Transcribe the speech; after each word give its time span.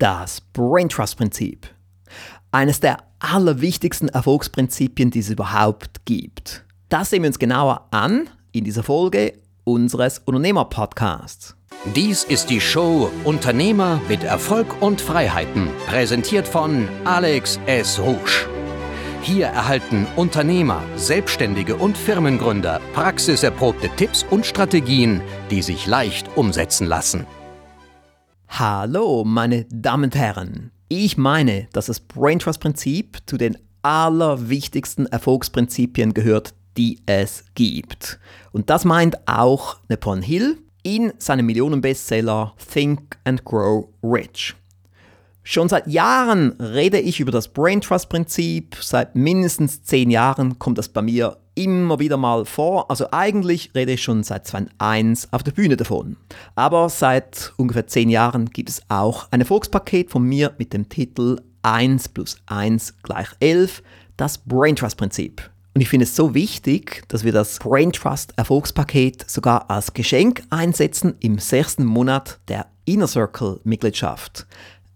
Das 0.00 0.40
Brain 0.40 0.88
Trust 0.88 1.18
Prinzip. 1.18 1.68
Eines 2.52 2.80
der 2.80 2.96
allerwichtigsten 3.18 4.08
Erfolgsprinzipien, 4.08 5.10
die 5.10 5.18
es 5.18 5.28
überhaupt 5.28 6.06
gibt. 6.06 6.64
Das 6.88 7.10
sehen 7.10 7.22
wir 7.22 7.28
uns 7.28 7.38
genauer 7.38 7.86
an 7.90 8.30
in 8.50 8.64
dieser 8.64 8.82
Folge 8.82 9.34
unseres 9.64 10.20
Unternehmer-Podcasts. 10.20 11.54
Dies 11.94 12.24
ist 12.24 12.48
die 12.48 12.62
Show 12.62 13.10
Unternehmer 13.24 14.00
mit 14.08 14.24
Erfolg 14.24 14.80
und 14.80 15.02
Freiheiten, 15.02 15.68
präsentiert 15.86 16.48
von 16.48 16.88
Alex 17.04 17.60
S. 17.66 18.00
Rouge. 18.00 18.48
Hier 19.20 19.48
erhalten 19.48 20.06
Unternehmer, 20.16 20.82
Selbstständige 20.96 21.76
und 21.76 21.98
Firmengründer 21.98 22.80
praxiserprobte 22.94 23.90
Tipps 23.96 24.24
und 24.30 24.46
Strategien, 24.46 25.20
die 25.50 25.60
sich 25.60 25.86
leicht 25.86 26.38
umsetzen 26.38 26.86
lassen. 26.86 27.26
Hallo, 28.52 29.24
meine 29.24 29.64
Damen 29.70 30.04
und 30.04 30.16
Herren. 30.16 30.72
Ich 30.88 31.16
meine, 31.16 31.68
dass 31.72 31.86
das 31.86 32.00
Brain 32.00 32.40
Trust 32.40 32.60
Prinzip 32.60 33.18
zu 33.24 33.38
den 33.38 33.56
allerwichtigsten 33.82 35.06
Erfolgsprinzipien 35.06 36.12
gehört, 36.12 36.52
die 36.76 36.98
es 37.06 37.44
gibt. 37.54 38.18
Und 38.50 38.68
das 38.68 38.84
meint 38.84 39.16
auch 39.26 39.76
Napoleon 39.88 40.22
Hill 40.22 40.58
in 40.82 41.12
seinem 41.18 41.46
Millionenbestseller 41.46 42.54
Think 42.72 43.18
and 43.24 43.44
Grow 43.44 43.88
Rich. 44.02 44.56
Schon 45.44 45.68
seit 45.68 45.86
Jahren 45.86 46.50
rede 46.60 46.98
ich 46.98 47.20
über 47.20 47.32
das 47.32 47.48
Brain 47.48 47.80
Trust 47.80 48.08
Prinzip. 48.08 48.76
Seit 48.80 49.14
mindestens 49.14 49.84
zehn 49.84 50.10
Jahren 50.10 50.58
kommt 50.58 50.76
das 50.76 50.88
bei 50.88 51.02
mir 51.02 51.38
immer 51.64 51.98
wieder 51.98 52.16
mal 52.16 52.44
vor. 52.44 52.90
Also 52.90 53.06
eigentlich 53.12 53.70
rede 53.74 53.92
ich 53.92 54.02
schon 54.02 54.22
seit 54.22 54.46
2001 54.46 55.32
auf 55.32 55.42
der 55.42 55.52
Bühne 55.52 55.76
davon. 55.76 56.16
Aber 56.54 56.88
seit 56.88 57.52
ungefähr 57.56 57.86
zehn 57.86 58.08
Jahren 58.08 58.46
gibt 58.46 58.70
es 58.70 58.82
auch 58.88 59.28
ein 59.30 59.40
Erfolgspaket 59.40 60.10
von 60.10 60.22
mir 60.22 60.54
mit 60.58 60.72
dem 60.72 60.88
Titel 60.88 61.40
1 61.62 62.08
plus 62.08 62.36
1 62.46 63.02
gleich 63.02 63.28
11, 63.40 63.82
das 64.16 64.38
Brain 64.38 64.76
Trust 64.76 64.96
Prinzip. 64.96 65.50
Und 65.74 65.82
ich 65.82 65.88
finde 65.88 66.04
es 66.04 66.16
so 66.16 66.34
wichtig, 66.34 67.04
dass 67.08 67.22
wir 67.22 67.32
das 67.32 67.58
Brain 67.58 67.92
Trust 67.92 68.32
Erfolgspaket 68.36 69.30
sogar 69.30 69.70
als 69.70 69.94
Geschenk 69.94 70.42
einsetzen 70.50 71.14
im 71.20 71.38
sechsten 71.38 71.84
Monat 71.84 72.40
der 72.48 72.66
Inner 72.86 73.06
Circle 73.06 73.60
Mitgliedschaft. 73.64 74.46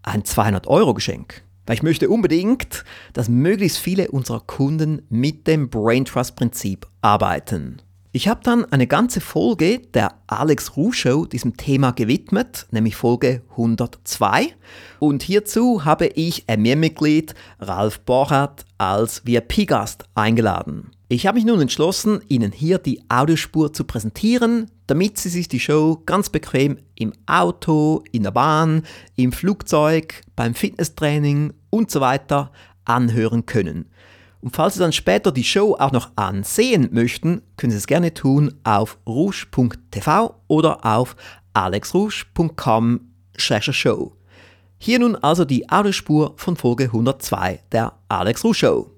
Ein 0.03 0.23
200-Euro-Geschenk. 0.23 1.44
Weil 1.65 1.75
ich 1.75 1.83
möchte 1.83 2.09
unbedingt, 2.09 2.83
dass 3.13 3.29
möglichst 3.29 3.77
viele 3.77 4.11
unserer 4.11 4.41
Kunden 4.41 5.01
mit 5.09 5.47
dem 5.47 5.69
Brain 5.69 6.05
Trust 6.05 6.35
Prinzip 6.35 6.87
arbeiten. 7.01 7.81
Ich 8.15 8.29
habe 8.29 8.39
dann 8.43 8.63
eine 8.71 8.87
ganze 8.87 9.19
Folge 9.19 9.79
der 9.93 10.13
Alex 10.27 10.77
Ruh 10.77 10.93
Show 10.93 11.25
diesem 11.25 11.57
Thema 11.57 11.91
gewidmet, 11.91 12.65
nämlich 12.71 12.95
Folge 12.95 13.41
102. 13.51 14.55
Und 14.99 15.21
hierzu 15.21 15.83
habe 15.83 16.07
ich 16.07 16.45
EMIR-Mitglied 16.47 17.35
Ralf 17.59 17.99
Borchardt 17.99 18.63
als 18.77 19.25
VIP-Gast 19.25 20.05
eingeladen. 20.15 20.91
Ich 21.09 21.27
habe 21.27 21.35
mich 21.35 21.45
nun 21.45 21.59
entschlossen, 21.59 22.21
Ihnen 22.29 22.53
hier 22.53 22.77
die 22.77 23.03
Audiospur 23.09 23.73
zu 23.73 23.83
präsentieren, 23.83 24.71
damit 24.87 25.17
Sie 25.17 25.29
sich 25.29 25.47
die 25.47 25.59
Show 25.59 26.01
ganz 26.05 26.29
bequem 26.29 26.77
im 26.95 27.13
Auto, 27.25 28.03
in 28.11 28.23
der 28.23 28.31
Bahn, 28.31 28.83
im 29.15 29.31
Flugzeug, 29.31 30.21
beim 30.35 30.53
Fitnesstraining 30.53 31.53
und 31.69 31.89
so 31.91 32.01
weiter 32.01 32.51
anhören 32.85 33.45
können. 33.45 33.89
Und 34.41 34.55
falls 34.55 34.73
Sie 34.75 34.79
dann 34.79 34.93
später 34.93 35.31
die 35.31 35.43
Show 35.43 35.75
auch 35.79 35.91
noch 35.91 36.11
ansehen 36.15 36.89
möchten, 36.91 37.41
können 37.57 37.71
Sie 37.71 37.77
es 37.77 37.87
gerne 37.87 38.13
tun 38.13 38.53
auf 38.63 38.99
rouge.tv 39.07 40.35
oder 40.47 40.85
auf 40.85 41.15
alexrouge.com/show. 41.53 44.11
Hier 44.77 44.99
nun 44.99 45.15
also 45.15 45.45
die 45.45 45.69
Audiospur 45.69 46.33
von 46.35 46.57
Folge 46.57 46.83
102 46.83 47.61
der 47.71 47.93
Alex 48.07 48.43
Rouge 48.43 48.55
Show. 48.55 48.94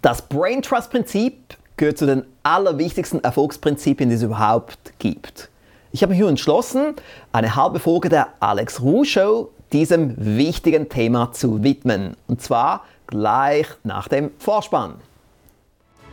Das 0.00 0.22
Brain 0.22 0.62
Trust 0.62 0.90
Prinzip 0.90 1.56
gehört 1.76 1.98
zu 1.98 2.06
den 2.06 2.24
allerwichtigsten 2.44 3.22
Erfolgsprinzipien, 3.24 4.08
die 4.08 4.16
es 4.16 4.22
überhaupt 4.22 4.92
gibt. 4.98 5.48
Ich 5.90 6.02
habe 6.02 6.10
mich 6.10 6.20
nun 6.20 6.30
entschlossen, 6.30 6.94
eine 7.32 7.56
halbe 7.56 7.80
Folge 7.80 8.08
der 8.08 8.28
Alex 8.40 8.80
Ruh 8.80 9.04
Show 9.04 9.50
diesem 9.72 10.14
wichtigen 10.16 10.88
Thema 10.88 11.32
zu 11.32 11.62
widmen. 11.62 12.16
Und 12.26 12.42
zwar 12.42 12.84
gleich 13.06 13.66
nach 13.84 14.08
dem 14.08 14.30
Vorspann. 14.38 14.94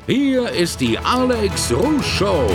Hier 0.08 0.50
ist 0.50 0.82
die 0.82 0.98
Alex 0.98 1.72
Ruh 1.72 2.02
Show. 2.02 2.48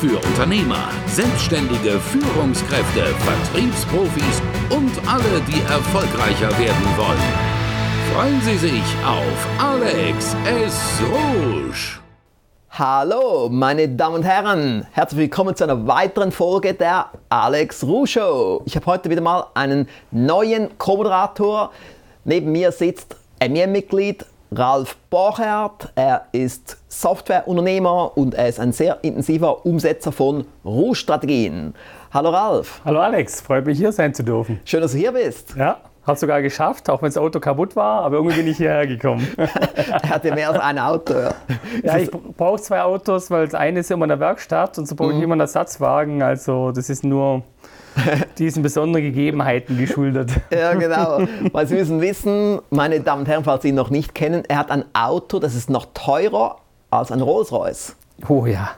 Für 0.00 0.16
Unternehmer, 0.18 0.88
Selbstständige, 1.06 2.00
Führungskräfte, 2.00 3.06
Vertriebsprofis 3.06 4.42
und 4.70 4.90
alle, 5.06 5.42
die 5.46 5.60
erfolgreicher 5.62 6.48
werden 6.58 6.96
wollen. 6.96 7.49
Freuen 8.14 8.40
Sie 8.40 8.56
sich 8.56 8.82
auf 9.06 9.48
Alex 9.58 10.34
S. 10.44 11.00
Rouge. 11.00 12.00
Hallo, 12.70 13.48
meine 13.48 13.88
Damen 13.88 14.16
und 14.16 14.22
Herren. 14.24 14.86
Herzlich 14.90 15.20
willkommen 15.20 15.54
zu 15.54 15.62
einer 15.64 15.86
weiteren 15.86 16.32
Folge 16.32 16.74
der 16.74 17.06
Alex 17.28 17.84
Rouge 17.84 18.08
Show. 18.08 18.62
Ich 18.64 18.74
habe 18.74 18.86
heute 18.86 19.10
wieder 19.10 19.20
mal 19.20 19.46
einen 19.54 19.88
neuen 20.10 20.76
Co-Moderator. 20.76 21.70
Neben 22.24 22.50
mir 22.50 22.72
sitzt 22.72 23.14
EMIR-Mitglied 23.38 24.26
Ralf 24.52 24.96
Borchert. 25.08 25.92
Er 25.94 26.26
ist 26.32 26.78
Softwareunternehmer 26.88 28.16
und 28.16 28.34
er 28.34 28.48
ist 28.48 28.58
ein 28.58 28.72
sehr 28.72 28.98
intensiver 29.02 29.64
Umsetzer 29.64 30.10
von 30.10 30.46
Rouge-Strategien. 30.64 31.74
Hallo 32.12 32.30
Ralf. 32.30 32.80
Hallo 32.84 32.98
Alex, 32.98 33.40
freut 33.40 33.66
mich 33.66 33.78
hier 33.78 33.92
sein 33.92 34.12
zu 34.12 34.24
dürfen. 34.24 34.58
Schön, 34.64 34.80
dass 34.80 34.92
du 34.92 34.98
hier 34.98 35.12
bist. 35.12 35.54
Ja, 35.56 35.80
hat 36.06 36.18
sogar 36.18 36.40
geschafft, 36.42 36.88
auch 36.88 37.02
wenn 37.02 37.08
das 37.08 37.18
Auto 37.18 37.40
kaputt 37.40 37.76
war, 37.76 38.02
aber 38.02 38.16
irgendwie 38.16 38.36
bin 38.36 38.46
ich 38.46 38.56
hierher 38.56 38.86
gekommen. 38.86 39.26
er 39.36 40.08
hatte 40.08 40.32
mehr 40.32 40.50
als 40.50 40.58
ein 40.58 40.78
Auto. 40.78 41.14
Ja, 41.14 41.34
ja 41.82 41.98
ich 41.98 42.10
brauche 42.10 42.60
zwei 42.60 42.82
Autos, 42.82 43.30
weil 43.30 43.44
das 43.44 43.54
eine 43.54 43.80
ist 43.80 43.90
immer 43.90 44.06
in 44.06 44.10
der 44.10 44.20
Werkstatt 44.20 44.78
und 44.78 44.86
so 44.86 44.94
brauche 44.94 45.10
ich 45.10 45.18
mhm. 45.18 45.24
immer 45.24 45.34
einen 45.34 45.42
Ersatzwagen. 45.42 46.22
Also 46.22 46.72
das 46.72 46.88
ist 46.88 47.04
nur 47.04 47.42
diesen 48.38 48.62
besonderen 48.62 49.04
Gegebenheiten 49.04 49.76
geschuldet. 49.76 50.30
Ja, 50.50 50.74
genau. 50.74 51.22
Weil 51.52 51.66
Sie 51.66 51.74
müssen 51.74 52.00
wissen, 52.00 52.60
meine 52.70 53.00
Damen 53.00 53.22
und 53.22 53.28
Herren, 53.28 53.44
falls 53.44 53.62
Sie 53.62 53.68
ihn 53.68 53.74
noch 53.74 53.90
nicht 53.90 54.14
kennen, 54.14 54.44
er 54.48 54.58
hat 54.58 54.70
ein 54.70 54.84
Auto, 54.94 55.38
das 55.38 55.54
ist 55.54 55.68
noch 55.68 55.86
teurer 55.92 56.56
als 56.90 57.12
ein 57.12 57.20
Rolls-Royce. 57.20 57.96
Oh 58.28 58.46
ja. 58.46 58.70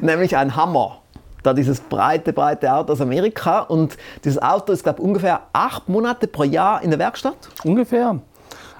Nämlich 0.00 0.36
ein 0.36 0.56
Hammer 0.56 1.01
da 1.42 1.52
dieses 1.54 1.80
breite, 1.80 2.32
breite 2.32 2.72
Auto 2.72 2.92
aus 2.92 3.00
Amerika. 3.00 3.60
Und 3.60 3.96
dieses 4.24 4.40
Auto 4.40 4.72
ist, 4.72 4.82
glaube 4.82 5.00
ich, 5.00 5.04
ungefähr 5.04 5.40
acht 5.52 5.88
Monate 5.88 6.26
pro 6.26 6.44
Jahr 6.44 6.82
in 6.82 6.90
der 6.90 6.98
Werkstatt. 6.98 7.36
Ungefähr. 7.64 8.20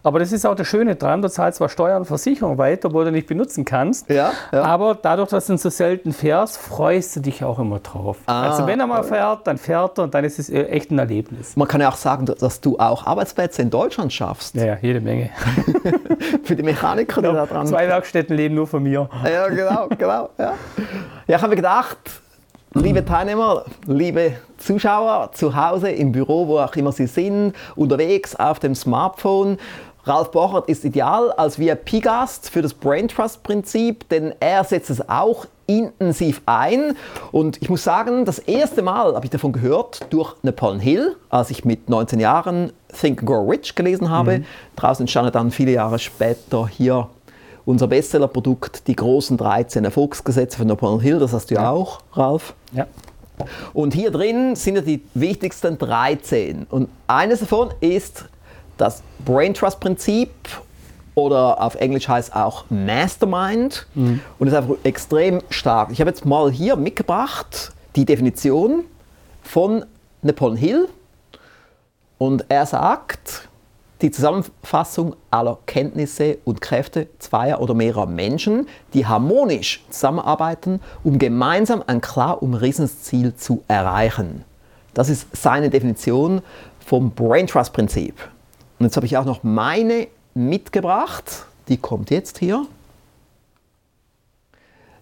Aber 0.04 0.18
das 0.18 0.32
ist 0.32 0.44
auch 0.44 0.56
das 0.56 0.66
Schöne 0.66 0.96
dran, 0.96 1.22
du 1.22 1.30
zahlst 1.30 1.58
zwar 1.58 1.68
Steuern 1.68 1.98
und 1.98 2.06
Versicherung 2.06 2.58
weiter, 2.58 2.88
obwohl 2.88 3.04
du 3.04 3.12
nicht 3.12 3.28
benutzen 3.28 3.64
kannst. 3.64 4.10
Ja, 4.10 4.32
ja. 4.50 4.62
Aber 4.62 4.96
dadurch, 5.00 5.28
dass 5.28 5.46
du 5.46 5.56
so 5.56 5.70
selten 5.70 6.12
fährst, 6.12 6.58
freust 6.58 7.14
du 7.16 7.20
dich 7.20 7.44
auch 7.44 7.58
immer 7.60 7.78
drauf. 7.78 8.18
Ah, 8.26 8.50
also 8.50 8.66
wenn 8.66 8.80
er 8.80 8.88
mal 8.88 9.04
fährt, 9.04 9.46
dann 9.46 9.58
fährt 9.58 9.98
er 9.98 10.04
und 10.04 10.14
dann 10.14 10.24
ist 10.24 10.38
es 10.38 10.50
äh, 10.50 10.64
echt 10.64 10.90
ein 10.90 10.98
Erlebnis. 10.98 11.56
Man 11.56 11.68
kann 11.68 11.80
ja 11.80 11.88
auch 11.88 11.96
sagen, 11.96 12.26
dass 12.26 12.60
du 12.60 12.78
auch 12.78 13.06
Arbeitsplätze 13.06 13.62
in 13.62 13.70
Deutschland 13.70 14.12
schaffst. 14.12 14.56
Ja, 14.56 14.64
ja 14.64 14.78
jede 14.80 15.00
Menge. 15.00 15.30
Für 16.44 16.56
die 16.56 16.64
Mechaniker, 16.64 17.20
die 17.20 17.28
genau, 17.28 17.46
da 17.46 17.46
dran 17.46 17.66
Zwei 17.66 17.86
Werkstätten 17.86 18.36
leben 18.36 18.56
nur 18.56 18.66
von 18.66 18.82
mir. 18.82 19.08
Ja, 19.24 19.48
genau, 19.48 19.88
genau. 19.88 20.30
Ja, 20.36 20.54
ja 21.28 21.36
ich 21.36 21.42
habe 21.42 21.50
mir 21.50 21.56
gedacht, 21.56 21.98
Liebe 22.74 23.04
Teilnehmer, 23.04 23.66
liebe 23.86 24.32
Zuschauer 24.56 25.32
zu 25.34 25.54
Hause, 25.54 25.90
im 25.90 26.10
Büro, 26.10 26.48
wo 26.48 26.58
auch 26.58 26.74
immer 26.74 26.90
Sie 26.90 27.06
sind, 27.06 27.52
unterwegs 27.76 28.34
auf 28.34 28.60
dem 28.60 28.74
Smartphone, 28.74 29.58
Ralf 30.04 30.30
Bochert 30.30 30.68
ist 30.68 30.84
ideal 30.84 31.30
als 31.32 31.58
VIP-Gast 31.58 32.48
für 32.48 32.62
das 32.62 32.72
Brain 32.72 33.08
Trust 33.08 33.42
Prinzip, 33.42 34.08
denn 34.08 34.34
er 34.40 34.64
setzt 34.64 34.88
es 34.88 35.06
auch 35.06 35.46
intensiv 35.66 36.40
ein. 36.46 36.96
Und 37.30 37.60
ich 37.60 37.68
muss 37.68 37.84
sagen, 37.84 38.24
das 38.24 38.38
erste 38.38 38.82
Mal 38.82 39.14
habe 39.14 39.26
ich 39.26 39.30
davon 39.30 39.52
gehört 39.52 40.00
durch 40.10 40.34
Napoleon 40.42 40.80
Hill, 40.80 41.16
als 41.28 41.50
ich 41.50 41.64
mit 41.64 41.88
19 41.88 42.18
Jahren 42.20 42.72
Think 42.98 43.20
and 43.20 43.28
Grow 43.28 43.48
Rich 43.48 43.74
gelesen 43.74 44.10
habe. 44.10 44.40
Mhm. 44.40 44.44
Draußen 44.76 45.04
entstand 45.04 45.32
dann 45.34 45.50
viele 45.50 45.72
Jahre 45.72 45.98
später 45.98 46.66
hier 46.66 47.08
unser 47.64 47.86
Bestsellerprodukt, 47.86 48.86
die 48.86 48.96
großen 48.96 49.36
13 49.36 49.84
Erfolgsgesetze 49.84 50.58
von 50.58 50.66
Napoleon 50.66 51.00
Hill, 51.00 51.18
das 51.18 51.32
hast 51.32 51.50
du 51.50 51.54
ja 51.54 51.70
auch, 51.70 52.00
Ralf. 52.12 52.54
Ja. 52.72 52.86
Und 53.72 53.94
hier 53.94 54.10
drin 54.10 54.56
sind 54.56 54.76
ja 54.76 54.82
die 54.82 55.02
wichtigsten 55.14 55.78
13. 55.78 56.66
Und 56.68 56.88
eines 57.06 57.40
davon 57.40 57.70
ist 57.80 58.26
das 58.76 59.02
Brain 59.24 59.54
Trust 59.54 59.80
Prinzip 59.80 60.30
oder 61.14 61.60
auf 61.60 61.74
Englisch 61.74 62.08
heißt 62.08 62.30
es 62.30 62.34
auch 62.34 62.64
Mastermind 62.70 63.86
mhm. 63.94 64.20
und 64.38 64.48
ist 64.48 64.54
einfach 64.54 64.74
extrem 64.82 65.42
stark. 65.50 65.90
Ich 65.92 66.00
habe 66.00 66.10
jetzt 66.10 66.24
mal 66.24 66.50
hier 66.50 66.76
mitgebracht 66.76 67.72
die 67.96 68.04
Definition 68.04 68.84
von 69.42 69.84
Napoleon 70.22 70.56
Hill 70.56 70.88
und 72.18 72.44
er 72.48 72.64
sagt, 72.66 73.48
die 74.02 74.10
Zusammenfassung 74.10 75.14
aller 75.30 75.58
Kenntnisse 75.66 76.38
und 76.44 76.60
Kräfte 76.60 77.06
zweier 77.18 77.60
oder 77.60 77.72
mehrerer 77.72 78.06
Menschen, 78.06 78.66
die 78.94 79.06
harmonisch 79.06 79.84
zusammenarbeiten, 79.90 80.80
um 81.04 81.18
gemeinsam 81.18 81.82
ein 81.86 82.00
klar 82.00 82.42
umrissenes 82.42 83.02
Ziel 83.02 83.34
zu 83.36 83.62
erreichen. 83.68 84.44
Das 84.92 85.08
ist 85.08 85.28
seine 85.32 85.70
Definition 85.70 86.42
vom 86.84 87.12
Brain 87.12 87.46
Trust 87.46 87.72
Prinzip. 87.72 88.14
Und 88.78 88.86
jetzt 88.86 88.96
habe 88.96 89.06
ich 89.06 89.16
auch 89.16 89.24
noch 89.24 89.42
meine 89.42 90.08
mitgebracht. 90.34 91.46
Die 91.68 91.76
kommt 91.76 92.10
jetzt 92.10 92.38
hier. 92.38 92.66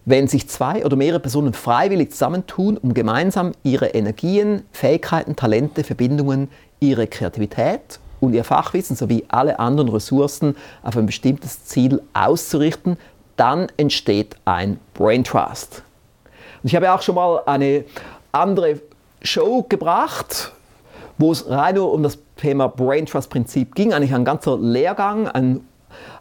Wenn 0.05 0.27
sich 0.27 0.47
zwei 0.47 0.85
oder 0.85 0.95
mehrere 0.95 1.19
Personen 1.19 1.53
freiwillig 1.53 2.11
zusammentun, 2.11 2.77
um 2.77 2.93
gemeinsam 2.93 3.51
ihre 3.63 3.87
Energien, 3.87 4.63
Fähigkeiten, 4.71 5.35
Talente, 5.35 5.83
Verbindungen, 5.83 6.49
ihre 6.79 7.07
Kreativität 7.07 7.99
und 8.21 8.33
ihr 8.33 8.45
Fachwissen 8.45 8.95
sowie 8.95 9.25
alle 9.27 9.59
anderen 9.59 9.89
Ressourcen 9.89 10.55
auf 10.83 10.95
ein 10.95 11.05
bestimmtes 11.05 11.65
Ziel 11.65 12.01
auszurichten, 12.13 12.97
dann 13.35 13.67
entsteht 13.75 14.35
ein 14.45 14.79
Brain 14.93 15.25
Trust. 15.25 15.83
Und 16.63 16.67
ich 16.69 16.75
habe 16.75 16.93
auch 16.93 17.01
schon 17.01 17.15
mal 17.15 17.41
eine 17.45 17.83
andere 18.31 18.79
Show 19.21 19.63
gebracht, 19.67 20.53
wo 21.17 21.31
es 21.31 21.49
rein 21.49 21.75
nur 21.75 21.91
um 21.91 22.03
das 22.03 22.17
Thema 22.37 22.67
Brain 22.67 23.05
Trust 23.05 23.29
Prinzip 23.29 23.75
ging, 23.75 23.93
eigentlich 23.93 24.13
ein 24.13 24.25
ganzer 24.25 24.57
Lehrgang, 24.57 25.27
ein, 25.27 25.61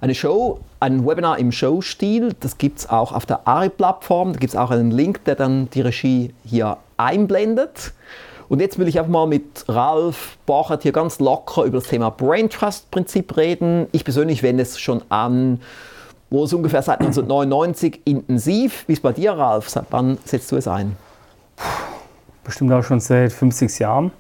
eine 0.01 0.15
Show, 0.15 0.61
ein 0.81 1.07
Webinar 1.07 1.39
im 1.39 1.53
Show-Stil. 1.53 2.35
Das 2.41 2.59
gibt 2.59 2.81
es 2.81 2.89
auch 2.89 3.13
auf 3.13 3.27
der 3.27 3.47
ARI-Plattform. 3.47 4.33
Da 4.33 4.39
gibt 4.39 4.55
es 4.55 4.59
auch 4.59 4.71
einen 4.71 4.91
Link, 4.91 5.25
der 5.25 5.35
dann 5.35 5.69
die 5.71 5.83
Regie 5.83 6.35
hier 6.45 6.79
einblendet. 6.97 7.93
Und 8.51 8.61
jetzt 8.61 8.81
will 8.81 8.89
ich 8.89 8.99
einfach 8.99 9.13
mal 9.13 9.29
mit 9.29 9.65
Ralf 9.69 10.37
Borchert 10.45 10.83
hier 10.83 10.91
ganz 10.91 11.21
locker 11.21 11.63
über 11.63 11.79
das 11.79 11.87
Thema 11.87 12.11
Brain 12.11 12.51
Trust 12.51 12.91
Prinzip 12.91 13.37
reden. 13.37 13.87
Ich 13.93 14.03
persönlich 14.03 14.43
wende 14.43 14.65
es 14.65 14.81
schon 14.81 15.03
an, 15.09 15.61
wo 16.31 16.43
es 16.43 16.53
ungefähr 16.53 16.83
seit 16.83 16.99
1999 16.99 18.01
intensiv. 18.07 18.89
Wie 18.89 18.95
ist 18.95 19.03
bei 19.03 19.13
dir, 19.13 19.35
Ralf? 19.35 19.69
Seit 19.69 19.85
wann 19.91 20.19
setzt 20.25 20.51
du 20.51 20.57
es 20.57 20.67
ein? 20.67 20.97
Bestimmt 22.43 22.73
auch 22.73 22.83
schon 22.83 22.99
seit 22.99 23.33
50 23.33 23.79
Jahren. 23.79 24.11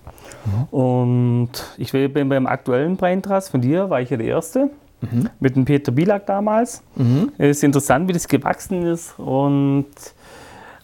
Mhm. 0.44 0.78
Und 0.78 1.50
ich 1.76 1.90
bin 1.90 2.28
beim 2.28 2.46
aktuellen 2.46 2.96
Brain 2.96 3.24
Trust 3.24 3.50
von 3.50 3.60
dir, 3.60 3.90
war 3.90 4.00
ich 4.00 4.10
ja 4.10 4.16
der 4.16 4.28
Erste. 4.28 4.70
Mhm. 5.00 5.28
Mit 5.40 5.56
dem 5.56 5.64
Peter 5.64 5.90
Bielak 5.90 6.26
damals. 6.26 6.84
Mhm. 6.94 7.32
Es 7.36 7.56
ist 7.56 7.64
interessant, 7.64 8.06
wie 8.06 8.12
das 8.12 8.28
gewachsen 8.28 8.86
ist. 8.86 9.18
Und 9.18 9.86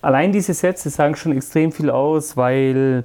allein 0.03 0.33
diese 0.33 0.55
Sätze 0.55 0.91
sagen 0.91 1.17
schon 1.17 1.33
extrem 1.33 1.73
viel 1.73 1.91
aus, 1.91 2.37
weil, 2.37 3.05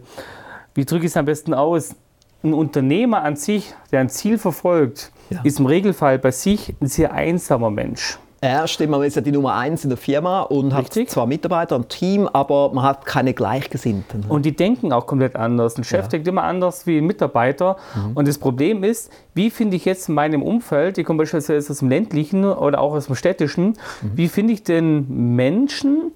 wie 0.73 0.85
drücke 0.85 1.05
ich 1.05 1.11
es 1.11 1.17
am 1.17 1.25
besten 1.25 1.53
aus? 1.53 1.95
Ein 2.43 2.53
Unternehmer 2.53 3.23
an 3.23 3.35
sich, 3.35 3.73
der 3.91 3.99
ein 3.99 4.09
Ziel 4.09 4.37
verfolgt, 4.37 5.11
ja. 5.29 5.41
ist 5.43 5.59
im 5.59 5.67
Regelfall 5.67 6.17
bei 6.17 6.31
sich 6.31 6.73
ein 6.81 6.87
sehr 6.87 7.13
einsamer 7.13 7.69
Mensch. 7.69 8.17
Ja, 8.43 8.67
stimmt. 8.67 8.89
Man 8.89 9.03
ist 9.03 9.15
ja 9.15 9.21
die 9.21 9.31
Nummer 9.31 9.53
eins 9.53 9.83
in 9.83 9.91
der 9.91 9.97
Firma 9.97 10.41
und 10.41 10.75
Richtig. 10.75 11.03
hat 11.03 11.11
zwar 11.11 11.27
Mitarbeiter 11.27 11.75
und 11.75 11.89
Team, 11.89 12.27
aber 12.27 12.73
man 12.73 12.83
hat 12.83 13.05
keine 13.05 13.35
Gleichgesinnten. 13.35 14.25
Und 14.27 14.45
die 14.45 14.55
denken 14.55 14.91
auch 14.91 15.05
komplett 15.05 15.35
anders. 15.35 15.77
Ein 15.77 15.83
Chef 15.83 16.05
ja. 16.05 16.07
denkt 16.07 16.27
immer 16.27 16.43
anders 16.43 16.87
wie 16.87 16.97
ein 16.97 17.05
Mitarbeiter. 17.05 17.77
Mhm. 17.93 18.11
Und 18.15 18.27
das 18.27 18.39
Problem 18.39 18.83
ist, 18.83 19.11
wie 19.35 19.51
finde 19.51 19.75
ich 19.77 19.85
jetzt 19.85 20.09
in 20.09 20.15
meinem 20.15 20.41
Umfeld, 20.41 20.97
ich 20.97 21.05
komme 21.05 21.19
beispielsweise 21.19 21.71
aus 21.71 21.79
dem 21.79 21.89
ländlichen 21.89 22.43
oder 22.45 22.81
auch 22.81 22.93
aus 22.93 23.05
dem 23.05 23.15
städtischen, 23.15 23.65
mhm. 23.67 24.11
wie 24.15 24.27
finde 24.27 24.53
ich 24.53 24.63
denn 24.63 25.35
Menschen, 25.35 26.11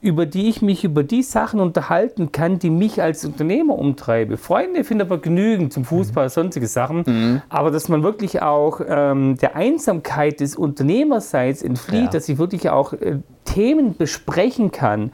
über 0.00 0.26
die 0.26 0.48
ich 0.48 0.62
mich 0.62 0.84
über 0.84 1.02
die 1.02 1.22
Sachen 1.22 1.60
unterhalten 1.60 2.32
kann, 2.32 2.58
die 2.58 2.70
mich 2.70 3.02
als 3.02 3.24
Unternehmer 3.24 3.78
umtreibe. 3.78 4.36
Freunde 4.36 4.84
finden 4.84 5.02
aber 5.02 5.18
genügend 5.18 5.72
zum 5.72 5.84
Fußball, 5.84 6.26
mhm. 6.26 6.30
sonstige 6.30 6.66
Sachen, 6.66 7.04
mhm. 7.06 7.42
aber 7.48 7.70
dass 7.70 7.88
man 7.88 8.02
wirklich 8.02 8.42
auch 8.42 8.80
ähm, 8.86 9.36
der 9.38 9.56
Einsamkeit 9.56 10.40
des 10.40 10.56
Unternehmerseins 10.56 11.62
entflieht, 11.62 12.04
ja. 12.04 12.10
dass 12.10 12.28
ich 12.28 12.38
wirklich 12.38 12.70
auch 12.70 12.92
äh, 12.92 13.18
Themen 13.44 13.96
besprechen 13.96 14.70
kann. 14.70 15.12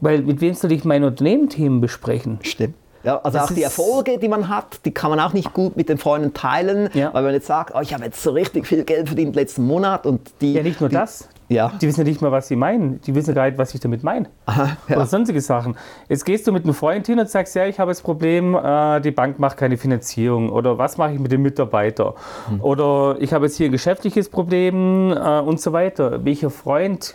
Weil 0.00 0.22
mit 0.22 0.40
wem 0.40 0.54
soll 0.54 0.70
ich 0.72 0.84
meine 0.84 1.08
Unternehmen-Themen 1.08 1.80
besprechen? 1.80 2.38
Stimmt. 2.42 2.74
Ja, 3.04 3.20
also 3.20 3.38
das 3.38 3.50
auch 3.50 3.54
die 3.54 3.62
Erfolge, 3.62 4.18
die 4.18 4.28
man 4.28 4.48
hat, 4.48 4.84
die 4.84 4.90
kann 4.90 5.10
man 5.10 5.20
auch 5.20 5.32
nicht 5.32 5.52
gut 5.52 5.76
mit 5.76 5.88
den 5.88 5.98
Freunden 5.98 6.34
teilen, 6.34 6.90
ja. 6.94 7.12
weil 7.14 7.22
man 7.22 7.32
jetzt 7.32 7.46
sagt, 7.46 7.72
oh, 7.74 7.80
ich 7.80 7.94
habe 7.94 8.04
jetzt 8.04 8.22
so 8.22 8.32
richtig 8.32 8.66
viel 8.66 8.84
Geld 8.84 9.08
verdient 9.08 9.36
letzten 9.36 9.66
Monat 9.66 10.06
und 10.06 10.20
die... 10.40 10.54
Ja, 10.54 10.62
nicht 10.62 10.80
nur 10.80 10.90
die, 10.90 10.96
das. 10.96 11.28
Ja. 11.48 11.72
Die 11.80 11.86
wissen 11.86 12.00
ja 12.00 12.04
nicht 12.04 12.20
mal, 12.20 12.30
was 12.30 12.48
sie 12.48 12.56
meinen. 12.56 13.00
Die 13.02 13.14
wissen 13.14 13.34
gar 13.34 13.46
nicht, 13.46 13.56
was 13.56 13.74
ich 13.74 13.80
damit 13.80 14.04
meine. 14.04 14.26
Aha, 14.46 14.76
ja. 14.88 14.96
Oder 14.96 15.06
sonstige 15.06 15.40
Sachen. 15.40 15.76
Jetzt 16.08 16.24
gehst 16.24 16.46
du 16.46 16.52
mit 16.52 16.64
einem 16.64 16.74
Freund 16.74 17.06
hin 17.06 17.18
und 17.18 17.28
sagst, 17.28 17.54
ja, 17.54 17.66
ich 17.66 17.80
habe 17.80 17.90
das 17.90 18.02
Problem, 18.02 18.54
äh, 18.54 19.00
die 19.00 19.10
Bank 19.10 19.38
macht 19.38 19.56
keine 19.56 19.78
Finanzierung. 19.78 20.50
Oder 20.50 20.76
was 20.76 20.98
mache 20.98 21.14
ich 21.14 21.18
mit 21.18 21.32
dem 21.32 21.42
Mitarbeiter? 21.42 22.14
Hm. 22.48 22.60
Oder 22.60 23.16
ich 23.20 23.32
habe 23.32 23.46
jetzt 23.46 23.56
hier 23.56 23.66
ein 23.66 23.72
geschäftliches 23.72 24.28
Problem 24.28 25.12
äh, 25.12 25.40
und 25.40 25.60
so 25.60 25.72
weiter. 25.72 26.24
Welcher 26.24 26.50
Freund 26.50 27.14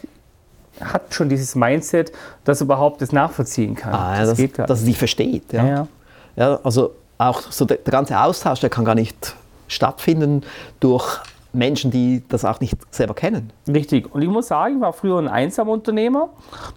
hat 0.82 1.14
schon 1.14 1.30
dieses 1.30 1.54
Mindset, 1.54 2.12
dass 2.44 2.62
er 2.62 2.66
überhaupt 2.66 3.02
das 3.02 3.12
nachvollziehen 3.12 3.76
kann? 3.76 3.94
Ah, 3.94 4.20
das, 4.20 4.30
das 4.30 4.38
geht 4.38 4.54
gar 4.56 4.66
dass 4.66 4.82
er 4.82 4.88
dich 4.88 4.98
versteht. 4.98 5.54
Ja. 5.54 5.66
Ja, 5.66 5.88
ja. 6.36 6.60
also 6.64 6.96
auch 7.20 7.42
so 7.52 7.66
der, 7.66 7.78
der 7.78 7.92
ganze 7.92 8.20
Austausch, 8.20 8.60
der 8.60 8.72
kann 8.72 8.84
gar 8.84 8.96
nicht 8.96 9.36
stattfinden 9.68 10.42
durch 10.80 11.20
Menschen, 11.54 11.92
die 11.92 12.24
das 12.28 12.46
auch 12.46 12.60
nicht 12.60 12.78
selber 12.90 13.14
kennen. 13.14 13.52
Richtig. 13.68 14.14
Und 14.14 14.24
ich 14.24 14.30
muss 14.30 14.48
sagen, 14.48 14.76
ich 14.76 14.82
war 14.82 14.92
früher 14.92 15.20
ein 15.20 15.28
Einsamunternehmer. 15.28 16.30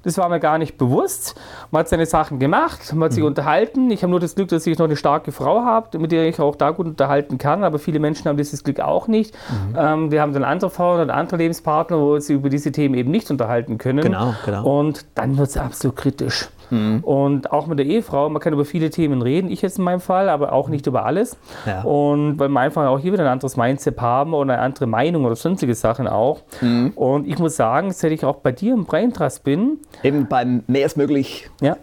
Das 0.02 0.18
war 0.18 0.28
mir 0.28 0.38
gar 0.38 0.58
nicht 0.58 0.76
bewusst. 0.76 1.34
Man 1.70 1.80
hat 1.80 1.88
seine 1.88 2.04
Sachen 2.04 2.38
gemacht, 2.38 2.92
man 2.92 3.04
hat 3.04 3.12
sich 3.12 3.22
mhm. 3.22 3.28
unterhalten. 3.28 3.90
Ich 3.90 4.02
habe 4.02 4.10
nur 4.10 4.20
das 4.20 4.34
Glück, 4.34 4.48
dass 4.48 4.66
ich 4.66 4.78
noch 4.78 4.84
eine 4.84 4.96
starke 4.96 5.32
Frau 5.32 5.62
habe, 5.62 5.98
mit 5.98 6.12
der 6.12 6.28
ich 6.28 6.38
auch 6.38 6.56
da 6.56 6.70
gut 6.70 6.86
unterhalten 6.86 7.38
kann. 7.38 7.64
Aber 7.64 7.78
viele 7.78 7.98
Menschen 7.98 8.28
haben 8.28 8.36
dieses 8.36 8.64
Glück 8.64 8.80
auch 8.80 9.08
nicht. 9.08 9.34
Mhm. 9.34 9.76
Ähm, 9.78 10.10
die 10.10 10.20
haben 10.20 10.34
dann 10.34 10.44
andere 10.44 10.70
Frauen 10.70 11.00
und 11.00 11.10
andere 11.10 11.38
Lebenspartner, 11.38 11.98
wo 11.98 12.18
sie 12.18 12.34
über 12.34 12.50
diese 12.50 12.70
Themen 12.70 12.94
eben 12.94 13.10
nicht 13.10 13.30
unterhalten 13.30 13.78
können. 13.78 14.02
Genau, 14.02 14.34
genau. 14.44 14.78
Und 14.78 15.06
dann 15.14 15.38
wird 15.38 15.48
es 15.48 15.56
absolut 15.56 15.96
kritisch. 15.96 16.48
Mhm. 16.70 17.00
Und 17.04 17.52
auch 17.52 17.66
mit 17.66 17.78
der 17.78 17.86
Ehefrau, 17.86 18.28
man 18.28 18.40
kann 18.40 18.52
über 18.52 18.64
viele 18.64 18.90
Themen 18.90 19.22
reden, 19.22 19.50
ich 19.50 19.62
jetzt 19.62 19.78
in 19.78 19.84
meinem 19.84 20.00
Fall, 20.00 20.28
aber 20.28 20.52
auch 20.52 20.68
nicht 20.68 20.86
über 20.86 21.06
alles. 21.06 21.36
Ja. 21.66 21.82
Und 21.82 22.38
weil 22.38 22.48
wir 22.48 22.60
einfach 22.60 22.86
auch 22.86 22.98
hier 22.98 23.12
wieder 23.12 23.24
ein 23.24 23.30
anderes 23.30 23.56
Mindset 23.56 24.00
haben 24.00 24.34
oder 24.34 24.54
eine 24.54 24.62
andere 24.62 24.86
Meinung 24.86 25.24
oder 25.24 25.36
sonstige 25.36 25.74
Sachen 25.74 26.08
auch. 26.08 26.40
Mhm. 26.60 26.92
Und 26.94 27.26
ich 27.26 27.38
muss 27.38 27.56
sagen, 27.56 27.92
seit 27.92 28.12
ich 28.12 28.24
auch 28.24 28.36
bei 28.36 28.52
dir 28.52 28.74
im 28.74 28.84
Brain 28.84 29.12
Trust 29.12 29.44
bin. 29.44 29.78
Eben 30.02 30.26
beim 30.26 30.62
mehr 30.66 30.86
ist 30.86 30.96
möglich 30.96 31.48
ja. 31.60 31.76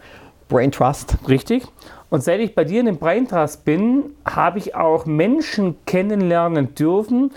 Brain 0.48 0.72
Trust. 0.72 1.16
Richtig. 1.28 1.64
Und 2.10 2.22
seit 2.22 2.38
ich 2.38 2.54
bei 2.54 2.62
dir 2.62 2.78
in 2.78 2.86
dem 2.86 2.98
Brain 2.98 3.26
Trust 3.26 3.64
bin, 3.64 4.04
habe 4.24 4.58
ich 4.58 4.76
auch 4.76 5.04
Menschen 5.04 5.76
kennenlernen 5.84 6.74
dürfen, 6.74 7.32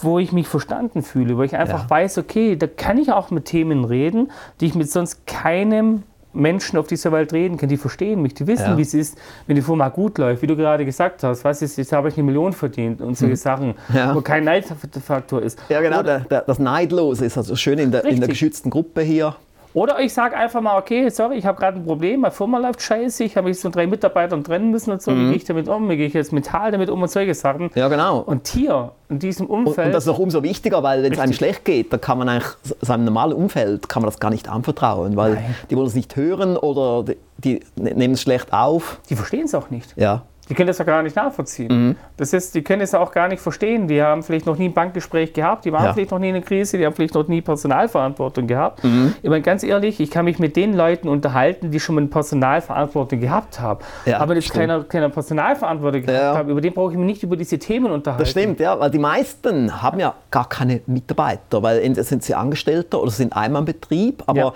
wo 0.00 0.18
ich 0.18 0.32
mich 0.32 0.48
verstanden 0.48 1.02
fühle, 1.02 1.36
wo 1.36 1.42
ich 1.42 1.56
einfach 1.56 1.84
ja. 1.84 1.90
weiß, 1.90 2.18
okay, 2.18 2.56
da 2.56 2.66
kann 2.66 2.96
ich 2.96 3.12
auch 3.12 3.30
mit 3.30 3.44
Themen 3.44 3.84
reden, 3.84 4.30
die 4.60 4.66
ich 4.66 4.74
mit 4.74 4.90
sonst 4.90 5.26
keinem 5.26 6.04
Menschen 6.34 6.78
auf 6.78 6.86
dieser 6.86 7.12
Welt 7.12 7.32
reden 7.32 7.56
können, 7.56 7.70
die 7.70 7.76
verstehen 7.76 8.22
mich, 8.22 8.34
die 8.34 8.46
wissen, 8.46 8.70
ja. 8.70 8.76
wie 8.76 8.82
es 8.82 8.94
ist, 8.94 9.18
wenn 9.46 9.56
die 9.56 9.62
Firma 9.62 9.88
gut 9.88 10.18
läuft, 10.18 10.42
wie 10.42 10.46
du 10.46 10.56
gerade 10.56 10.84
gesagt 10.84 11.22
hast, 11.22 11.44
was 11.44 11.62
ist, 11.62 11.76
jetzt 11.76 11.92
habe 11.92 12.08
ich 12.08 12.16
eine 12.16 12.24
Million 12.24 12.52
verdient 12.52 13.00
und 13.00 13.16
solche 13.16 13.32
hm. 13.32 13.36
Sachen, 13.36 13.74
ja. 13.94 14.14
wo 14.14 14.20
kein 14.20 14.44
Neidfaktor 14.44 15.42
ist. 15.42 15.58
Ja, 15.68 15.80
genau, 15.80 16.02
der, 16.02 16.20
der, 16.20 16.42
das 16.42 16.58
Neidlose 16.58 17.24
ist 17.24 17.36
also 17.36 17.56
schön 17.56 17.78
in 17.78 17.90
der, 17.90 18.04
in 18.04 18.20
der 18.20 18.28
geschützten 18.28 18.70
Gruppe 18.70 19.02
hier. 19.02 19.36
Oder 19.74 19.98
ich 19.98 20.14
sage 20.14 20.36
einfach 20.36 20.60
mal, 20.60 20.78
okay, 20.78 21.08
sorry, 21.08 21.36
ich 21.36 21.44
habe 21.44 21.58
gerade 21.58 21.78
ein 21.78 21.84
Problem, 21.84 22.20
meine 22.20 22.32
Firma 22.32 22.58
läuft 22.58 22.80
scheiße, 22.80 23.24
ich 23.24 23.36
habe 23.36 23.48
mich 23.48 23.58
von 23.58 23.72
drei 23.72 23.88
Mitarbeitern 23.88 24.44
trennen 24.44 24.70
müssen 24.70 24.92
und 24.92 25.02
so, 25.02 25.10
mhm. 25.10 25.16
wie 25.16 25.28
gehe 25.30 25.36
ich 25.36 25.44
damit 25.44 25.68
um, 25.68 25.88
wie 25.90 25.96
gehe 25.96 26.06
ich 26.06 26.14
jetzt 26.14 26.32
Metall 26.32 26.70
damit 26.70 26.88
um 26.88 27.02
und 27.02 27.10
solche 27.10 27.34
Sachen. 27.34 27.70
Ja, 27.74 27.88
genau. 27.88 28.20
Und 28.20 28.46
hier, 28.46 28.92
in 29.08 29.18
diesem 29.18 29.46
Umfeld... 29.46 29.78
Und, 29.78 29.84
und 29.86 29.92
das 29.92 30.04
ist 30.04 30.08
noch 30.08 30.20
umso 30.20 30.44
wichtiger, 30.44 30.84
weil 30.84 31.02
wenn 31.02 31.12
es 31.12 31.18
einem 31.18 31.32
schlecht 31.32 31.64
geht, 31.64 31.92
dann 31.92 32.00
kann 32.00 32.18
man 32.18 32.28
eigentlich, 32.28 32.52
seinem 32.82 33.04
normalen 33.04 33.32
Umfeld, 33.32 33.88
kann 33.88 34.02
man 34.02 34.10
das 34.10 34.20
gar 34.20 34.30
nicht 34.30 34.48
anvertrauen, 34.48 35.16
weil 35.16 35.34
Nein. 35.34 35.54
die 35.68 35.76
wollen 35.76 35.88
es 35.88 35.96
nicht 35.96 36.14
hören 36.14 36.56
oder 36.56 37.02
die, 37.02 37.18
die 37.38 37.60
nehmen 37.74 38.14
es 38.14 38.22
schlecht 38.22 38.52
auf. 38.52 39.00
Die 39.10 39.16
verstehen 39.16 39.46
es 39.46 39.56
auch 39.56 39.70
nicht. 39.70 39.92
Ja. 39.96 40.22
Die 40.48 40.54
können 40.54 40.66
das 40.66 40.78
ja 40.78 40.84
gar 40.84 41.02
nicht 41.02 41.16
nachvollziehen. 41.16 41.88
Mhm. 41.88 41.96
Das 42.16 42.32
ist, 42.32 42.54
die 42.54 42.62
können 42.62 42.82
es 42.82 42.94
auch 42.94 43.12
gar 43.12 43.28
nicht 43.28 43.40
verstehen. 43.40 43.88
Die 43.88 44.02
haben 44.02 44.22
vielleicht 44.22 44.46
noch 44.46 44.58
nie 44.58 44.66
ein 44.66 44.74
Bankgespräch 44.74 45.32
gehabt, 45.32 45.64
die 45.64 45.72
waren 45.72 45.84
ja. 45.84 45.92
vielleicht 45.92 46.10
noch 46.10 46.18
nie 46.18 46.28
in 46.28 46.36
einer 46.36 46.44
Krise, 46.44 46.76
die 46.76 46.84
haben 46.84 46.94
vielleicht 46.94 47.14
noch 47.14 47.26
nie 47.28 47.40
Personalverantwortung 47.40 48.46
gehabt. 48.46 48.84
Mhm. 48.84 49.14
Ich 49.22 49.30
meine, 49.30 49.42
ganz 49.42 49.62
ehrlich, 49.62 50.00
ich 50.00 50.10
kann 50.10 50.26
mich 50.26 50.38
mit 50.38 50.56
den 50.56 50.74
Leuten 50.74 51.08
unterhalten, 51.08 51.70
die 51.70 51.80
schon 51.80 51.94
mal 51.94 52.02
eine 52.02 52.10
Personalverantwortung 52.10 53.20
gehabt 53.20 53.60
haben. 53.60 53.80
Ja, 54.04 54.20
Aber 54.20 54.34
das 54.34 54.48
keiner, 54.48 54.84
keiner 54.84 55.08
Personalverantwortung 55.08 56.02
gehabt 56.02 56.22
ja. 56.22 56.36
haben, 56.36 56.50
über 56.50 56.60
den 56.60 56.74
brauche 56.74 56.92
ich 56.92 56.98
mich 56.98 57.06
nicht 57.06 57.22
über 57.22 57.36
diese 57.36 57.58
Themen 57.58 57.90
unterhalten. 57.90 58.22
Das 58.22 58.30
stimmt, 58.30 58.60
ja, 58.60 58.78
weil 58.78 58.90
die 58.90 58.98
meisten 58.98 59.82
haben 59.82 59.98
ja 59.98 60.14
gar 60.30 60.48
keine 60.48 60.80
Mitarbeiter, 60.86 61.62
weil 61.62 61.78
entweder 61.78 62.04
sind 62.04 62.22
sie 62.22 62.34
Angestellter 62.34 63.00
oder 63.00 63.10
sind 63.10 63.34
einmal 63.34 63.62
im 63.62 63.66
Betrieb, 63.66 64.22
aber 64.26 64.54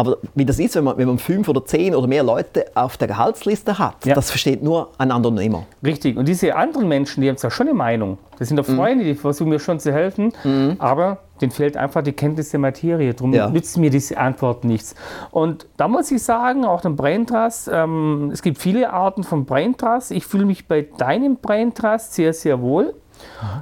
aber 0.00 0.16
wie 0.34 0.46
das 0.46 0.58
ist, 0.58 0.76
wenn 0.76 0.84
man, 0.84 0.96
wenn 0.96 1.06
man 1.06 1.18
fünf 1.18 1.46
oder 1.46 1.62
zehn 1.62 1.94
oder 1.94 2.06
mehr 2.06 2.22
Leute 2.22 2.64
auf 2.74 2.96
der 2.96 3.06
Gehaltsliste 3.06 3.78
hat, 3.78 4.06
ja. 4.06 4.14
das 4.14 4.30
versteht 4.30 4.62
nur 4.62 4.88
ein 4.96 5.12
Unternehmer. 5.12 5.66
Richtig. 5.84 6.16
Und 6.16 6.26
diese 6.26 6.56
anderen 6.56 6.88
Menschen, 6.88 7.20
die 7.20 7.28
haben 7.28 7.36
zwar 7.36 7.50
schon 7.50 7.68
eine 7.68 7.76
Meinung. 7.76 8.16
Das 8.38 8.48
sind 8.48 8.56
doch 8.56 8.66
mhm. 8.66 8.76
Freunde, 8.76 9.04
die 9.04 9.14
versuchen 9.14 9.50
mir 9.50 9.58
schon 9.58 9.78
zu 9.78 9.92
helfen, 9.92 10.32
mhm. 10.42 10.76
aber 10.78 11.18
denen 11.42 11.52
fehlt 11.52 11.76
einfach 11.76 12.02
die 12.02 12.14
Kenntnis 12.14 12.48
der 12.48 12.60
Materie. 12.60 13.12
Darum 13.12 13.34
ja. 13.34 13.50
nützen 13.50 13.82
mir 13.82 13.90
diese 13.90 14.16
Antwort 14.16 14.64
nichts. 14.64 14.94
Und 15.32 15.66
da 15.76 15.86
muss 15.86 16.10
ich 16.10 16.22
sagen, 16.22 16.64
auch 16.64 16.80
den 16.80 16.96
Brain 16.96 17.26
Trust, 17.26 17.68
ähm, 17.70 18.30
es 18.32 18.40
gibt 18.40 18.56
viele 18.56 18.94
Arten 18.94 19.22
von 19.22 19.44
Brain 19.44 19.76
Trust. 19.76 20.12
Ich 20.12 20.24
fühle 20.24 20.46
mich 20.46 20.66
bei 20.66 20.86
deinem 20.96 21.36
Brain 21.36 21.74
Trust 21.74 22.14
sehr, 22.14 22.32
sehr 22.32 22.62
wohl. 22.62 22.94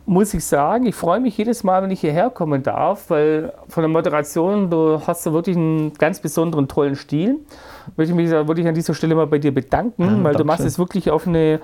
Muss 0.07 0.35
ich 0.35 0.45
sagen, 0.45 0.87
ich 0.87 0.95
freue 0.95 1.21
mich 1.21 1.37
jedes 1.37 1.65
Mal, 1.65 1.83
wenn 1.83 1.91
ich 1.91 2.00
hierher 2.00 2.31
kommen 2.31 2.62
darf, 2.62 3.11
weil 3.11 3.53
von 3.69 3.83
der 3.83 3.88
Moderation, 3.88 4.71
du 4.71 5.00
hast 5.07 5.27
da 5.27 5.33
wirklich 5.33 5.57
einen 5.57 5.93
ganz 5.95 6.21
besonderen, 6.21 6.69
tollen 6.69 6.97
Stil. 6.97 7.37
Würde 7.97 8.11
ich 8.11 8.17
mich 8.17 8.31
wirklich 8.31 8.67
an 8.67 8.75
dieser 8.75 8.95
Stelle 8.95 9.15
mal 9.15 9.27
bei 9.27 9.38
dir 9.38 9.53
bedanken, 9.53 10.05
Ja, 10.05 10.25
weil 10.25 10.35
du 10.35 10.45
machst 10.45 10.65
es 10.65 10.79
wirklich 10.79 11.11
auf 11.11 11.27
eine 11.27 11.61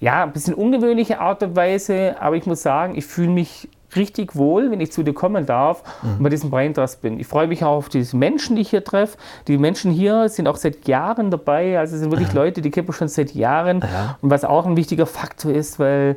ja, 0.00 0.22
ein 0.22 0.32
bisschen 0.32 0.54
ungewöhnliche 0.54 1.20
Art 1.20 1.42
und 1.42 1.56
Weise, 1.56 2.16
aber 2.20 2.36
ich 2.36 2.46
muss 2.46 2.62
sagen, 2.62 2.96
ich 2.96 3.04
fühle 3.04 3.30
mich 3.30 3.68
richtig 3.96 4.36
wohl, 4.36 4.70
wenn 4.70 4.80
ich 4.80 4.92
zu 4.92 5.02
dir 5.02 5.14
kommen 5.14 5.46
darf 5.46 5.82
und 6.02 6.22
bei 6.22 6.28
diesem 6.28 6.50
Brain 6.50 6.74
Trust 6.74 7.02
bin. 7.02 7.18
Ich 7.18 7.26
freue 7.26 7.46
mich 7.46 7.64
auch 7.64 7.76
auf 7.76 7.88
diese 7.88 8.16
Menschen, 8.16 8.56
die 8.56 8.62
ich 8.62 8.70
hier 8.70 8.84
treffe. 8.84 9.16
Die 9.46 9.58
Menschen 9.58 9.92
hier 9.92 10.28
sind 10.28 10.46
auch 10.48 10.56
seit 10.56 10.86
Jahren 10.86 11.30
dabei, 11.30 11.78
also 11.78 11.94
es 11.94 12.00
sind 12.00 12.10
wirklich 12.10 12.32
Leute, 12.32 12.60
die 12.60 12.70
kennt 12.70 12.88
man 12.88 12.96
schon 12.96 13.08
seit 13.08 13.34
Jahren. 13.34 13.80
Ja. 13.80 14.18
Und 14.20 14.30
was 14.30 14.44
auch 14.44 14.66
ein 14.66 14.76
wichtiger 14.76 15.06
Faktor 15.06 15.52
ist, 15.52 15.78
weil 15.78 16.16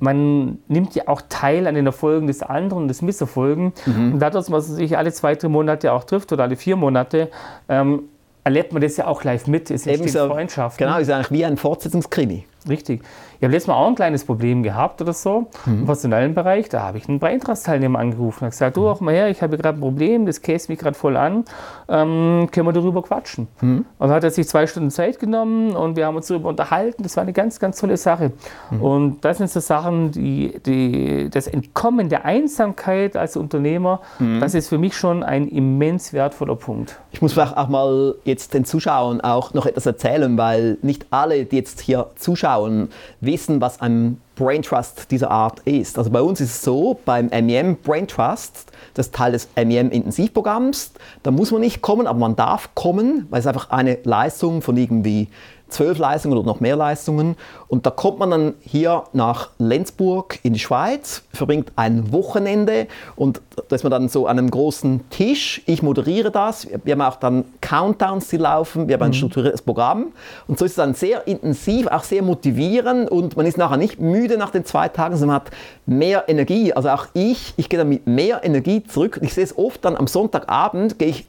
man 0.00 0.58
nimmt 0.68 0.94
ja 0.94 1.04
auch 1.06 1.22
teil 1.28 1.66
an 1.66 1.74
den 1.74 1.86
Erfolgen 1.86 2.26
des 2.26 2.42
anderen, 2.42 2.88
des 2.88 3.02
Misserfolgen. 3.02 3.72
Und 3.86 4.18
dadurch, 4.18 4.44
dass 4.44 4.50
man 4.50 4.60
sich 4.60 4.96
alle 4.96 5.12
zwei, 5.12 5.34
drei 5.34 5.48
Monate 5.48 5.92
auch 5.92 6.04
trifft 6.04 6.32
oder 6.32 6.44
alle 6.44 6.56
vier 6.56 6.76
Monate, 6.76 7.30
ähm, 7.68 8.04
erlebt 8.44 8.72
man 8.72 8.80
das 8.80 8.96
ja 8.96 9.08
auch 9.08 9.24
live 9.24 9.48
mit. 9.48 9.70
Es 9.70 9.86
entstehen 9.86 10.08
Ebenso, 10.08 10.28
Freundschaften. 10.28 10.86
Genau, 10.86 10.98
ist 10.98 11.10
eigentlich 11.10 11.32
wie 11.32 11.44
ein 11.44 11.56
Fortsetzungskrimi. 11.56 12.46
Richtig. 12.68 13.02
Ich 13.38 13.42
habe 13.44 13.52
letztes 13.52 13.66
Mal 13.68 13.74
auch 13.74 13.88
ein 13.88 13.94
kleines 13.94 14.24
Problem 14.24 14.62
gehabt 14.62 15.00
oder 15.02 15.12
so, 15.12 15.46
Mhm. 15.66 15.80
im 15.80 15.86
personellen 15.86 16.34
Bereich. 16.34 16.68
Da 16.68 16.82
habe 16.82 16.98
ich 16.98 17.08
einen 17.08 17.18
Braintrust-Teilnehmer 17.18 17.98
angerufen 17.98 18.44
und 18.44 18.50
gesagt, 18.50 18.76
Mhm. 18.76 18.80
du, 18.80 18.88
auch 18.88 19.00
mal 19.00 19.14
her, 19.14 19.28
ich 19.28 19.42
habe 19.42 19.56
gerade 19.58 19.78
ein 19.78 19.80
Problem, 19.80 20.26
das 20.26 20.40
käst 20.42 20.68
mich 20.68 20.78
gerade 20.78 20.96
voll 20.96 21.16
an, 21.16 21.44
ähm, 21.88 22.48
können 22.50 22.66
wir 22.66 22.72
darüber 22.72 23.02
quatschen? 23.02 23.48
Mhm. 23.60 23.78
Und 23.98 24.08
dann 24.08 24.10
hat 24.10 24.24
er 24.24 24.30
sich 24.30 24.48
zwei 24.48 24.66
Stunden 24.66 24.90
Zeit 24.90 25.18
genommen 25.18 25.76
und 25.76 25.96
wir 25.96 26.06
haben 26.06 26.16
uns 26.16 26.26
darüber 26.28 26.48
unterhalten. 26.48 27.02
Das 27.02 27.16
war 27.16 27.22
eine 27.22 27.32
ganz, 27.32 27.60
ganz 27.60 27.78
tolle 27.80 27.96
Sache. 27.96 28.32
Mhm. 28.70 28.82
Und 28.82 29.24
das 29.24 29.38
sind 29.38 29.50
so 29.50 29.60
Sachen, 29.60 30.10
die, 30.12 30.58
die, 30.64 31.28
das 31.30 31.46
Entkommen 31.46 32.08
der 32.08 32.24
Einsamkeit 32.24 33.16
als 33.16 33.36
Unternehmer, 33.36 34.00
Mhm. 34.18 34.40
das 34.40 34.54
ist 34.54 34.68
für 34.68 34.78
mich 34.78 34.96
schon 34.96 35.22
ein 35.22 35.48
immens 35.48 36.12
wertvoller 36.12 36.56
Punkt. 36.56 36.98
Ich 37.12 37.20
muss 37.22 37.32
vielleicht 37.32 37.56
auch 37.56 37.68
mal 37.68 38.14
jetzt 38.24 38.54
den 38.54 38.64
Zuschauern 38.64 39.20
auch 39.20 39.52
noch 39.54 39.66
etwas 39.66 39.86
erzählen, 39.86 40.36
weil 40.38 40.78
nicht 40.82 41.06
alle, 41.10 41.44
die 41.44 41.56
jetzt 41.56 41.80
hier 41.80 42.06
zuschauen, 42.16 42.88
wissen, 43.26 43.60
was 43.60 43.80
ein 43.80 44.20
Brain 44.36 44.62
Trust 44.62 45.10
dieser 45.10 45.30
Art 45.30 45.60
ist. 45.60 45.98
Also 45.98 46.10
bei 46.10 46.20
uns 46.20 46.40
ist 46.40 46.50
es 46.50 46.62
so, 46.62 46.98
beim 47.04 47.26
MEM 47.26 47.76
Brain 47.76 48.06
Trust, 48.06 48.70
das 48.94 49.10
Teil 49.10 49.32
des 49.32 49.48
MEM 49.56 49.90
Intensivprogramms, 49.90 50.92
da 51.22 51.30
muss 51.30 51.50
man 51.50 51.60
nicht 51.60 51.82
kommen, 51.82 52.06
aber 52.06 52.18
man 52.18 52.36
darf 52.36 52.74
kommen, 52.74 53.26
weil 53.30 53.40
es 53.40 53.46
einfach 53.46 53.70
eine 53.70 53.98
Leistung 54.04 54.62
von 54.62 54.76
irgendwie 54.76 55.28
zwölf 55.68 55.98
Leistungen 55.98 56.36
oder 56.36 56.46
noch 56.46 56.60
mehr 56.60 56.76
Leistungen. 56.76 57.36
Und 57.68 57.86
da 57.86 57.90
kommt 57.90 58.18
man 58.18 58.30
dann 58.30 58.54
hier 58.60 59.04
nach 59.12 59.50
Lenzburg 59.58 60.38
in 60.42 60.52
die 60.52 60.58
Schweiz, 60.58 61.22
verbringt 61.32 61.72
ein 61.76 62.12
Wochenende 62.12 62.86
und 63.16 63.40
da 63.68 63.76
ist 63.76 63.82
man 63.82 63.90
dann 63.90 64.08
so 64.08 64.26
an 64.26 64.38
einem 64.38 64.50
großen 64.50 65.08
Tisch. 65.10 65.62
Ich 65.66 65.82
moderiere 65.82 66.30
das. 66.30 66.68
Wir 66.84 66.92
haben 66.92 67.02
auch 67.02 67.16
dann 67.16 67.44
Countdowns, 67.60 68.28
die 68.28 68.36
laufen. 68.36 68.86
Wir 68.86 68.94
haben 68.94 69.02
ein 69.02 69.12
strukturiertes 69.14 69.62
Programm. 69.62 70.12
Und 70.46 70.58
so 70.58 70.64
ist 70.64 70.72
es 70.72 70.76
dann 70.76 70.94
sehr 70.94 71.26
intensiv, 71.26 71.88
auch 71.88 72.04
sehr 72.04 72.22
motivierend 72.22 73.10
und 73.10 73.36
man 73.36 73.46
ist 73.46 73.58
nachher 73.58 73.76
nicht 73.76 73.98
müde 73.98 74.38
nach 74.38 74.50
den 74.50 74.64
zwei 74.64 74.88
Tagen, 74.88 75.16
sondern 75.16 75.36
hat 75.36 75.50
mehr 75.86 76.28
Energie. 76.28 76.72
Also 76.72 76.90
auch 76.90 77.06
ich, 77.14 77.54
ich 77.56 77.68
gehe 77.68 77.78
dann 77.78 77.88
mit 77.88 78.06
mehr 78.06 78.44
Energie 78.44 78.84
zurück. 78.84 79.18
Ich 79.22 79.34
sehe 79.34 79.44
es 79.44 79.56
oft 79.56 79.84
dann 79.84 79.96
am 79.96 80.06
Sonntagabend, 80.06 80.98
gehe 80.98 81.08
ich 81.08 81.26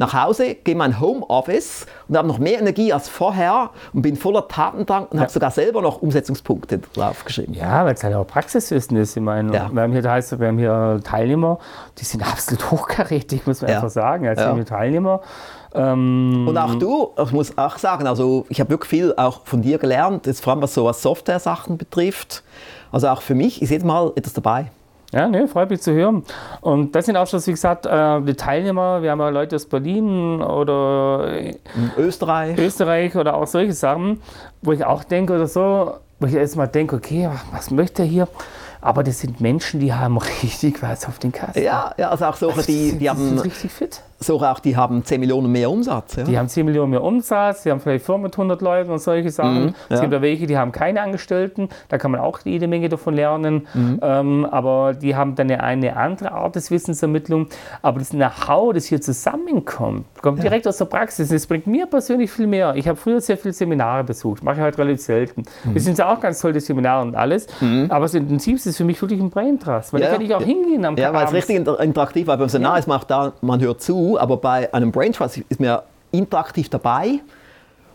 nach 0.00 0.14
Hause, 0.14 0.54
gehe 0.54 0.72
in 0.72 0.78
mein 0.78 0.98
Homeoffice 0.98 1.86
und 2.08 2.16
habe 2.16 2.26
noch 2.26 2.38
mehr 2.38 2.58
Energie 2.58 2.92
als 2.92 3.08
vorher 3.08 3.70
und 3.92 4.00
bin 4.02 4.16
voller 4.16 4.48
Tatendrang 4.48 5.06
und 5.06 5.20
habe 5.20 5.30
sogar 5.30 5.50
selber 5.50 5.82
noch 5.82 6.00
Umsetzungspunkte 6.02 6.78
draufgeschrieben. 6.94 7.54
Ja, 7.54 7.84
weil 7.84 7.94
es 7.94 8.02
halt 8.02 8.14
auch 8.14 8.26
Praxiswissen 8.26 8.96
ist. 8.96 9.16
Ich 9.16 9.22
meine, 9.22 9.52
Ja. 9.54 9.70
wir, 9.70 9.82
haben 9.82 9.92
hier, 9.92 10.02
heißt, 10.10 10.40
wir 10.40 10.48
haben 10.48 10.58
hier 10.58 11.00
Teilnehmer, 11.04 11.58
die 11.98 12.04
sind 12.04 12.22
absolut 12.32 12.70
hochkarätig, 12.70 13.46
muss 13.46 13.60
man 13.60 13.70
Ja. 13.70 13.76
einfach 13.76 13.90
sagen. 13.90 14.26
Als 14.26 14.40
Ja. 14.40 14.56
Teilnehmer. 14.64 15.20
Ähm, 15.74 16.46
Und 16.48 16.56
auch 16.58 16.74
du, 16.74 17.10
ich 17.22 17.30
muss 17.32 17.56
auch 17.56 17.78
sagen, 17.78 18.06
also 18.06 18.46
ich 18.48 18.58
habe 18.58 18.70
wirklich 18.70 18.88
viel 18.90 19.14
auch 19.16 19.42
von 19.44 19.62
dir 19.62 19.78
gelernt, 19.78 20.26
jetzt 20.26 20.42
vor 20.42 20.54
allem 20.54 20.62
was 20.62 20.74
so 20.74 20.84
was 20.86 21.00
Software-Sachen 21.02 21.76
betrifft. 21.78 22.42
Also 22.90 23.06
auch 23.08 23.22
für 23.22 23.34
mich 23.36 23.62
ist 23.62 23.70
jedes 23.70 23.84
Mal 23.84 24.12
etwas 24.16 24.32
dabei. 24.32 24.70
Ja, 25.12 25.28
ne, 25.28 25.48
freut 25.48 25.70
mich 25.70 25.80
zu 25.80 25.92
hören. 25.92 26.24
Und 26.60 26.94
das 26.94 27.06
sind 27.06 27.16
auch 27.16 27.26
schon, 27.26 27.44
wie 27.46 27.50
gesagt, 27.50 27.86
äh, 27.86 28.20
die 28.22 28.34
Teilnehmer. 28.34 29.02
Wir 29.02 29.10
haben 29.10 29.20
ja 29.20 29.28
Leute 29.28 29.56
aus 29.56 29.66
Berlin 29.66 30.40
oder 30.42 31.32
In 31.38 31.90
Österreich. 31.98 32.58
Österreich 32.58 33.16
oder 33.16 33.34
auch 33.34 33.46
solche 33.46 33.72
Sachen, 33.72 34.22
wo 34.62 34.72
ich 34.72 34.84
auch 34.84 35.02
denke 35.04 35.34
oder 35.34 35.46
so, 35.46 35.94
wo 36.20 36.26
ich 36.26 36.34
erstmal 36.34 36.68
denke, 36.68 36.96
okay, 36.96 37.28
was 37.52 37.70
möchte 37.70 38.02
er 38.02 38.08
hier? 38.08 38.28
Aber 38.80 39.02
das 39.02 39.20
sind 39.20 39.40
Menschen, 39.40 39.80
die 39.80 39.92
haben 39.92 40.16
richtig 40.42 40.82
was 40.82 41.06
auf 41.06 41.18
den 41.18 41.32
Kasten. 41.32 41.62
Ja, 41.62 41.92
ja, 41.98 42.10
also 42.10 42.26
auch 42.26 42.36
solche, 42.36 42.62
die, 42.62 42.98
die 42.98 43.10
haben 43.10 43.18
sind 43.18 43.44
richtig 43.44 43.72
fit. 43.72 44.00
Solche 44.22 44.50
auch, 44.50 44.58
die 44.60 44.76
haben 44.76 45.02
10 45.04 45.18
Millionen 45.20 45.50
mehr 45.50 45.70
Umsatz. 45.70 46.16
Ja. 46.16 46.24
Die 46.24 46.38
haben 46.38 46.48
10 46.48 46.66
Millionen 46.66 46.90
mehr 46.90 47.02
Umsatz, 47.02 47.62
die 47.62 47.70
haben 47.70 47.80
vielleicht 47.80 48.04
Firmen 48.04 48.24
mit 48.24 48.34
100 48.34 48.60
Leuten 48.60 48.90
und 48.90 48.98
solche 48.98 49.30
Sachen. 49.30 49.64
Mhm, 49.66 49.74
Es 49.88 49.96
ja. 49.96 50.00
gibt 50.02 50.12
ja 50.12 50.20
welche, 50.22 50.46
die 50.46 50.58
haben 50.58 50.72
keine 50.72 51.00
Angestellten, 51.02 51.68
da 51.88 51.96
kann 51.98 52.10
man 52.10 52.20
auch 52.20 52.38
jede 52.44 52.68
Menge 52.68 52.88
davon 52.90 53.14
lernen. 53.14 53.66
Mhm. 53.72 53.98
Ähm, 54.02 54.44
aber 54.50 54.92
die 54.94 55.16
haben 55.16 55.34
dann 55.36 55.50
eine, 55.50 55.62
eine 55.62 55.96
andere 55.96 56.32
Art 56.32 56.54
des 56.54 56.70
Wissensermittlung. 56.70 57.46
Aber 57.82 57.98
das 57.98 58.10
Know-how, 58.10 58.72
das 58.74 58.84
hier 58.86 59.00
zusammenkommt, 59.00 60.04
kommt 60.22 60.42
direkt 60.42 60.68
aus 60.68 60.76
der 60.78 60.84
Praxis. 60.84 61.28
Das 61.30 61.46
bringt 61.46 61.66
mir 61.66 61.86
persönlich 61.86 62.30
viel 62.30 62.46
mehr. 62.46 62.74
Ich 62.76 62.86
habe 62.88 62.96
früher 62.96 63.20
sehr 63.20 63.38
viele 63.38 63.54
Seminare 63.54 64.04
besucht, 64.04 64.42
mache 64.42 64.56
ich 64.56 64.62
heute 64.62 64.78
relativ 64.78 65.00
selten. 65.02 65.42
Mhm. 65.64 65.74
Das 65.74 65.84
sind 65.84 65.98
ja 65.98 66.12
auch 66.12 66.20
ganz 66.20 66.40
tolle 66.40 66.60
Seminare 66.60 67.02
und 67.02 67.14
alles. 67.14 67.46
Aber 67.88 68.04
das 68.04 68.14
Intensivste 68.14 68.68
ist 68.70 68.76
für 68.76 68.84
mich 68.84 69.00
wirklich 69.00 69.20
ein 69.20 69.30
Brain 69.30 69.58
Trust, 69.58 69.92
weil 69.92 70.00
Ja, 70.02 70.08
da 70.08 70.12
kann 70.14 70.22
ich 70.22 70.34
auch 70.34 70.40
ja. 70.40 70.46
hingehen 70.46 70.84
am 70.84 70.96
Ja, 70.96 71.12
weil 71.12 71.24
es 71.26 71.32
richtig 71.32 71.56
inter- 71.56 71.80
interaktiv 71.80 72.26
war. 72.26 72.36
Beim 72.36 72.48
Seminar 72.48 72.78
ist 72.78 72.86
man 72.88 72.98
auch 72.98 73.04
da, 73.04 73.32
man 73.40 73.60
hört 73.60 73.80
zu, 73.80 74.09
aber 74.18 74.36
bei 74.36 74.72
einem 74.72 74.92
Brain 74.92 75.12
Trust 75.12 75.38
ist 75.48 75.60
man 75.60 75.80
interaktiv 76.12 76.68
dabei. 76.68 77.20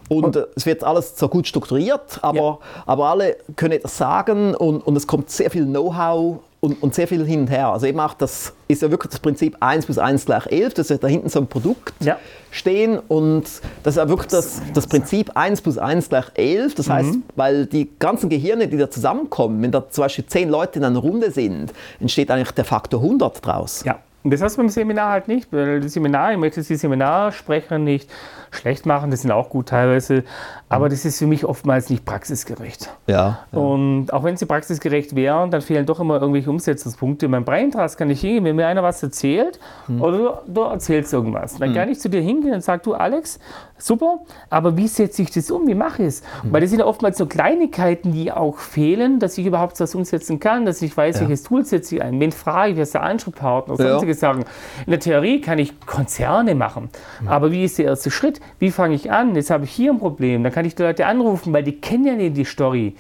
Und 0.08 0.36
äh, 0.36 0.46
es 0.56 0.66
wird 0.68 0.84
alles 0.84 1.18
so 1.18 1.28
gut 1.28 1.48
strukturiert, 1.48 2.20
aber, 2.22 2.38
Ja. 2.38 2.58
aber 2.86 3.06
alle 3.10 3.38
können 3.56 3.74
etwas 3.74 3.98
sagen 3.98 4.54
und, 4.54 4.82
und 4.86 4.96
es 4.96 5.08
kommt 5.08 5.32
sehr 5.32 5.50
viel 5.50 5.66
Know-how 5.66 6.38
und, 6.60 6.82
und 6.84 6.94
sehr 6.94 7.08
viel 7.08 7.26
hin 7.26 7.42
und 7.42 7.48
her. 7.48 7.70
Also 7.70 7.88
eben 7.88 8.00
auch 8.00 8.14
das 8.14 8.54
ist 8.68 8.84
ja 8.84 8.92
wirklich 8.92 9.10
das 9.12 9.20
Prinzip 9.20 9.58
1 9.62 9.86
plus 9.86 9.98
1 9.98 10.26
gleich 10.28 10.46
11, 10.46 10.76
das 10.76 10.86
ist 10.86 10.90
ja 10.92 10.98
da 10.98 11.08
hinten 11.08 11.30
so 11.30 11.40
ein 11.40 11.48
Produkt 11.48 11.94
Ja. 12.02 12.18
stehen 12.52 13.00
und 13.08 13.44
das 13.82 13.96
ist 13.96 13.98
ja 13.98 14.08
wirklich 14.08 14.28
das, 14.28 14.62
das 14.76 14.86
Prinzip 14.86 15.32
1 15.36 15.62
plus 15.62 15.80
1 15.80 16.10
gleich 16.10 16.26
11. 16.36 16.76
Das 16.76 16.88
heißt, 16.88 17.16
weil 17.36 17.66
die 17.66 17.90
ganzen 17.98 18.30
Gehirne, 18.30 18.68
die 18.68 18.78
da 18.78 18.92
zusammenkommen, 18.92 19.60
wenn 19.64 19.72
da 19.72 19.90
zum 19.90 20.04
Beispiel 20.04 20.28
10 20.28 20.50
Leute 20.50 20.78
in 20.78 20.86
einer 20.86 21.00
Runde 21.00 21.32
sind, 21.32 21.74
entsteht 22.00 22.30
eigentlich 22.30 22.52
der 22.52 22.66
Faktor 22.66 23.02
100 23.02 23.44
draus. 23.44 23.84
Ja, 23.84 23.98
und 24.26 24.32
das 24.32 24.42
hast 24.42 24.58
du 24.58 24.62
beim 24.62 24.70
Seminar 24.70 25.12
halt 25.12 25.28
nicht. 25.28 25.54
Weil 25.54 25.80
die 25.80 25.88
Seminar, 25.88 26.32
ich 26.32 26.40
möchte 26.40 26.60
die 26.60 26.76
Seminarsprecher 26.76 27.78
nicht 27.78 28.10
schlecht 28.50 28.88
machen, 28.88 29.12
das 29.12 29.22
sind 29.22 29.32
auch 29.32 29.50
gut 29.50 29.68
teilweise, 29.68 30.24
aber 30.68 30.90
das 30.90 31.06
ist 31.06 31.20
für 31.20 31.28
mich 31.28 31.46
oftmals 31.46 31.92
nicht 31.92 32.06
praxisgerecht. 32.06 32.90
Ja. 33.06 33.46
Und 33.52 34.12
auch 34.12 34.24
wenn 34.24 34.36
sie 34.36 34.48
praxisgerecht 34.48 35.16
wären, 35.16 35.52
dann 35.52 35.62
fehlen 35.62 35.86
doch 35.86 36.00
immer 36.00 36.20
irgendwelche 36.20 36.50
Umsetzungspunkte. 36.50 37.30
Beim 37.30 37.46
Braintrust 37.46 38.00
kann 38.00 38.10
ich 38.10 38.22
hingehen, 38.22 38.46
wenn 38.46 38.56
mir 38.56 38.66
einer 38.66 38.82
was 38.82 39.04
erzählt 39.04 39.60
oder 40.00 40.18
du, 40.18 40.54
du 40.54 40.62
erzählst 40.62 41.14
irgendwas. 41.14 41.60
Dann 41.60 41.76
kann 41.76 41.90
ich 41.90 42.00
zu 42.00 42.10
dir 42.10 42.22
hingehen 42.22 42.54
und 42.54 42.64
sage, 42.64 42.82
du 42.84 42.96
Alex, 42.96 43.40
super, 43.78 44.20
aber 44.50 44.78
wie 44.78 44.88
setze 44.88 45.22
ich 45.22 45.32
das 45.32 45.52
um? 45.52 45.68
Wie 45.68 45.76
mache 45.76 46.04
ich 46.04 46.08
es? 46.08 46.24
Weil 46.44 46.62
das 46.62 46.70
sind 46.70 46.80
ja 46.80 46.86
oftmals 46.86 47.18
so 47.18 47.26
Kleinigkeiten, 47.26 48.12
die 48.14 48.32
auch 48.32 48.58
fehlen, 48.58 49.20
dass 49.20 49.38
ich 49.38 49.46
überhaupt 49.46 49.80
was 49.80 49.96
umsetzen 49.96 50.40
kann, 50.40 50.66
dass 50.66 50.82
ich 50.82 50.96
weiß, 50.96 51.20
welches 51.22 51.44
Tool 51.44 51.66
setze 51.66 51.96
ich 51.96 52.02
ein, 52.02 52.20
wen 52.20 52.32
frage 52.32 52.72
ich, 52.72 52.76
wer 52.78 52.84
ist 52.84 52.94
der 52.94 53.04
Ansprechpartner, 53.04 53.76
Ja. 53.80 53.90
sonstige 53.92 54.14
Sachen. 54.14 54.46
In 54.86 54.92
der 54.92 55.00
Theorie 55.00 55.42
kann 55.42 55.60
ich 55.60 55.80
Konzerne 55.86 56.56
machen, 56.56 56.90
aber 57.26 57.52
wie 57.52 57.64
ist 57.64 57.78
der 57.78 57.86
erste 57.86 58.12
Schritt? 58.12 58.40
Wie 58.60 58.72
fange 58.72 58.96
ich 58.96 59.12
an? 59.12 59.36
Jetzt 59.36 59.50
habe 59.50 59.66
ich 59.66 59.72
hier 59.72 59.92
ein 59.92 60.00
Problem, 60.00 60.44
dann 60.44 60.54
kann 60.54 60.66
ich 60.66 60.76
die 60.76 60.84
Leute 60.84 61.06
anrufen, 61.06 61.52
weil 61.54 61.64
die 61.64 61.80
kennen 61.82 62.06
ja 62.06 62.14
nicht 62.14 62.38
die 62.38 62.46
Story. 62.46 62.96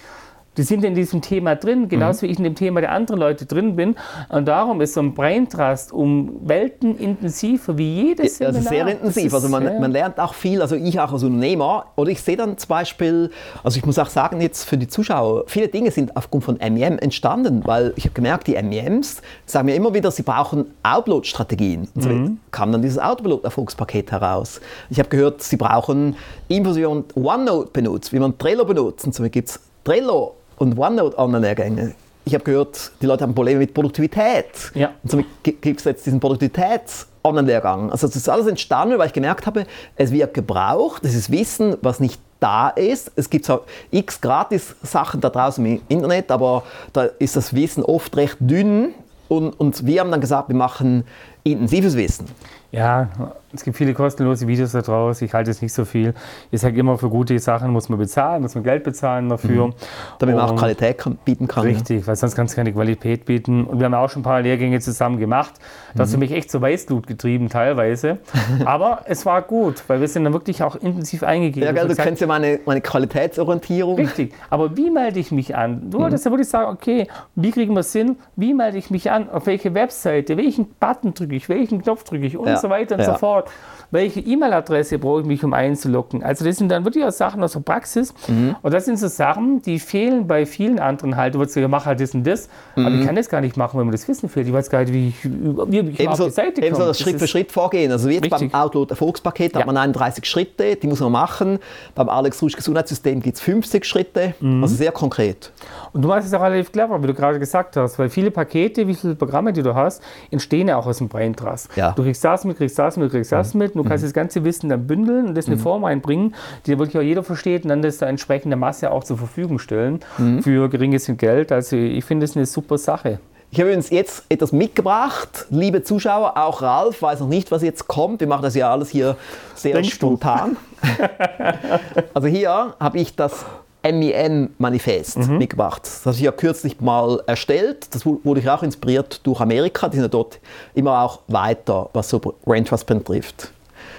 Die 0.58 0.64
sind 0.64 0.84
in 0.84 0.96
diesem 0.96 1.22
Thema 1.22 1.56
drin, 1.56 1.90
genauso 1.90 2.24
wie 2.24 2.28
ich 2.28 2.38
in 2.38 2.44
dem 2.44 2.56
Thema 2.56 2.82
der 2.82 2.92
anderen 2.92 3.20
Leute 3.20 3.46
drin 3.46 3.76
bin. 3.76 3.96
Und 4.30 4.46
darum 4.48 4.80
ist 4.82 4.94
so 4.94 5.02
ein 5.02 5.14
Brain 5.14 5.50
Trust 5.50 5.92
um 5.92 6.38
Welten 6.48 6.98
intensiver 6.98 7.78
wie 7.78 8.08
jedes 8.08 8.42
Also 8.42 8.60
Seminar. 8.60 8.70
sehr 8.74 8.86
Das 8.86 8.94
intensiv. 8.94 9.34
Also 9.34 9.50
man, 9.50 9.64
ja. 9.66 9.80
man 9.80 9.92
lernt 9.92 10.20
auch 10.20 10.34
viel, 10.34 10.62
also 10.62 10.76
ich 10.76 11.00
auch 11.00 11.12
als 11.12 11.24
Unternehmer. 11.24 11.88
Oder 11.96 12.12
ich 12.12 12.22
sehe 12.22 12.38
dann 12.38 12.58
zum 12.58 12.68
Beispiel, 12.70 13.32
also 13.64 13.78
ich 13.78 13.86
muss 13.86 14.00
auch 14.00 14.10
sagen 14.10 14.40
jetzt 14.42 14.64
für 14.64 14.78
die 14.78 14.88
Zuschauer, 14.88 15.44
viele 15.48 15.68
Dinge 15.68 15.92
sind 15.92 16.16
aufgrund 16.16 16.44
von 16.44 16.58
MEM 16.58 16.98
entstanden, 17.00 17.62
weil 17.66 17.94
ich 17.96 18.06
habe 18.06 18.14
gemerkt, 18.14 18.48
die 18.48 18.54
MEMs 18.62 19.22
sagen 19.46 19.66
mir 19.66 19.76
immer 19.76 19.94
wieder, 19.94 20.12
sie 20.12 20.24
brauchen 20.24 20.66
Outload-Strategien. 20.84 21.88
Und 21.96 22.02
so 22.02 22.10
Mhm. 22.10 22.40
kam 22.52 22.72
dann 22.72 22.82
dieses 22.82 23.00
Autopilot-Erfolgspaket 23.00 24.12
heraus. 24.12 24.62
Ich 24.90 25.00
habe 25.00 25.10
gehört, 25.10 25.44
sie 25.44 25.58
brauchen 25.58 26.16
Infos, 26.48 26.76
wie 26.78 26.86
man 26.86 27.04
OneNote 27.16 27.72
benutzt, 27.72 28.14
wie 28.14 28.20
man 28.20 28.38
Trello 28.38 28.66
benutzt. 28.66 29.06
Und 29.06 29.14
so 29.16 29.24
gibt 29.30 29.50
es 29.50 29.60
Trello 29.84 30.36
und 30.58 30.78
OneNote-Online-Lehrgänge. 30.78 31.96
Ich 32.26 32.34
habe 32.34 32.44
gehört, 32.44 32.92
die 33.02 33.06
Leute 33.06 33.24
haben 33.24 33.36
Probleme 33.36 33.60
mit 33.60 33.74
Produktivität. 33.74 34.46
Ja. 34.74 34.92
Und 35.04 35.12
somit 35.12 35.26
gibt 35.44 35.80
es 35.80 35.86
jetzt 35.86 36.06
diesen 36.06 36.20
Produktivitäts-Online-Lehrgang. 36.20 37.92
Also 37.92 38.08
das 38.08 38.16
ist 38.16 38.28
alles 38.28 38.48
entstanden, 38.48 38.98
weil 38.98 39.08
ich 39.08 39.14
gemerkt 39.14 39.46
habe, 39.46 39.66
es 39.96 40.12
wird 40.12 40.34
gebraucht, 40.34 41.06
das 41.06 41.14
ist 41.14 41.32
Wissen, 41.32 41.78
was 41.82 42.00
nicht 42.00 42.20
da 42.40 42.70
ist. 42.70 43.12
Es 43.16 43.30
gibt 43.30 43.46
so 43.46 43.62
x 43.92 44.22
Gratis-Sachen 44.22 45.22
da 45.22 45.30
draußen 45.30 45.64
im 45.64 45.82
Internet, 45.88 46.32
aber 46.32 46.64
da 46.94 47.04
ist 47.20 47.36
das 47.36 47.54
Wissen 47.54 47.84
oft 47.84 48.16
recht 48.18 48.38
dünn. 48.40 48.96
Und, 49.28 49.60
und 49.60 49.86
wir 49.86 50.02
haben 50.02 50.12
dann 50.12 50.22
gesagt, 50.22 50.50
wir 50.50 50.56
machen 50.56 51.04
intensives 51.44 51.96
Wissen. 51.96 52.26
Ja, 52.72 53.10
es 53.56 53.64
gibt 53.64 53.78
viele 53.78 53.94
kostenlose 53.94 54.48
Videos 54.48 54.74
da 54.74 54.82
draußen. 54.82 55.26
Ich 55.26 55.34
halte 55.34 55.50
es 55.50 55.62
nicht 55.62 55.74
so 55.74 55.86
viel. 55.86 56.14
Ich 56.52 56.62
sage 56.62 56.78
immer, 56.78 56.98
für 56.98 57.10
gute 57.10 57.38
Sachen 57.40 57.72
muss 57.72 57.90
man 57.90 57.98
bezahlen, 57.98 58.42
muss 58.42 58.54
man 58.54 58.64
Geld 58.64 58.84
bezahlen 58.84 59.30
dafür. 59.30 59.68
Mhm. 59.68 59.74
Damit 60.20 60.36
man 60.36 60.46
auch 60.46 60.56
Qualität 60.56 61.04
bieten 61.24 61.48
kann. 61.48 61.64
Richtig, 61.64 62.02
ja. 62.02 62.08
weil 62.08 62.16
sonst 62.16 62.36
kannst 62.36 62.54
du 62.54 62.58
keine 62.58 62.74
Qualität 62.74 63.26
bieten. 63.26 63.64
Und 63.64 63.80
wir 63.80 63.86
haben 63.86 63.94
auch 63.94 64.10
schon 64.10 64.22
ein 64.22 64.24
paar 64.24 64.42
Lehrgänge 64.42 64.80
zusammen 64.80 65.20
gemacht. 65.20 65.54
Das 65.96 66.10
mhm. 66.10 66.14
hat 66.14 66.20
mich 66.20 66.32
echt 66.34 66.52
zur 66.52 66.62
Weißglut 66.62 67.08
getrieben 67.08 67.50
teilweise. 67.50 68.20
Aber 68.66 69.02
es 69.06 69.26
war 69.26 69.42
gut, 69.42 69.84
weil 69.88 70.02
wir 70.02 70.08
sind 70.08 70.26
dann 70.26 70.34
wirklich 70.34 70.62
auch 70.62 70.76
intensiv 70.76 71.24
eingegeben. 71.24 71.66
Ja, 71.66 71.72
geil, 71.72 71.88
du 71.88 71.96
kennst 71.96 72.22
ja 72.22 72.28
meine, 72.28 72.60
meine 72.66 72.82
Qualitätsorientierung. 72.82 73.96
Richtig, 73.96 74.34
aber 74.50 74.76
wie 74.76 74.90
melde 74.90 75.20
ich 75.20 75.32
mich 75.32 75.56
an? 75.56 75.90
Du 75.90 76.00
wolltest 76.00 76.26
mhm. 76.26 76.30
ja 76.30 76.34
wirklich 76.34 76.50
sagen, 76.50 76.72
okay, 76.72 77.08
wie 77.36 77.52
kriegen 77.52 77.74
wir 77.74 77.80
es 77.80 77.94
hin? 77.94 78.18
Wie 78.36 78.54
melde 78.54 78.78
ich 78.78 78.92
mich 78.92 79.12
an? 79.12 79.30
Auf 79.30 79.46
welche 79.46 79.74
Webseite? 79.74 80.38
Welchen 80.38 80.68
Button 80.80 81.14
drücke 81.14 81.36
ich? 81.36 81.48
Welchen 81.48 81.82
Knopf 81.82 82.04
drücke 82.04 82.26
ich? 82.26 82.38
Und 82.38 82.48
ja. 82.48 82.65
So 82.66 82.70
weiter 82.70 82.96
und 82.96 83.02
ja. 83.02 83.14
so 83.14 83.18
fort 83.18 83.50
welche 83.92 84.20
E-Mail-Adresse 84.20 85.00
brauche 85.00 85.22
ich 85.22 85.26
mich, 85.28 85.44
um 85.44 85.54
einzuloggen. 85.54 86.24
Also 86.24 86.46
das 86.46 86.58
sind 86.58 86.70
dann 86.70 86.86
wirklich 86.86 87.04
auch 87.06 87.12
Sachen 87.12 87.44
aus 87.44 87.54
der 87.54 87.60
Praxis. 87.62 88.14
Mhm. 88.28 88.56
Und 88.62 88.74
das 88.74 88.86
sind 88.86 88.98
so 88.98 89.08
Sachen, 89.08 89.62
die 89.62 89.80
fehlen 89.80 90.28
bei 90.28 90.46
vielen 90.46 90.80
anderen 90.80 91.16
halt. 91.16 91.36
Du 91.36 91.40
würdest 91.40 91.56
sagen, 91.56 91.70
mach 91.70 91.86
halt 91.86 92.00
das 92.00 92.14
und 92.14 92.26
das. 92.26 92.50
Mhm. 92.76 92.86
Aber 92.86 92.96
ich 92.96 93.06
kann 93.06 93.16
das 93.16 93.30
gar 93.30 93.42
nicht 93.42 93.58
machen, 93.58 93.80
wenn 93.80 93.86
mir 93.86 93.92
das 93.92 94.08
Wissen 94.08 94.30
fehlt. 94.30 94.48
Ich 94.48 94.54
weiß 94.54 94.70
gar 94.70 94.82
nicht, 94.82 94.94
wie 94.94 95.08
ich, 95.10 95.24
wie 95.24 95.80
ich 95.92 96.08
auf 96.08 96.20
die 96.20 96.30
Seite 96.30 96.54
komme. 96.54 96.68
Ebenso 96.68 96.86
das 96.86 97.00
Schritt 97.00 97.20
für 97.20 97.28
Schritt 97.28 97.52
vorgehen. 97.52 97.92
Also 97.92 98.10
wie 98.10 98.16
jetzt 98.16 98.26
richtig. 98.26 98.52
beim 98.52 98.62
Outload 98.62 98.92
Erfolgspaket 98.92 99.54
ja. 99.54 99.60
hat 99.60 99.68
man 99.68 99.78
31 99.78 100.26
Schritte, 100.26 100.76
die 100.76 100.88
muss 100.88 101.00
man 101.00 101.12
machen. 101.12 101.60
Beim 101.94 102.10
Alex 102.10 102.42
Rusch 102.42 102.56
Gesundheitssystem 102.56 103.22
gibt 103.22 103.38
es 103.38 103.42
50 103.44 103.86
Schritte. 103.86 104.34
Mhm. 104.40 104.64
Also 104.64 104.76
sehr 104.76 104.92
konkret. 104.92 105.52
Und 105.94 106.02
du 106.02 106.08
machst 106.08 106.28
es 106.28 106.34
auch 106.34 106.42
relativ 106.42 106.72
clever, 106.72 107.02
wie 107.02 107.08
du 107.08 107.14
gerade 107.14 107.40
gesagt 107.40 107.78
hast, 107.78 107.98
weil 108.00 108.10
viele 108.10 108.32
Pakete, 108.32 108.88
wie 108.88 108.94
viele 108.94 109.16
Programme, 109.16 109.54
die 109.54 109.64
du 109.64 109.74
hast, 109.76 110.02
entstehen 110.32 110.68
ja 110.68 110.78
auch 110.78 110.88
aus 110.88 110.98
dem 110.98 111.08
Brain 111.08 111.36
Trust. 111.36 111.70
Ja. 111.76 111.92
Du 111.92 112.04
kriegst 112.04 112.24
das 112.24 112.44
mit, 112.46 112.58
kriegst 112.58 112.78
das 112.78 112.98
mit, 112.98 113.12
kriegst 113.12 113.32
das 113.32 113.54
mhm. 113.54 113.60
mit. 113.60 113.76
Du 113.86 113.90
kannst 113.90 114.04
mhm. 114.04 114.08
das 114.08 114.14
ganze 114.14 114.44
Wissen 114.44 114.70
dann 114.70 114.88
bündeln 114.88 115.28
und 115.28 115.36
das 115.36 115.46
in 115.46 115.54
eine 115.54 115.60
mhm. 115.60 115.64
Form 115.64 115.86
einbringen, 115.86 116.36
die 116.66 116.78
wirklich 116.78 116.98
auch 116.98 117.04
jeder 117.04 117.24
versteht 117.24 117.64
und 117.64 117.70
dann 117.70 117.82
das 117.82 118.00
der 118.00 118.08
entsprechende 118.08 118.56
Masse 118.56 118.92
auch 118.92 119.04
zur 119.04 119.18
Verfügung 119.18 119.60
stellen 119.60 120.00
mhm. 120.18 120.42
für 120.42 120.70
geringes 120.70 121.10
Geld. 121.18 121.52
Also 121.52 121.76
ich 121.78 122.04
finde 122.04 122.26
es 122.26 122.36
eine 122.36 122.46
super 122.46 122.78
Sache. 122.78 123.20
Ich 123.52 123.62
habe 123.62 123.74
uns 123.74 123.90
jetzt 123.90 124.26
etwas 124.28 124.52
mitgebracht, 124.52 125.46
liebe 125.50 125.84
Zuschauer, 125.84 126.36
auch 126.36 126.62
Ralf 126.62 127.02
weiß 127.02 127.22
noch 127.22 127.30
nicht, 127.30 127.52
was 127.52 127.62
jetzt 127.62 127.88
kommt. 127.88 128.20
Wir 128.20 128.28
machen 128.28 128.42
das 128.42 128.56
ja 128.56 128.72
alles 128.72 128.90
hier 128.90 129.16
sehr 129.54 129.74
Denkst 129.74 129.94
spontan. 129.94 130.58
also 132.14 132.28
hier 132.28 132.76
habe 132.80 132.98
ich 132.98 133.16
das 133.16 133.46
MEM-Manifest 133.84 135.20
mhm. 135.20 135.38
mitgebracht. 135.38 135.84
Das 135.84 136.06
habe 136.06 136.16
ich 136.16 136.24
ja 136.24 136.32
kürzlich 136.32 136.82
mal 136.82 137.22
erstellt. 137.28 137.94
Das 137.94 138.06
wurde 138.06 138.40
ich 138.40 138.50
auch 138.50 138.64
inspiriert 138.64 139.22
durch 139.24 139.40
Amerika. 139.40 139.88
Die 139.88 139.98
sind 139.98 140.04
ja 140.04 140.10
dort 140.10 140.40
immer 140.74 141.04
auch 141.04 141.20
weiter, 141.28 141.90
was 141.94 142.10
so 142.10 142.20
Brain 142.20 142.66
Trust 142.66 142.88
betrifft. 142.88 143.52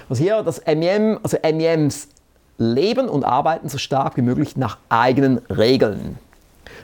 Also 0.08 0.22
hier 0.22 0.42
das 0.42 0.62
MEM, 0.64 1.18
also 1.22 1.36
MEMs 1.42 2.08
leben 2.58 3.08
und 3.08 3.24
arbeiten 3.24 3.68
so 3.68 3.78
stark 3.78 4.16
wie 4.16 4.22
möglich 4.22 4.56
nach 4.56 4.78
eigenen 4.88 5.38
Regeln. 5.50 6.18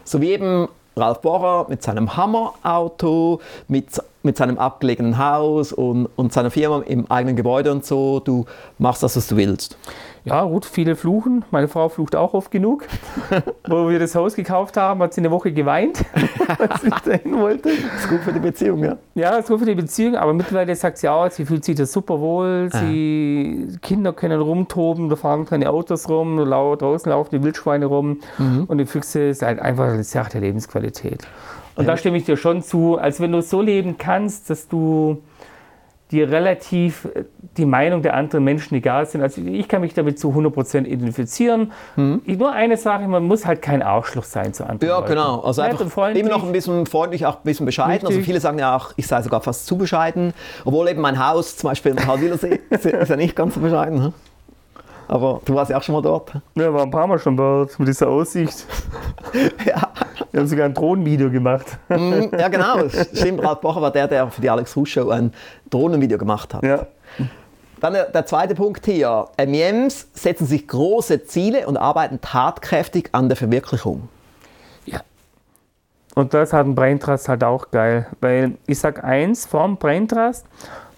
So 0.05 0.21
wie 0.21 0.31
eben 0.31 0.69
Ralf 0.97 1.21
Bohrer 1.21 1.67
mit 1.69 1.83
seinem 1.83 2.17
Hammerauto, 2.17 3.41
mit, 3.69 3.87
mit 4.23 4.37
seinem 4.37 4.59
abgelegenen 4.59 5.19
Haus 5.19 5.73
und, 5.73 6.09
und 6.17 6.33
seiner 6.33 6.51
Firma 6.51 6.83
im 6.87 7.11
eigenen 7.11 7.37
Gebäude 7.37 7.73
und 7.73 7.85
so. 7.85 8.21
Du 8.21 8.45
machst 8.79 9.03
das, 9.03 9.17
was 9.17 9.27
du 9.27 9.37
willst. 9.37 9.77
Ja, 10.25 10.45
gut, 10.45 10.65
viele 10.65 10.95
fluchen. 10.95 11.45
Meine 11.51 11.67
Frau 11.67 11.89
flucht 11.89 12.15
auch 12.15 12.33
oft 12.33 12.53
genug. 12.53 12.87
Wo 13.67 13.89
wir 13.89 13.99
das 13.99 14.15
Haus 14.15 14.37
gekauft 14.37 14.77
haben, 14.77 15.03
hat 15.03 15.15
sie 15.15 15.21
eine 15.21 15.33
Woche 15.33 15.53
geweint, 15.53 16.05
als 16.59 16.85
ich 16.85 16.95
dahin 16.95 17.39
wollte. 17.41 17.71
Das 17.71 18.05
ist 18.05 18.09
gut 18.09 18.21
für 18.21 18.33
die 18.33 18.39
Beziehung, 18.39 18.85
ja? 18.85 18.97
Ja, 19.17 19.31
das 19.31 19.41
ist 19.41 19.49
gut 19.49 19.59
für 19.59 19.67
die 19.67 19.75
Beziehung, 19.75 20.15
aber 20.15 20.33
mittlerweile 20.33 20.77
sagt 20.77 20.99
sie 20.99 21.09
auch, 21.09 21.29
sie 21.31 21.45
fühlt 21.45 21.65
sich 21.65 21.75
da 21.75 21.87
super 21.87 22.21
wohl. 22.21 22.69
Sie, 22.73 23.69
ah. 23.69 23.79
Kinder 23.83 24.13
können 24.13 24.41
rumtoben, 24.41 25.09
da 25.09 25.17
fahren 25.17 25.45
keine 25.45 25.69
Autos 25.71 26.09
rum, 26.09 26.37
draußen 26.37 27.11
laufen 27.11 27.31
die 27.33 27.43
Wildschweine 27.43 27.87
rum 27.87 28.21
mhm. 28.39 28.65
und 28.69 28.79
die 28.79 28.87
Füchse 28.87 29.29
ist 29.29 29.43
halt 29.43 29.59
einfach 29.59 29.89
eine 29.89 30.05
Sache 30.05 30.31
der 30.33 30.43
Lebensqualität. 30.43 31.27
Und 31.77 31.85
ja. 31.85 31.93
da 31.93 31.97
stimme 31.97 32.17
ich 32.17 32.25
dir 32.25 32.37
schon 32.37 32.63
zu, 32.63 32.99
als 32.99 33.21
wenn 33.21 33.33
du 33.33 33.43
so 33.43 33.63
leben 33.63 33.97
kannst, 33.99 34.51
dass 34.51 34.69
du 34.69 35.23
die 36.13 36.23
relativ 36.23 37.07
äh, 37.15 37.25
die 37.57 37.67
Meinung 37.67 38.03
der 38.03 38.15
anderen 38.15 38.45
Menschen 38.45 38.75
egal 38.77 39.05
sind. 39.07 39.21
Also 39.21 39.43
ich 39.43 39.69
kann 39.69 39.81
mich 39.81 39.93
damit 39.93 40.19
zu 40.19 40.31
100% 40.31 40.85
identifizieren. 40.85 41.73
Mhm. 41.97 42.23
Nur 42.25 42.53
eine 42.53 42.77
Sache, 42.77 43.07
man 43.09 43.25
muss 43.25 43.45
halt 43.45 43.61
kein 43.61 43.83
Arschloch 43.83 44.25
sein 44.25 44.55
zu 44.55 44.65
anderen 44.65 44.89
Ja, 44.89 44.97
Leuten. 44.99 45.09
genau. 45.09 45.41
Also 45.41 45.63
Nett 45.63 45.73
einfach 45.73 46.15
immer 46.15 46.31
noch 46.31 46.45
ein 46.45 46.53
bisschen 46.53 46.87
freundlich, 46.87 47.27
auch 47.27 47.37
ein 47.37 47.43
bisschen 47.45 47.67
bescheiden. 47.67 47.93
Also 47.93 48.07
Richtig. 48.07 48.19
Also 48.21 48.27
viele 48.27 48.41
sagen 48.41 48.59
ja 48.59 48.77
auch, 48.77 48.93
ich 48.97 49.07
sei 49.07 49.21
sogar 49.23 49.41
fast 49.41 49.67
zu 49.67 49.77
bescheiden. 49.77 50.33
Obwohl 50.65 50.89
eben 50.89 51.01
mein 51.01 51.23
Haus 51.25 51.57
zum 51.57 51.71
Beispiel 51.71 51.93
in 51.93 51.97
Karlwilersee 51.97 52.61
ist 52.71 52.85
ja 52.85 53.17
nicht 53.17 53.35
ganz 53.35 53.55
so 53.55 53.61
bescheiden. 53.61 54.05
Hm? 54.05 54.15
Aber 55.09 55.43
du 55.45 55.55
warst 55.55 55.71
ja 55.71 55.77
auch 55.77 55.83
schon 55.83 55.95
mal 55.95 56.03
dort. 56.03 56.33
Ja, 56.55 56.73
war 56.73 56.85
ein 56.85 56.91
paar 56.91 57.07
Mal 57.07 57.19
schon 57.19 57.37
dort 57.37 57.79
mit 57.79 57.89
dieser 57.89 58.09
Aussicht. 58.09 58.67
ja. 59.67 59.91
Wir 60.33 60.41
haben 60.41 60.49
sogar 60.49 60.65
ein 60.65 60.75
Drohnenvideo 60.75 61.31
gemacht. 61.31 61.79
Mhm, 61.89 62.31
ja, 62.39 62.49
genau. 62.49 62.89
Stimmt, 63.13 63.45
Ralf 63.45 63.61
Bocher 63.61 63.83
war 63.83 63.93
der, 63.93 64.09
der 64.09 64.31
für 64.31 64.41
die 64.41 64.49
Alex 64.49 64.75
Rusch 64.77 64.93
Show 64.93 65.11
ein 65.11 65.33
Drohnenvideo 65.71 66.19
gemacht 66.19 66.55
hat. 66.55 66.63
Ja. 66.63 66.87
Dann 67.81 67.93
der, 67.93 68.07
der, 68.07 68.25
zweite 68.27 68.55
Punkt 68.55 68.87
hier. 68.87 69.27
MEMs 69.37 70.09
setzen 70.15 70.47
sich 70.47 70.67
große 70.69 71.25
Ziele 71.25 71.67
und 71.67 71.77
arbeiten 71.77 72.21
tatkräftig 72.21 73.11
an 73.13 73.29
der 73.29 73.37
Verwirklichung. 73.37 74.09
Ja. 74.87 75.01
Und 76.15 76.33
das 76.33 76.53
hat 76.53 76.65
ein 76.65 76.75
Braintrust 76.75 77.29
halt 77.29 77.45
auch 77.45 77.71
geil. 77.71 78.07
Weil 78.21 78.53
ich 78.67 78.79
sag 78.79 79.05
eins, 79.05 79.45
vorm 79.47 79.77
Braintrust, 79.77 80.47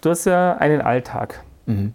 du 0.03 0.11
hast 0.11 0.27
ja 0.27 0.57
einen 0.59 0.81
Alltag. 0.81 1.42
Mhm. 1.66 1.94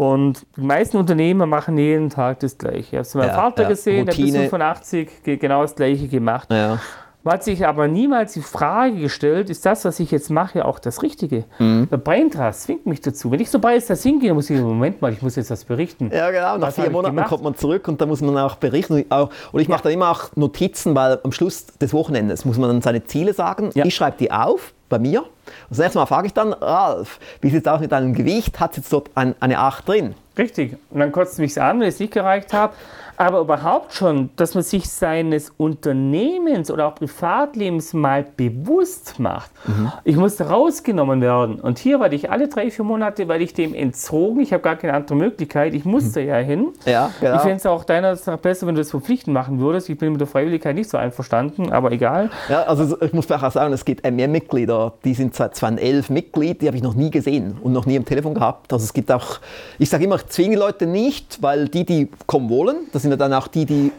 Und 0.00 0.46
die 0.56 0.62
meisten 0.62 0.96
Unternehmer 0.96 1.44
machen 1.44 1.76
jeden 1.76 2.08
Tag 2.08 2.40
das 2.40 2.56
Gleiche. 2.56 2.78
Ich 2.78 2.92
habe 2.92 3.02
es 3.02 3.14
meinem 3.14 3.28
ja, 3.28 3.34
Vater 3.34 3.64
ja. 3.64 3.68
gesehen, 3.68 4.08
Routine. 4.08 4.32
der 4.32 4.38
bis 4.38 4.48
85 4.48 5.10
genau 5.38 5.60
das 5.60 5.76
Gleiche 5.76 6.08
gemacht. 6.08 6.50
Ja. 6.50 6.78
Man 7.22 7.34
hat 7.34 7.44
sich 7.44 7.66
aber 7.66 7.86
niemals 7.86 8.32
die 8.32 8.40
Frage 8.40 8.96
gestellt, 8.96 9.50
ist 9.50 9.66
das, 9.66 9.84
was 9.84 10.00
ich 10.00 10.10
jetzt 10.10 10.30
mache, 10.30 10.64
auch 10.64 10.78
das 10.78 11.02
Richtige? 11.02 11.44
Mhm. 11.58 11.86
Der 11.90 11.98
Braintrust 11.98 12.62
zwingt 12.62 12.86
mich 12.86 13.02
dazu. 13.02 13.30
Wenn 13.30 13.40
ich 13.40 13.50
so 13.50 13.58
bei 13.58 13.78
das 13.78 14.02
hingehe, 14.02 14.32
muss 14.32 14.48
ich, 14.48 14.58
Moment 14.58 15.02
mal, 15.02 15.12
ich 15.12 15.20
muss 15.20 15.36
jetzt 15.36 15.50
was 15.50 15.64
berichten. 15.64 16.10
Ja, 16.14 16.30
genau. 16.30 16.56
Nach 16.56 16.72
vier 16.72 16.90
Monaten 16.90 17.22
kommt 17.24 17.44
man 17.44 17.54
zurück 17.56 17.88
und 17.88 18.00
da 18.00 18.06
muss 18.06 18.22
man 18.22 18.38
auch 18.38 18.56
berichten. 18.56 19.04
Und 19.04 19.60
ich 19.60 19.68
mache 19.68 19.82
dann 19.82 19.92
immer 19.92 20.10
auch 20.10 20.34
Notizen, 20.34 20.94
weil 20.94 21.18
am 21.22 21.32
Schluss 21.32 21.66
des 21.66 21.92
Wochenendes 21.92 22.46
muss 22.46 22.56
man 22.56 22.70
dann 22.70 22.82
seine 22.82 23.04
Ziele 23.04 23.34
sagen. 23.34 23.70
Ja. 23.74 23.84
Ich 23.84 23.94
schreibe 23.94 24.16
die 24.18 24.30
auf 24.30 24.72
bei 24.88 24.98
mir. 24.98 25.24
Das 25.68 25.78
erste 25.78 25.98
Mal 25.98 26.06
frage 26.06 26.26
ich 26.26 26.32
dann, 26.32 26.54
Ralf, 26.54 27.18
wie 27.42 27.50
sieht 27.50 27.66
es 27.66 27.72
aus 27.72 27.80
mit 27.80 27.92
deinem 27.92 28.14
Gewicht? 28.14 28.58
Hat 28.60 28.70
es 28.72 28.78
jetzt 28.78 28.92
dort 28.92 29.10
ein, 29.14 29.34
eine 29.40 29.58
8 29.58 29.86
drin? 29.86 30.14
Richtig. 30.38 30.76
Und 30.90 31.00
dann 31.00 31.12
kotzt 31.12 31.38
mich 31.38 31.60
an, 31.60 31.80
wenn 31.80 31.88
ich 31.88 31.94
es 31.94 32.00
nicht 32.00 32.14
gereicht 32.14 32.52
habe 32.54 32.72
aber 33.20 33.40
überhaupt 33.40 33.92
schon, 33.92 34.30
dass 34.36 34.54
man 34.54 34.64
sich 34.64 34.88
seines 34.88 35.52
Unternehmens 35.58 36.70
oder 36.70 36.86
auch 36.86 36.94
Privatlebens 36.94 37.92
mal 37.92 38.24
bewusst 38.34 39.18
macht. 39.18 39.50
Mhm. 39.66 39.92
Ich 40.04 40.16
musste 40.16 40.48
rausgenommen 40.48 41.20
werden. 41.20 41.60
Und 41.60 41.78
hier 41.78 42.00
war 42.00 42.10
ich 42.10 42.30
alle 42.30 42.48
drei, 42.48 42.70
vier 42.70 42.82
Monate, 42.82 43.28
weil 43.28 43.42
ich 43.42 43.52
dem 43.52 43.74
entzogen. 43.74 44.40
Ich 44.40 44.54
habe 44.54 44.62
gar 44.62 44.76
keine 44.76 44.94
andere 44.94 45.16
Möglichkeit. 45.16 45.74
Ich 45.74 45.84
musste 45.84 46.22
mhm. 46.22 46.28
ja 46.28 46.36
hin. 46.36 46.68
Ja, 46.86 47.10
genau. 47.20 47.36
Ich 47.36 47.42
fände 47.42 47.56
es 47.56 47.66
auch 47.66 47.84
deiner 47.84 48.16
besser, 48.16 48.66
wenn 48.66 48.74
du 48.74 48.80
das 48.80 48.90
verpflichtend 48.90 49.34
machen 49.34 49.60
würdest. 49.60 49.90
Ich 49.90 49.98
bin 49.98 50.12
mit 50.12 50.20
der 50.22 50.26
Freiwilligkeit 50.26 50.74
nicht 50.74 50.88
so 50.88 50.96
einverstanden, 50.96 51.72
aber 51.72 51.92
egal. 51.92 52.30
Ja, 52.48 52.62
also 52.62 53.02
ich 53.02 53.12
muss 53.12 53.30
auch 53.30 53.50
sagen, 53.50 53.74
es 53.74 53.84
gibt 53.84 54.10
mehr 54.10 54.28
Mitglieder, 54.28 54.94
die 55.04 55.12
sind 55.12 55.34
seit 55.34 55.54
2011 55.56 56.08
Mitglied, 56.08 56.62
die 56.62 56.68
habe 56.68 56.78
ich 56.78 56.82
noch 56.82 56.94
nie 56.94 57.10
gesehen 57.10 57.58
und 57.62 57.74
noch 57.74 57.84
nie 57.84 57.98
am 57.98 58.06
Telefon 58.06 58.32
gehabt. 58.32 58.72
Also 58.72 58.84
es 58.84 58.94
gibt 58.94 59.12
auch, 59.12 59.40
ich 59.78 59.90
sage 59.90 60.04
immer, 60.04 60.16
ich 60.16 60.26
zwinge 60.28 60.56
Leute 60.56 60.86
nicht, 60.86 61.42
weil 61.42 61.68
die, 61.68 61.84
die 61.84 62.08
kommen 62.26 62.48
wollen, 62.48 62.76
das 62.92 63.02
sind 63.02 63.09
sind 63.10 63.20
ja 63.20 63.28
dann 63.28 63.32
auch 63.34 63.48
die, 63.48 63.66
die 63.66 63.92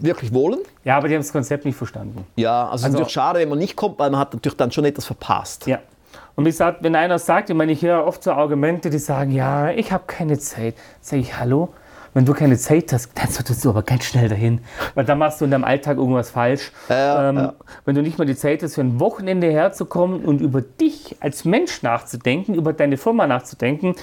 wirklich 0.00 0.32
wollen. 0.32 0.60
Ja, 0.84 0.96
aber 0.96 1.08
die 1.08 1.14
haben 1.14 1.22
das 1.22 1.32
Konzept 1.32 1.64
nicht 1.64 1.76
verstanden. 1.76 2.26
Ja, 2.36 2.64
also, 2.64 2.70
also 2.70 2.74
es 2.74 2.80
ist 2.80 2.84
also 2.84 2.92
natürlich 2.92 3.12
schade, 3.12 3.38
wenn 3.40 3.48
man 3.48 3.58
nicht 3.58 3.76
kommt, 3.76 3.98
weil 3.98 4.10
man 4.10 4.20
hat 4.20 4.34
natürlich 4.34 4.56
dann 4.56 4.70
schon 4.70 4.84
etwas 4.84 5.06
verpasst. 5.06 5.66
Ja. 5.66 5.80
Und 6.34 6.44
wie 6.44 6.50
gesagt, 6.50 6.82
wenn 6.82 6.94
einer 6.94 7.18
sagt, 7.18 7.50
ich 7.50 7.56
meine, 7.56 7.72
ich 7.72 7.82
höre 7.82 8.04
oft 8.04 8.22
so 8.22 8.32
Argumente, 8.32 8.90
die 8.90 8.98
sagen, 8.98 9.30
ja, 9.30 9.70
ich 9.70 9.90
habe 9.90 10.04
keine 10.06 10.38
Zeit, 10.38 10.74
sage 11.00 11.22
ich, 11.22 11.38
hallo, 11.38 11.70
wenn 12.12 12.24
du 12.24 12.34
keine 12.34 12.56
Zeit 12.56 12.92
hast, 12.92 13.10
dann 13.14 13.28
solltest 13.28 13.64
du 13.64 13.70
aber 13.70 13.82
ganz 13.82 14.04
schnell 14.04 14.28
dahin, 14.28 14.60
weil 14.94 15.04
dann 15.04 15.18
machst 15.18 15.40
du 15.40 15.44
in 15.46 15.50
deinem 15.50 15.64
Alltag 15.64 15.96
irgendwas 15.96 16.30
falsch. 16.30 16.72
Ja, 16.88 17.30
ähm, 17.30 17.36
ja. 17.36 17.54
Wenn 17.84 17.94
du 17.94 18.02
nicht 18.02 18.18
mal 18.18 18.26
die 18.26 18.36
Zeit 18.36 18.62
hast, 18.62 18.74
für 18.74 18.82
ein 18.82 19.00
Wochenende 19.00 19.50
herzukommen 19.50 20.24
und 20.24 20.40
über 20.40 20.60
dich 20.60 21.16
als 21.20 21.44
Mensch 21.44 21.82
nachzudenken, 21.82 22.54
über 22.54 22.72
deine 22.72 22.96
Firma 22.96 23.26
nachzudenken. 23.26 23.94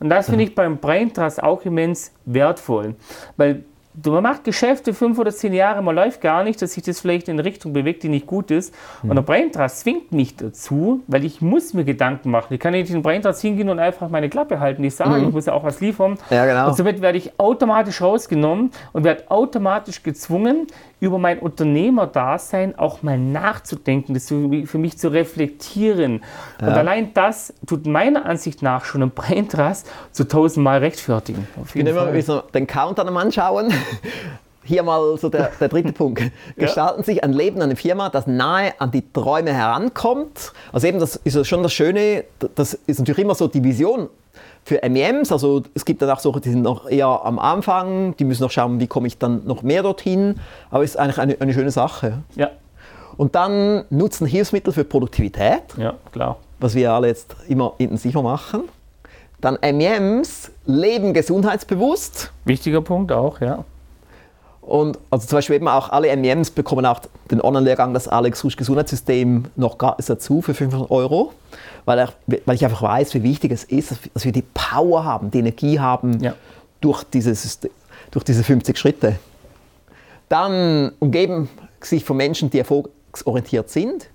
Und 0.00 0.10
das 0.10 0.26
finde 0.26 0.44
ich 0.44 0.54
beim 0.54 0.78
Brain 0.78 1.12
Trust 1.14 1.42
auch 1.42 1.62
immens 1.64 2.12
wertvoll, 2.24 2.94
weil 3.36 3.64
man 4.04 4.22
macht 4.22 4.44
Geschäfte 4.44 4.94
fünf 4.94 5.18
oder 5.18 5.30
zehn 5.30 5.52
Jahre, 5.52 5.82
man 5.82 5.94
läuft 5.94 6.20
gar 6.20 6.44
nicht, 6.44 6.62
dass 6.62 6.72
sich 6.72 6.82
das 6.82 7.00
vielleicht 7.00 7.28
in 7.28 7.34
eine 7.34 7.44
Richtung 7.44 7.72
bewegt, 7.72 8.02
die 8.02 8.08
nicht 8.08 8.26
gut 8.26 8.50
ist. 8.50 8.74
Mhm. 9.02 9.10
Und 9.10 9.16
der 9.16 9.22
Braintrust 9.22 9.80
zwingt 9.80 10.12
mich 10.12 10.36
dazu, 10.36 11.00
weil 11.06 11.24
ich 11.24 11.40
muss 11.40 11.74
mir 11.74 11.84
Gedanken 11.84 12.30
machen. 12.30 12.54
Ich 12.54 12.60
kann 12.60 12.72
nicht 12.72 12.88
in 12.88 12.96
den 12.96 13.02
Braintrust 13.02 13.42
hingehen 13.42 13.68
und 13.68 13.78
einfach 13.78 14.08
meine 14.08 14.28
Klappe 14.28 14.60
halten, 14.60 14.82
nicht 14.82 14.96
sagen, 14.96 15.20
mhm. 15.20 15.28
ich 15.28 15.34
muss 15.34 15.46
ja 15.46 15.52
auch 15.52 15.64
was 15.64 15.80
liefern. 15.80 16.18
Ja, 16.30 16.46
genau. 16.46 16.68
Und 16.68 16.76
somit 16.76 17.02
werde 17.02 17.18
ich 17.18 17.38
automatisch 17.38 18.00
rausgenommen 18.00 18.70
und 18.92 19.04
werde 19.04 19.30
automatisch 19.30 20.02
gezwungen, 20.02 20.66
über 21.02 21.18
mein 21.18 21.40
Unternehmerdasein 21.40 22.78
auch 22.78 23.02
mal 23.02 23.18
nachzudenken, 23.18 24.14
das 24.14 24.28
für 24.28 24.78
mich 24.78 24.98
zu 24.98 25.08
reflektieren. 25.08 26.22
Ja. 26.60 26.68
Und 26.68 26.74
allein 26.74 27.12
das 27.12 27.52
tut 27.66 27.86
meiner 27.86 28.24
Ansicht 28.24 28.62
nach 28.62 28.84
schon 28.84 29.02
ein 29.02 29.10
Braintrust 29.10 29.90
zu 30.12 30.28
tausendmal 30.28 30.78
rechtfertigen. 30.78 31.48
Fall. 31.64 32.14
Wir 32.14 32.22
so 32.22 32.40
den 32.54 32.68
Countdown 32.68 33.16
anschauen. 33.16 33.74
Hier 34.64 34.84
mal 34.84 35.16
so 35.18 35.28
der, 35.28 35.50
der 35.58 35.68
dritte 35.68 35.92
Punkt. 35.92 36.22
Gestalten 36.56 37.00
ja. 37.00 37.04
sich 37.04 37.24
ein 37.24 37.32
Leben, 37.32 37.60
eine 37.60 37.74
Firma, 37.74 38.10
das 38.10 38.28
nahe 38.28 38.74
an 38.78 38.92
die 38.92 39.02
Träume 39.12 39.52
herankommt. 39.52 40.52
Also 40.72 40.86
eben, 40.86 41.00
das 41.00 41.16
ist 41.16 41.46
schon 41.48 41.64
das 41.64 41.72
Schöne, 41.72 42.24
das 42.54 42.74
ist 42.86 43.00
natürlich 43.00 43.18
immer 43.18 43.34
so 43.34 43.48
die 43.48 43.64
Vision 43.64 44.08
für 44.64 44.80
MEMs, 44.88 45.32
also 45.32 45.62
es 45.74 45.84
gibt 45.84 46.02
dann 46.02 46.10
auch 46.10 46.20
solche, 46.20 46.40
die 46.40 46.50
sind 46.50 46.62
noch 46.62 46.88
eher 46.88 47.06
am 47.06 47.38
Anfang, 47.38 48.16
die 48.16 48.24
müssen 48.24 48.42
noch 48.42 48.50
schauen, 48.50 48.78
wie 48.78 48.86
komme 48.86 49.08
ich 49.08 49.18
dann 49.18 49.44
noch 49.44 49.62
mehr 49.62 49.82
dorthin, 49.82 50.38
aber 50.70 50.84
es 50.84 50.90
ist 50.90 50.96
eigentlich 50.96 51.18
eine, 51.18 51.40
eine 51.40 51.52
schöne 51.52 51.70
Sache. 51.70 52.22
Ja. 52.36 52.50
Und 53.16 53.34
dann 53.34 53.84
nutzen 53.90 54.26
Hilfsmittel 54.26 54.72
für 54.72 54.84
Produktivität, 54.84 55.62
ja, 55.76 55.94
klar. 56.12 56.38
was 56.60 56.74
wir 56.74 56.92
alle 56.92 57.08
jetzt 57.08 57.34
immer 57.48 57.74
intensiver 57.78 58.22
machen. 58.22 58.62
Dann 59.40 59.58
MEMs 59.60 60.52
leben 60.66 61.12
gesundheitsbewusst. 61.12 62.32
Wichtiger 62.44 62.80
Punkt 62.80 63.10
auch, 63.10 63.40
ja. 63.40 63.64
Und 64.62 64.96
also 65.10 65.26
zum 65.26 65.38
Beispiel 65.38 65.56
eben 65.56 65.66
auch 65.66 65.90
alle 65.90 66.16
MEMs 66.16 66.52
bekommen 66.52 66.86
auch 66.86 67.00
den 67.30 67.40
Online-Lehrgang 67.40 67.92
das 67.94 68.06
Alex 68.06 68.44
Rusch 68.44 68.56
Gesundheitssystem 68.56 69.46
noch 69.56 69.76
gratis 69.76 70.06
dazu 70.06 70.40
für 70.40 70.54
500 70.54 70.88
Euro, 70.90 71.32
weil, 71.84 71.98
er, 71.98 72.12
weil 72.46 72.54
ich 72.54 72.64
einfach 72.64 72.80
weiß, 72.80 73.12
wie 73.14 73.24
wichtig 73.24 73.50
es 73.50 73.64
ist, 73.64 73.92
dass 74.14 74.24
wir 74.24 74.30
die 74.30 74.44
Power 74.54 75.04
haben, 75.04 75.32
die 75.32 75.40
Energie 75.40 75.80
haben 75.80 76.20
ja. 76.20 76.34
durch, 76.80 77.02
dieses, 77.02 77.58
durch 78.12 78.24
diese 78.24 78.44
50 78.44 78.78
Schritte. 78.78 79.16
Dann 80.28 80.92
umgeben 81.00 81.48
sich 81.80 82.04
von 82.04 82.16
Menschen, 82.16 82.48
die 82.48 82.60
erfolgsorientiert 82.60 83.68
sind, 83.68 84.08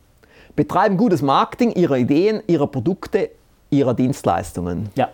betreiben 0.56 0.96
gutes 0.96 1.22
Marketing 1.22 1.74
ihrer 1.74 1.98
Ideen, 1.98 2.42
ihrer 2.48 2.68
Produkte, 2.68 3.32
ihrer 3.70 3.94
Dienstleistungen. 3.94 4.90
Ja. 4.96 5.10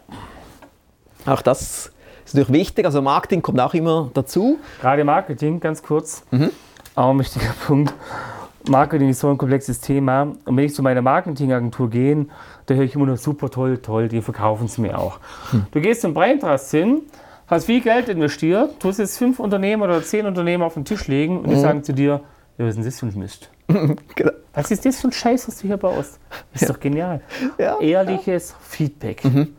Auch 1.26 1.41
das 1.41 1.91
ist 2.25 2.36
natürlich 2.36 2.62
wichtig, 2.62 2.86
also 2.86 3.01
Marketing 3.01 3.41
kommt 3.41 3.59
auch 3.59 3.73
immer 3.73 4.09
dazu. 4.13 4.59
Gerade 4.81 5.03
Marketing, 5.03 5.59
ganz 5.59 5.83
kurz, 5.83 6.23
mhm. 6.31 6.49
auch 6.95 7.12
ein 7.12 7.19
wichtiger 7.19 7.53
Punkt. 7.65 7.93
Marketing 8.69 9.09
ist 9.09 9.19
so 9.19 9.29
ein 9.29 9.38
komplexes 9.38 9.81
Thema. 9.81 10.23
Und 10.45 10.57
wenn 10.57 10.65
ich 10.65 10.73
zu 10.73 10.83
meiner 10.83 11.01
Marketingagentur 11.01 11.89
gehe, 11.89 12.25
da 12.65 12.75
höre 12.75 12.83
ich 12.83 12.95
immer 12.95 13.05
nur 13.05 13.17
super 13.17 13.49
toll, 13.49 13.77
toll, 13.79 14.07
die 14.07 14.21
verkaufen 14.21 14.65
es 14.65 14.77
mir 14.77 14.97
auch. 14.97 15.19
Hm. 15.51 15.65
Du 15.71 15.81
gehst 15.81 16.01
zum 16.01 16.13
Braintrust 16.13 16.71
hin, 16.71 17.01
hast 17.47 17.65
viel 17.65 17.81
Geld 17.81 18.07
investiert, 18.09 18.79
tust 18.79 18.99
jetzt 18.99 19.17
fünf 19.17 19.39
Unternehmen 19.39 19.81
oder 19.81 20.01
zehn 20.01 20.25
Unternehmen 20.25 20.63
auf 20.63 20.75
den 20.75 20.86
Tisch 20.86 21.07
legen 21.07 21.39
und 21.39 21.49
die 21.49 21.55
mhm. 21.55 21.62
sagen 21.62 21.83
zu 21.83 21.93
dir, 21.93 22.21
ja, 22.57 22.65
was 22.65 22.69
ist 22.69 22.75
denn 22.77 22.86
das 22.86 22.99
für 22.99 23.05
ein 23.07 23.19
Mist? 23.19 23.49
genau. 24.15 24.31
Was 24.53 24.69
ist 24.69 24.86
das 24.86 25.01
für 25.01 25.07
ein 25.07 25.12
Scheiß, 25.12 25.47
was 25.47 25.57
du 25.57 25.67
hier 25.67 25.77
baust? 25.77 26.19
Das 26.51 26.62
ist 26.62 26.67
ja. 26.67 26.73
doch 26.73 26.79
genial. 26.79 27.21
Ja, 27.57 27.79
Ehrliches. 27.79 28.55
Feedback. 28.62 29.25
Mhm. 29.25 29.55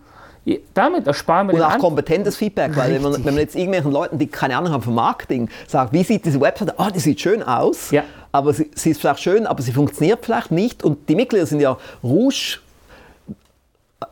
Damit 0.74 1.06
ersparen 1.06 1.48
wir 1.48 1.54
Und 1.54 1.62
auch 1.62 1.78
kompetentes 1.78 2.36
Feedback, 2.36 2.76
weil 2.76 2.94
wenn 2.94 3.02
man, 3.02 3.12
wenn 3.14 3.34
man, 3.34 3.38
jetzt 3.38 3.56
irgendwelchen 3.56 3.90
Leuten, 3.90 4.18
die 4.18 4.26
keine 4.26 4.56
Ahnung 4.56 4.72
haben 4.72 4.82
von 4.82 4.94
Marketing, 4.94 5.48
sagt, 5.66 5.92
wie 5.94 6.02
sieht 6.02 6.26
diese 6.26 6.40
Website 6.40 6.78
aus? 6.78 6.86
Oh, 6.86 6.90
die 6.90 7.00
sieht 7.00 7.18
schön 7.20 7.42
aus, 7.42 7.90
ja. 7.90 8.04
aber 8.30 8.52
sie, 8.52 8.70
sie, 8.74 8.90
ist 8.90 9.00
vielleicht 9.00 9.20
schön, 9.20 9.46
aber 9.46 9.62
sie 9.62 9.72
funktioniert 9.72 10.22
vielleicht 10.22 10.50
nicht. 10.50 10.84
Und 10.84 11.08
die 11.08 11.14
Mitglieder 11.14 11.46
sind 11.46 11.60
ja 11.60 11.78
Rouge, 12.02 12.58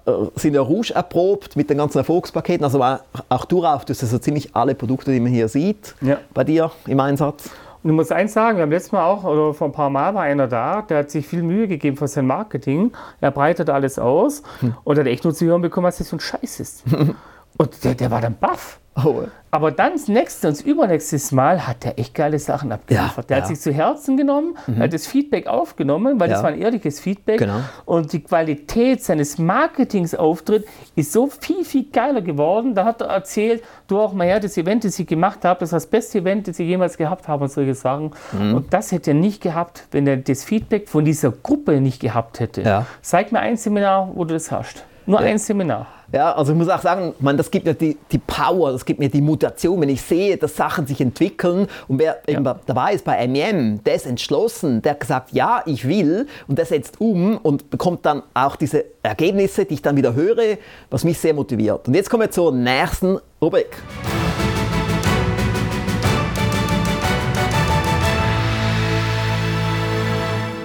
äh, 0.07 0.13
sind 0.37 0.55
ja 0.55 0.63
Rouge 0.63 0.95
erprobt 0.95 1.55
mit 1.55 1.69
den 1.69 1.77
ganzen 1.77 1.99
Erfolgspaketen. 1.99 2.65
Also 2.65 2.83
auch 3.29 3.45
du 3.45 3.59
rauf, 3.59 3.85
das 3.85 3.99
sind 3.99 4.09
so 4.09 4.19
ziemlich 4.19 4.57
alle 4.57 4.75
Produkte, 4.75 5.13
die 5.13 5.21
man 5.21 5.33
hier 5.33 5.49
sieht, 5.49 5.95
ja. 6.01 6.19
bei 6.33 6.45
dir 6.45 6.71
im 6.87 6.99
Einsatz. 7.01 7.51
Und 7.83 7.91
ich 7.91 7.97
muss 7.97 8.13
eins 8.13 8.33
sagen, 8.33 8.59
wir 8.59 8.63
haben 8.63 8.71
letztes 8.71 8.93
Mal 8.93 9.05
auch, 9.05 9.25
oder 9.25 9.55
vor 9.55 9.69
ein 9.69 9.73
paar 9.73 9.91
Mal 9.91 10.15
war 10.15 10.23
einer 10.23 10.47
da, 10.47 10.83
der 10.83 10.99
hat 10.99 11.11
sich 11.11 11.27
viel 11.27 11.43
Mühe 11.43 11.67
gegeben 11.67 11.97
für 11.97 12.07
sein 12.07 12.27
Marketing. 12.27 12.93
Er 13.21 13.31
breitet 13.33 13.71
alles 13.71 13.99
aus 13.99 14.43
hm. 14.61 14.75
und 14.85 14.99
hat 14.99 15.07
echt 15.07 15.25
nur 15.25 15.35
zu 15.35 15.47
hören 15.47 15.63
bekommen, 15.63 15.87
was 15.87 15.99
das 15.99 16.09
für 16.11 16.17
ein 16.17 16.21
Scheiß 16.21 16.61
ist. 16.61 16.85
und 17.63 17.85
der, 17.85 17.95
der 17.95 18.11
war 18.11 18.21
dann 18.21 18.37
baff. 18.37 18.81
Oh. 18.97 19.23
Aber 19.51 19.71
dann 19.71 19.93
das 19.93 20.09
nächste 20.09 20.49
und 20.49 20.57
das 20.57 20.63
übernächste 20.63 21.35
Mal 21.35 21.67
hat 21.67 21.85
er 21.87 21.99
echt 21.99 22.15
geile 22.15 22.39
Sachen 22.39 22.73
abgeliefert. 22.73 23.17
Ja, 23.17 23.23
der 23.23 23.37
ja. 23.37 23.43
hat 23.43 23.49
sich 23.49 23.61
zu 23.61 23.73
Herzen 23.73 24.17
genommen, 24.17 24.57
mhm. 24.67 24.79
hat 24.79 24.93
das 24.93 25.07
Feedback 25.07 25.47
aufgenommen, 25.47 26.19
weil 26.21 26.29
ja. 26.29 26.35
das 26.35 26.43
war 26.43 26.51
ein 26.51 26.61
ehrliches 26.61 27.01
Feedback. 27.01 27.39
Genau. 27.39 27.61
Und 27.85 28.13
die 28.13 28.21
Qualität 28.21 29.03
seines 29.03 29.39
Marketingsauftritt 29.39 30.67
ist 30.95 31.13
so 31.13 31.27
viel, 31.27 31.65
viel 31.65 31.87
geiler 31.91 32.21
geworden. 32.21 32.75
Da 32.75 32.85
hat 32.85 33.01
er 33.01 33.09
erzählt, 33.09 33.63
du 33.89 33.99
auch 33.99 34.13
mal 34.13 34.27
her, 34.27 34.41
das 34.41 34.57
Event, 34.57 34.85
das 34.85 34.99
ich 34.99 35.07
gemacht 35.07 35.45
habe, 35.45 35.61
das 35.61 35.73
war 35.73 35.77
das 35.77 35.87
beste 35.87 36.19
Event, 36.19 36.49
das 36.49 36.59
ich 36.59 36.67
jemals 36.67 36.97
gehabt 36.97 37.29
habe 37.29 37.45
und 37.45 37.53
solche 37.53 37.75
Sachen. 37.75 38.11
Mhm. 38.33 38.55
Und 38.55 38.75
das 38.75 38.91
hätte 38.91 39.13
er 39.13 39.15
nicht 39.15 39.43
gehabt, 39.43 39.85
wenn 39.93 40.07
er 40.07 40.17
das 40.17 40.45
Feedback 40.45 40.89
von 40.89 41.05
dieser 41.05 41.31
Gruppe 41.31 41.81
nicht 41.81 42.01
gehabt 42.01 42.41
hätte. 42.41 42.63
Zeig 43.01 43.33
mir 43.33 43.41
ein 43.41 43.57
Seminar, 43.57 44.11
wo 44.15 44.25
du 44.25 44.35
das 44.35 44.51
hast. 44.51 44.85
Nur 45.07 45.21
ein 45.21 45.39
Seminar. 45.39 45.87
Ja, 46.13 46.35
also 46.35 46.53
ich 46.53 46.59
muss 46.59 46.69
auch 46.69 46.83
sagen, 46.83 47.15
man, 47.21 47.39
das 47.39 47.51
gibt 47.51 47.65
mir 47.65 47.73
die, 47.73 47.97
die 48.11 48.19
Power, 48.19 48.73
das 48.73 48.85
gibt 48.85 49.01
mir 49.01 49.09
die 49.09 49.23
Mutation, 49.23 49.81
wenn 49.81 49.89
ich 49.89 50.03
sehe, 50.03 50.37
dass 50.37 50.55
Sachen 50.55 50.87
sich 50.87 51.01
entwickeln 51.01 51.69
und 51.89 51.99
wer 51.99 52.19
ja. 52.27 52.35
eben 52.35 52.45
dabei 52.45 52.93
ist 52.93 53.07
bei 53.07 53.27
MEM, 53.27 53.83
der 53.83 53.95
ist 53.95 54.07
entschlossen, 54.07 54.83
der 54.83 54.93
hat 54.93 55.01
gesagt, 55.01 55.33
ja, 55.33 55.63
ich 55.65 55.89
will 55.89 56.27
und 56.49 56.59
der 56.59 56.67
setzt 56.67 57.01
um 57.01 57.39
und 57.39 57.71
bekommt 57.71 58.05
dann 58.05 58.23
auch 58.35 58.57
diese 58.57 58.85
Ergebnisse, 59.03 59.65
die 59.65 59.73
ich 59.73 59.81
dann 59.81 59.97
wieder 59.97 60.13
höre, 60.13 60.59
was 60.91 61.03
mich 61.03 61.19
sehr 61.19 61.33
motiviert. 61.33 61.89
Und 61.89 61.95
jetzt 61.95 62.11
kommen 62.11 62.25
wir 62.25 62.31
zur 62.31 62.53
nächsten 62.53 63.19
Rubrik. 63.41 63.75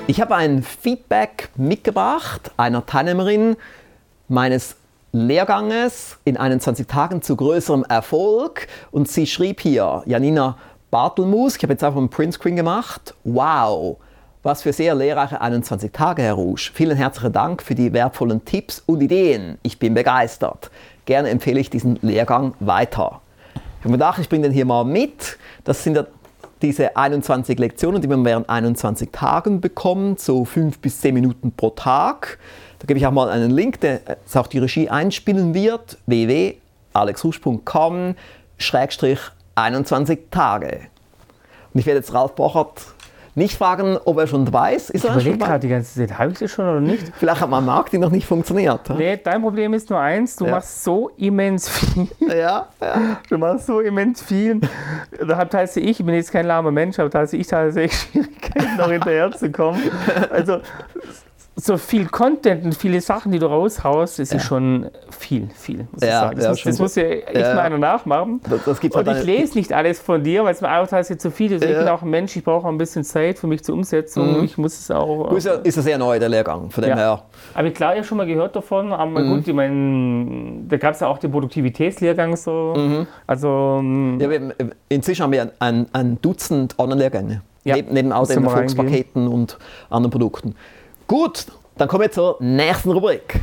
Ich 0.07 0.19
habe 0.19 0.35
ein 0.35 0.61
Feedback 0.61 1.49
mitgebracht 1.55 2.51
einer 2.57 2.85
Teilnehmerin 2.85 3.55
meines 4.29 4.76
Lehrganges 5.11 6.17
in 6.25 6.37
21 6.37 6.87
Tagen 6.87 7.21
zu 7.21 7.35
größerem 7.35 7.83
Erfolg. 7.85 8.67
Und 8.91 9.07
sie 9.07 9.25
schrieb 9.25 9.61
hier, 9.61 10.03
Janina 10.05 10.57
Bartelmus, 10.91 11.57
ich 11.57 11.63
habe 11.63 11.73
jetzt 11.73 11.83
einfach 11.83 11.99
einen 11.99 12.09
Printscreen 12.09 12.55
gemacht. 12.55 13.15
Wow, 13.23 13.97
was 14.43 14.61
für 14.61 14.73
sehr 14.73 14.95
lehrreiche 14.95 15.41
21 15.41 15.91
Tage, 15.91 16.21
Herr 16.21 16.33
Rouge. 16.33 16.71
Vielen 16.73 16.97
herzlichen 16.97 17.33
Dank 17.33 17.61
für 17.61 17.75
die 17.75 17.91
wertvollen 17.93 18.45
Tipps 18.45 18.83
und 18.85 19.01
Ideen. 19.01 19.57
Ich 19.63 19.79
bin 19.79 19.93
begeistert. 19.93 20.71
Gerne 21.05 21.29
empfehle 21.29 21.59
ich 21.59 21.69
diesen 21.69 21.97
Lehrgang 22.01 22.53
weiter. 22.59 23.21
Ich 23.55 23.79
habe 23.79 23.89
mir 23.89 23.97
gedacht, 23.97 24.19
ich 24.19 24.29
bringe 24.29 24.43
den 24.43 24.51
hier 24.51 24.65
mal 24.65 24.83
mit. 24.83 25.37
Das 25.63 25.83
sind 25.83 26.05
diese 26.61 26.95
21 26.95 27.59
Lektionen, 27.59 28.01
die 28.01 28.07
man 28.07 28.25
während 28.25 28.49
21 28.49 29.11
Tagen 29.11 29.61
bekommt, 29.61 30.19
so 30.19 30.45
5 30.45 30.79
bis 30.79 31.01
10 31.01 31.13
Minuten 31.13 31.51
pro 31.51 31.69
Tag. 31.71 32.39
Da 32.79 32.85
gebe 32.85 32.99
ich 32.99 33.07
auch 33.07 33.11
mal 33.11 33.29
einen 33.29 33.51
Link, 33.51 33.81
der 33.81 33.99
auch 34.33 34.47
die 34.47 34.59
Regie 34.59 34.89
einspielen 34.89 35.53
wird, 35.53 35.97
www.alexhusch.com 36.05 38.15
21 39.55 40.19
Tage. 40.29 40.81
Und 41.73 41.79
ich 41.79 41.85
werde 41.85 41.99
jetzt 41.99 42.13
Ralf 42.13 42.35
Bochert 42.35 42.81
nicht 43.37 43.55
fragen, 43.55 43.99
ob 44.03 44.17
er 44.17 44.25
schon 44.25 44.45
dabei 44.45 44.73
ist. 44.73 44.89
ich 44.95 45.03
überlege 45.03 45.37
gerade 45.37 45.59
die 45.59 45.67
ganze 45.67 45.99
Zeit, 45.99 46.17
habe 46.17 46.31
ich 46.31 46.39
das 46.39 46.49
schon 46.49 46.67
oder 46.67 46.81
nicht? 46.81 47.11
Vielleicht 47.19 47.39
hat 47.39 47.49
mein 47.51 47.65
Marketing 47.65 48.01
noch 48.01 48.09
nicht 48.09 48.25
funktioniert. 48.25 48.89
Nee, 48.89 49.19
dein 49.23 49.43
Problem 49.43 49.75
ist 49.75 49.91
nur 49.91 49.99
eins, 49.99 50.35
du 50.35 50.45
ja. 50.45 50.51
machst 50.51 50.83
so 50.83 51.11
immens 51.17 51.69
viel. 51.69 52.07
Ja, 52.27 52.67
ja. 52.81 53.19
Du 53.29 53.37
machst 53.37 53.67
so 53.67 53.79
immens 53.79 54.23
viel. 54.23 54.59
Da 55.19 55.37
habe 55.37 55.51
teilweise 55.51 55.79
ich, 55.81 55.99
ich 55.99 56.05
bin 56.05 56.15
jetzt 56.15 56.31
kein 56.31 56.47
lahmer 56.47 56.71
Mensch, 56.71 56.97
aber 56.97 57.11
teilweise 57.11 57.37
ich 57.37 57.45
tatsächlich 57.45 57.95
Schwierigkeiten, 58.11 58.75
noch 58.75 58.89
hinterher 58.89 59.31
zu 59.31 59.51
kommen. 59.51 59.83
Also 60.31 60.61
so 61.59 61.77
viel 61.77 62.05
Content 62.05 62.63
und 62.65 62.75
viele 62.75 63.01
Sachen, 63.01 63.31
die 63.31 63.39
du 63.39 63.47
raushaust, 63.47 64.19
ist 64.19 64.31
ja, 64.31 64.39
schon 64.39 64.91
viel, 65.09 65.49
viel, 65.55 65.87
muss 65.91 66.01
ja, 66.01 66.07
ich 66.07 66.13
sagen. 66.13 66.35
Das, 66.35 66.43
ja, 66.43 66.49
muss, 66.51 66.63
das 66.63 66.79
muss 66.79 66.95
ja 66.95 67.03
echt 67.03 67.35
ja. 67.35 67.55
mal 67.55 67.61
einer 67.61 67.79
nachmachen. 67.79 68.41
Das, 68.47 68.63
das 68.63 68.79
und 68.79 68.95
halt 68.95 69.19
ich 69.19 69.23
lese 69.23 69.57
nicht 69.57 69.73
alles 69.73 69.99
von 69.99 70.23
dir, 70.23 70.43
weil 70.43 70.53
es 70.53 70.61
mir 70.61 70.71
auch 70.71 70.87
teilweise 70.87 71.17
zu 71.17 71.31
viel 71.31 71.51
ist. 71.51 71.63
Ich 71.63 71.75
bin 71.75 71.87
auch 71.87 72.03
ein 72.03 72.09
Mensch, 72.11 72.35
ich 72.35 72.43
brauche 72.43 72.67
ein 72.67 72.77
bisschen 72.77 73.03
Zeit 73.03 73.39
für 73.39 73.47
mich 73.47 73.63
zur 73.63 73.73
Umsetzung. 73.73 74.37
Mhm. 74.37 74.43
Ich 74.43 74.59
muss 74.59 74.77
es 74.77 74.91
auch. 74.91 75.31
Ist 75.31 75.47
ja, 75.47 75.53
ist 75.53 75.75
ja 75.75 75.81
sehr 75.81 75.97
neu, 75.97 76.19
der 76.19 76.29
Lehrgang, 76.29 76.69
von 76.69 76.83
dem 76.83 76.93
her. 76.93 77.23
Aber 77.55 77.71
klar, 77.71 77.95
ja 77.95 78.03
schon 78.03 78.19
mal 78.19 78.27
gehört 78.27 78.55
davon. 78.55 78.93
Aber 78.93 79.19
mhm. 79.19 79.29
gut, 79.29 79.47
ich 79.47 79.53
meine, 79.55 80.61
da 80.67 80.77
gab 80.77 80.93
es 80.93 80.99
ja 80.99 81.07
auch 81.07 81.17
den 81.17 81.31
Produktivitätslehrgang 81.31 82.35
so. 82.35 82.75
Mhm. 82.77 83.07
Also. 83.25 83.77
Ähm, 83.79 84.19
ja, 84.21 84.29
wir, 84.29 84.53
inzwischen 84.89 85.23
haben 85.23 85.31
wir 85.31 85.51
ein, 85.57 85.87
ein 85.91 86.21
Dutzend 86.21 86.77
Online-Lehrgänge. 86.77 87.41
Neben, 87.63 87.93
neben 87.93 88.11
all 88.13 88.25
den 88.25 88.43
Erfolgspaketen 88.45 89.27
und 89.27 89.57
anderen 89.89 90.11
Produkten. 90.11 90.55
Gut, 91.07 91.45
dann 91.77 91.87
kommen 91.87 92.01
wir 92.01 92.11
zur 92.11 92.35
nächsten 92.41 92.91
Rubrik. 92.91 93.39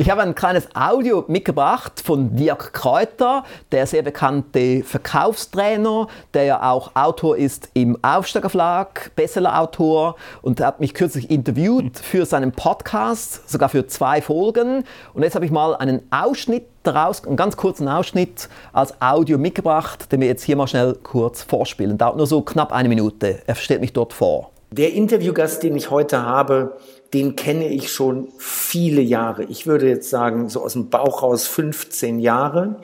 Ich 0.00 0.08
habe 0.10 0.22
ein 0.22 0.36
kleines 0.36 0.68
Audio 0.76 1.24
mitgebracht 1.26 2.00
von 2.04 2.36
Dirk 2.36 2.72
Kräuter, 2.72 3.42
der 3.72 3.84
sehr 3.84 4.02
bekannte 4.02 4.84
Verkaufstrainer, 4.84 6.06
der 6.34 6.44
ja 6.44 6.70
auch 6.70 6.92
Autor 6.94 7.36
ist 7.36 7.70
im 7.74 7.98
Aufsteiger 8.04 8.48
Verlag, 8.48 9.10
Bestseller-Autor 9.16 10.14
und 10.40 10.60
hat 10.60 10.78
mich 10.78 10.94
kürzlich 10.94 11.28
interviewt 11.32 11.98
für 11.98 12.26
seinen 12.26 12.52
Podcast, 12.52 13.50
sogar 13.50 13.70
für 13.70 13.88
zwei 13.88 14.22
Folgen. 14.22 14.84
Und 15.14 15.24
jetzt 15.24 15.34
habe 15.34 15.44
ich 15.44 15.50
mal 15.50 15.74
einen 15.74 16.02
Ausschnitt 16.12 16.66
daraus, 16.84 17.24
einen 17.24 17.36
ganz 17.36 17.56
kurzen 17.56 17.88
Ausschnitt 17.88 18.48
als 18.72 18.94
Audio 19.02 19.36
mitgebracht, 19.36 20.12
den 20.12 20.20
wir 20.20 20.28
jetzt 20.28 20.44
hier 20.44 20.54
mal 20.54 20.68
schnell 20.68 20.94
kurz 21.02 21.42
vorspielen. 21.42 21.98
Dauert 21.98 22.16
nur 22.16 22.28
so 22.28 22.42
knapp 22.42 22.72
eine 22.72 22.88
Minute. 22.88 23.40
Er 23.48 23.56
stellt 23.56 23.80
mich 23.80 23.94
dort 23.94 24.12
vor. 24.12 24.52
Der 24.70 24.92
Interviewgast, 24.92 25.62
den 25.62 25.76
ich 25.76 25.90
heute 25.90 26.22
habe, 26.24 26.76
den 27.14 27.36
kenne 27.36 27.68
ich 27.68 27.90
schon 27.90 28.28
viele 28.38 29.00
Jahre. 29.00 29.44
Ich 29.44 29.66
würde 29.66 29.88
jetzt 29.88 30.10
sagen, 30.10 30.48
so 30.48 30.62
aus 30.62 30.74
dem 30.74 30.90
Bauch 30.90 31.22
raus 31.22 31.46
15 31.46 32.18
Jahre. 32.18 32.76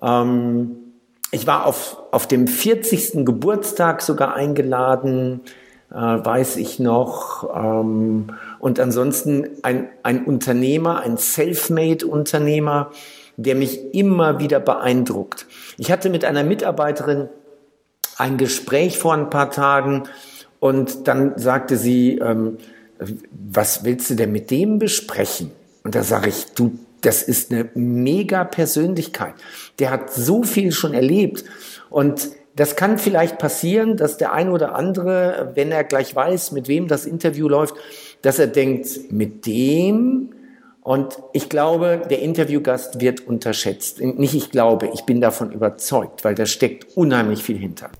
Ähm, 0.00 0.76
ich 1.32 1.46
war 1.46 1.66
auf, 1.66 1.98
auf 2.10 2.26
dem 2.26 2.46
40. 2.46 3.24
Geburtstag 3.24 4.02
sogar 4.02 4.34
eingeladen, 4.34 5.40
äh, 5.90 5.94
weiß 5.94 6.56
ich 6.56 6.78
noch. 6.78 7.48
Ähm, 7.54 8.28
und 8.58 8.78
ansonsten 8.78 9.48
ein, 9.62 9.88
ein 10.02 10.24
Unternehmer, 10.24 11.00
ein 11.00 11.16
Selfmade-Unternehmer, 11.16 12.90
der 13.36 13.54
mich 13.54 13.94
immer 13.94 14.38
wieder 14.38 14.60
beeindruckt. 14.60 15.46
Ich 15.78 15.90
hatte 15.90 16.10
mit 16.10 16.24
einer 16.24 16.44
Mitarbeiterin 16.44 17.28
ein 18.16 18.36
Gespräch 18.36 18.98
vor 18.98 19.14
ein 19.14 19.30
paar 19.30 19.50
Tagen 19.50 20.04
und 20.58 21.08
dann 21.08 21.38
sagte 21.38 21.76
sie, 21.76 22.18
ähm, 22.18 22.58
was 23.32 23.84
willst 23.84 24.10
du 24.10 24.14
denn 24.14 24.32
mit 24.32 24.50
dem 24.50 24.78
besprechen? 24.78 25.50
Und 25.82 25.94
da 25.94 26.02
sage 26.02 26.28
ich, 26.28 26.46
du, 26.54 26.78
das 27.00 27.22
ist 27.22 27.50
eine 27.50 27.70
mega 27.74 28.44
Persönlichkeit. 28.44 29.34
Der 29.78 29.90
hat 29.90 30.12
so 30.12 30.42
viel 30.42 30.72
schon 30.72 30.94
erlebt. 30.94 31.44
Und 31.88 32.30
das 32.56 32.76
kann 32.76 32.98
vielleicht 32.98 33.38
passieren, 33.38 33.96
dass 33.96 34.18
der 34.18 34.32
ein 34.32 34.50
oder 34.50 34.74
andere, 34.74 35.52
wenn 35.54 35.72
er 35.72 35.84
gleich 35.84 36.14
weiß, 36.14 36.52
mit 36.52 36.68
wem 36.68 36.88
das 36.88 37.06
Interview 37.06 37.48
läuft, 37.48 37.74
dass 38.22 38.38
er 38.38 38.48
denkt, 38.48 39.10
mit 39.10 39.46
dem. 39.46 40.34
Und 40.82 41.18
ich 41.32 41.48
glaube, 41.48 42.02
der 42.10 42.20
Interviewgast 42.20 43.00
wird 43.00 43.26
unterschätzt. 43.26 44.00
Nicht 44.00 44.34
ich 44.34 44.50
glaube, 44.50 44.90
ich 44.92 45.04
bin 45.04 45.20
davon 45.20 45.52
überzeugt, 45.52 46.24
weil 46.24 46.34
da 46.34 46.46
steckt 46.46 46.96
unheimlich 46.96 47.42
viel 47.42 47.56
hinter. 47.56 47.90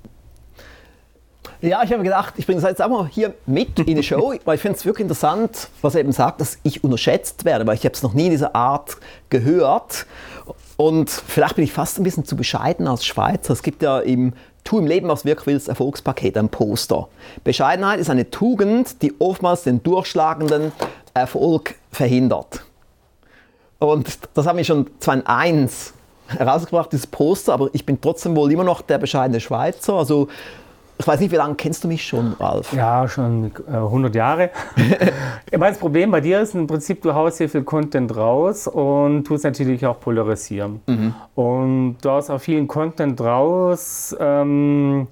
Ja, 1.63 1.83
ich 1.83 1.93
habe 1.93 2.03
gedacht, 2.03 2.35
ich 2.39 2.47
bringe 2.47 2.59
es 2.59 2.65
jetzt 2.65 2.81
auch 2.81 2.89
mal 2.89 3.07
hier 3.07 3.35
mit 3.45 3.79
in 3.81 3.97
die 3.97 4.03
Show, 4.03 4.35
weil 4.45 4.55
ich 4.55 4.63
finde 4.63 4.79
es 4.79 4.87
wirklich 4.87 5.03
interessant, 5.03 5.69
was 5.83 5.95
er 5.95 6.01
eben 6.01 6.13
sagt, 6.13 6.41
dass 6.41 6.59
ich 6.63 6.83
unterschätzt 6.83 7.45
werde, 7.45 7.67
weil 7.67 7.75
ich 7.75 7.85
habe 7.85 7.95
es 7.95 8.03
noch 8.03 8.15
nie 8.15 8.27
in 8.27 8.31
dieser 8.31 8.55
Art 8.57 8.97
gehört. 9.29 10.07
Und 10.79 11.11
vielleicht 11.11 11.57
bin 11.57 11.65
ich 11.65 11.73
fast 11.73 11.99
ein 11.99 12.03
bisschen 12.03 12.25
zu 12.25 12.37
bescheiden 12.37 12.89
als 12.89 13.05
Schweizer. 13.05 13.53
Es 13.53 13.63
gibt 13.63 13.83
ja 13.83 14.01
im 14.01 14.33
Tu 14.65 14.79
im 14.79 14.87
Leben, 14.87 15.09
was 15.09 15.27
wirklich 15.27 15.47
willst, 15.47 15.69
Erfolgspaket, 15.69 16.39
ein 16.39 16.49
Poster. 16.49 17.09
Bescheidenheit 17.45 18.01
ist 18.01 18.09
eine 18.09 18.31
Tugend, 18.31 19.03
die 19.03 19.15
oftmals 19.19 19.65
den 19.65 19.83
durchschlagenden 19.83 20.73
Erfolg 21.13 21.75
verhindert. 21.91 22.63
Und 23.79 24.19
das 24.35 24.47
haben 24.47 24.57
wir 24.57 24.65
schon 24.65 24.87
2001 25.01 25.93
herausgebracht, 26.29 26.93
dieses 26.93 27.07
Poster, 27.07 27.53
aber 27.53 27.71
ich 27.73 27.85
bin 27.85 28.01
trotzdem 28.01 28.37
wohl 28.37 28.51
immer 28.53 28.65
noch 28.65 28.83
der 28.83 28.99
bescheidene 28.99 29.41
Schweizer. 29.41 29.95
Also 29.95 30.29
ich 31.01 31.07
weiß 31.07 31.19
nicht, 31.21 31.33
wie 31.33 31.37
lange 31.37 31.55
kennst 31.55 31.83
du 31.83 31.89
mich 31.89 32.07
schon, 32.07 32.35
Ralf? 32.39 32.75
Ja, 32.75 33.09
schon 33.09 33.53
äh, 33.67 33.73
100 33.73 34.15
Jahre. 34.15 34.51
das 35.51 35.79
Problem 35.79 36.11
bei 36.11 36.21
dir 36.21 36.43
ist 36.43 36.55
im 36.55 36.67
Prinzip, 36.67 37.01
du 37.01 37.15
haust 37.15 37.39
sehr 37.39 37.49
viel 37.49 37.63
Content 37.63 38.15
raus 38.15 38.67
und 38.67 39.25
tust 39.25 39.45
natürlich 39.45 39.85
auch 39.87 39.99
polarisieren. 39.99 40.83
Mhm. 40.87 41.15
Und 41.35 41.97
du 42.03 42.11
hast 42.11 42.29
auch 42.29 42.41
vielen 42.41 42.69
Content 42.69 43.19
raus. 43.19 44.15
Ähm, 44.21 45.09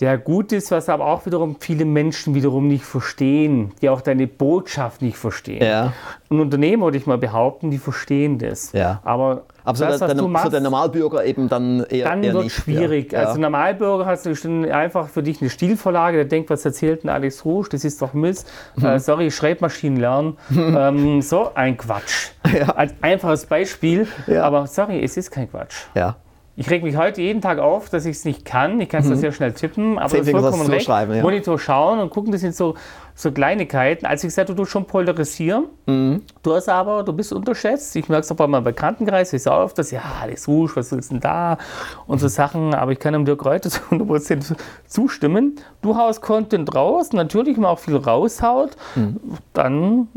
der 0.00 0.18
gut 0.18 0.52
ist, 0.52 0.72
was 0.72 0.88
aber 0.88 1.06
auch 1.06 1.24
wiederum 1.26 1.56
viele 1.60 1.84
Menschen 1.84 2.34
wiederum 2.34 2.66
nicht 2.66 2.84
verstehen, 2.84 3.72
die 3.80 3.88
auch 3.88 4.00
deine 4.00 4.26
Botschaft 4.26 5.00
nicht 5.00 5.16
verstehen. 5.16 5.64
Ja. 5.64 5.92
Und 6.28 6.40
Unternehmen, 6.40 6.82
würde 6.82 6.98
ich 6.98 7.06
mal 7.06 7.18
behaupten, 7.18 7.70
die 7.70 7.78
verstehen 7.78 8.38
das. 8.38 8.72
Ja. 8.72 9.00
Aber, 9.04 9.44
aber 9.66 9.78
das, 9.78 9.98
so, 9.98 10.06
der, 10.06 10.14
der, 10.14 10.28
machst, 10.28 10.44
so 10.44 10.50
der 10.50 10.60
Normalbürger 10.60 11.24
eben 11.24 11.48
dann 11.48 11.84
eher 11.84 12.08
Dann 12.08 12.22
wird 12.22 12.46
es 12.46 12.52
schwierig. 12.52 13.12
Ja. 13.12 13.24
Also 13.24 13.40
Normalbürger 13.40 14.06
hast 14.06 14.24
du 14.24 14.72
einfach 14.72 15.08
für 15.08 15.24
dich 15.24 15.40
eine 15.40 15.50
Stilvorlage, 15.50 16.18
der 16.18 16.26
denkt, 16.26 16.50
was 16.50 16.64
erzählt 16.64 17.02
denn 17.02 17.10
Alex 17.10 17.44
Rouge, 17.44 17.70
das 17.70 17.84
ist 17.84 18.00
doch 18.00 18.14
Mist. 18.14 18.48
Hm. 18.76 18.84
Äh, 18.84 19.00
sorry, 19.00 19.30
Schreibmaschinen 19.30 19.98
lernen. 19.98 20.36
ähm, 20.50 21.20
so 21.20 21.50
ein 21.54 21.76
Quatsch. 21.76 22.30
Ja. 22.56 22.68
Als 22.76 22.94
einfaches 23.00 23.46
Beispiel, 23.46 24.06
aber 24.40 24.68
sorry, 24.68 25.02
es 25.02 25.16
ist 25.16 25.32
kein 25.32 25.50
Quatsch. 25.50 25.74
Ja. 25.96 26.16
Ich 26.58 26.70
reg 26.70 26.82
mich 26.82 26.96
heute 26.96 27.20
jeden 27.20 27.42
Tag 27.42 27.58
auf, 27.58 27.90
dass 27.90 28.06
ich 28.06 28.16
es 28.16 28.24
nicht 28.24 28.46
kann. 28.46 28.80
Ich 28.80 28.88
kann 28.88 29.02
es 29.02 29.08
mhm. 29.08 29.16
sehr 29.16 29.32
schnell 29.32 29.52
tippen, 29.52 29.98
aber 29.98 30.16
das 30.16 30.26
ist 30.26 30.30
vollkommen 30.30 30.66
recht. 30.68 30.88
Ja. 30.88 31.04
Monitor 31.20 31.58
schauen 31.58 31.98
und 31.98 32.08
gucken, 32.08 32.32
das 32.32 32.40
sind 32.40 32.56
so, 32.56 32.74
so 33.14 33.30
Kleinigkeiten. 33.30 34.06
Als 34.06 34.24
ich 34.24 34.28
gesagt 34.28 34.48
habe, 34.48 34.56
du 34.56 34.64
schon 34.64 34.86
polarisieren, 34.86 35.66
mhm. 35.84 36.22
du 36.42 36.54
hast 36.54 36.70
aber, 36.70 37.02
du 37.02 37.12
bist 37.12 37.34
unterschätzt. 37.34 37.94
Ich 37.96 38.08
merke 38.08 38.24
es 38.24 38.32
auch 38.32 38.36
bei 38.36 38.46
meinem 38.46 38.64
Bekanntenkreis, 38.64 39.34
ich 39.34 39.42
sage 39.42 39.64
oft, 39.64 39.76
dass 39.76 39.90
ja, 39.90 40.00
alles 40.22 40.48
Rouge, 40.48 40.76
was 40.76 40.92
ist 40.92 41.10
denn 41.10 41.20
da? 41.20 41.58
Und 42.06 42.20
so 42.20 42.28
Sachen, 42.28 42.72
aber 42.74 42.92
ich 42.92 42.98
kann 42.98 43.12
dem 43.12 43.26
Dirk 43.26 43.44
Reuter 43.44 43.68
zu 43.68 43.80
100% 43.90 44.56
zustimmen. 44.86 45.56
Du 45.82 45.94
haust 45.94 46.22
Content 46.22 46.74
raus, 46.74 47.12
natürlich, 47.12 47.56
wenn 47.56 47.64
man 47.64 47.72
auch 47.72 47.80
viel 47.80 47.96
raushaut, 47.96 48.70
mhm. 48.94 49.20
dann 49.52 50.08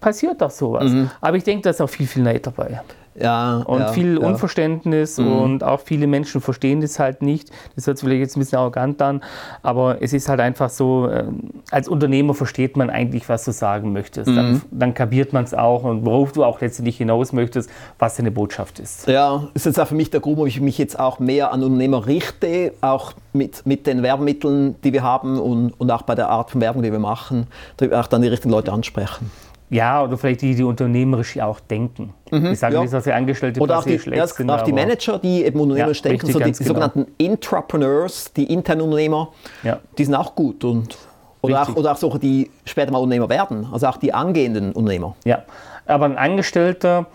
passiert 0.00 0.42
doch 0.42 0.50
sowas. 0.50 0.92
Mhm. 0.92 1.10
Aber 1.22 1.38
ich 1.38 1.44
denke, 1.44 1.62
da 1.62 1.70
ist 1.70 1.80
auch 1.80 1.88
viel, 1.88 2.06
viel 2.06 2.22
Neid 2.22 2.46
dabei. 2.46 2.82
Ja, 3.20 3.62
und 3.66 3.80
ja, 3.80 3.88
viel 3.88 4.18
ja. 4.20 4.26
Unverständnis 4.26 5.18
mhm. 5.18 5.32
und 5.32 5.64
auch 5.64 5.80
viele 5.80 6.06
Menschen 6.06 6.40
verstehen 6.40 6.80
das 6.80 6.98
halt 6.98 7.22
nicht. 7.22 7.50
Das 7.74 7.86
hört 7.86 7.98
sich 7.98 8.06
vielleicht 8.06 8.20
jetzt 8.20 8.36
ein 8.36 8.40
bisschen 8.40 8.58
arrogant 8.58 9.00
an, 9.00 9.22
aber 9.62 10.02
es 10.02 10.12
ist 10.12 10.28
halt 10.28 10.40
einfach 10.40 10.70
so, 10.70 11.08
äh, 11.08 11.24
als 11.70 11.88
Unternehmer 11.88 12.34
versteht 12.34 12.76
man 12.76 12.90
eigentlich, 12.90 13.28
was 13.28 13.44
du 13.44 13.52
sagen 13.52 13.92
möchtest. 13.92 14.30
Mhm. 14.30 14.36
Dann, 14.36 14.62
dann 14.70 14.94
kapiert 14.94 15.32
man 15.32 15.44
es 15.44 15.54
auch 15.54 15.84
und 15.84 16.04
worauf 16.04 16.32
du 16.32 16.44
auch 16.44 16.60
letztendlich 16.60 16.98
hinaus 16.98 17.32
möchtest, 17.32 17.70
was 17.98 18.16
deine 18.16 18.30
Botschaft 18.30 18.78
ist. 18.78 19.06
Ja, 19.06 19.48
ist 19.54 19.66
jetzt 19.66 19.80
auch 19.80 19.88
für 19.88 19.94
mich 19.94 20.10
der 20.10 20.20
Grund, 20.20 20.36
wo 20.36 20.46
ich 20.46 20.60
mich 20.60 20.78
jetzt 20.78 20.98
auch 20.98 21.18
mehr 21.18 21.52
an 21.52 21.62
Unternehmer 21.62 22.06
richte, 22.06 22.72
auch 22.80 23.12
mit, 23.32 23.64
mit 23.66 23.86
den 23.86 24.02
Werbemitteln, 24.02 24.76
die 24.82 24.92
wir 24.92 25.02
haben 25.02 25.38
und, 25.38 25.72
und 25.78 25.90
auch 25.90 26.02
bei 26.02 26.14
der 26.14 26.28
Art 26.28 26.50
von 26.50 26.60
Werbung, 26.60 26.82
die 26.82 26.92
wir 26.92 26.98
machen, 26.98 27.46
auch 27.92 28.06
dann 28.06 28.22
die 28.22 28.28
richtigen 28.28 28.50
Leute 28.50 28.72
ansprechen. 28.72 29.30
Ja, 29.68 30.04
oder 30.04 30.16
vielleicht 30.16 30.42
die, 30.42 30.54
die 30.54 30.62
unternehmerisch 30.62 31.38
auch 31.40 31.58
denken. 31.58 32.14
Mhm, 32.30 32.52
ich 32.52 32.58
sage 32.58 32.74
ja. 32.74 32.82
nicht, 32.82 32.92
dass 32.92 33.04
sie 33.04 33.12
Angestellte 33.12 33.60
oder 33.60 33.78
auch 33.78 33.84
die, 33.84 33.98
schlecht 33.98 34.18
ja, 34.18 34.26
sind. 34.26 34.48
Auch 34.48 34.62
die 34.62 34.72
Manager, 34.72 35.18
die 35.18 35.44
eben 35.44 35.58
unternehmerisch 35.58 35.98
ja, 35.98 36.10
denken, 36.10 36.26
richtig, 36.26 36.32
so 36.32 36.38
die, 36.38 36.52
die 36.52 36.58
genau. 36.58 36.68
sogenannten 36.68 37.06
Intrapreneurs, 37.18 38.32
die 38.32 38.52
internen 38.52 38.82
Unternehmer, 38.82 39.32
ja. 39.62 39.80
die 39.98 40.04
sind 40.04 40.14
auch 40.14 40.34
gut. 40.34 40.62
Und, 40.62 40.96
oder, 41.40 41.62
auch, 41.62 41.74
oder 41.74 41.92
auch 41.92 41.96
solche, 41.96 42.18
die 42.18 42.50
später 42.64 42.92
mal 42.92 42.98
Unternehmer 42.98 43.28
werden, 43.28 43.66
also 43.72 43.86
auch 43.88 43.96
die 43.96 44.14
angehenden 44.14 44.72
Unternehmer. 44.72 45.16
Ja, 45.24 45.42
aber 45.86 46.04
ein 46.06 46.16
Angestellter, 46.16 47.06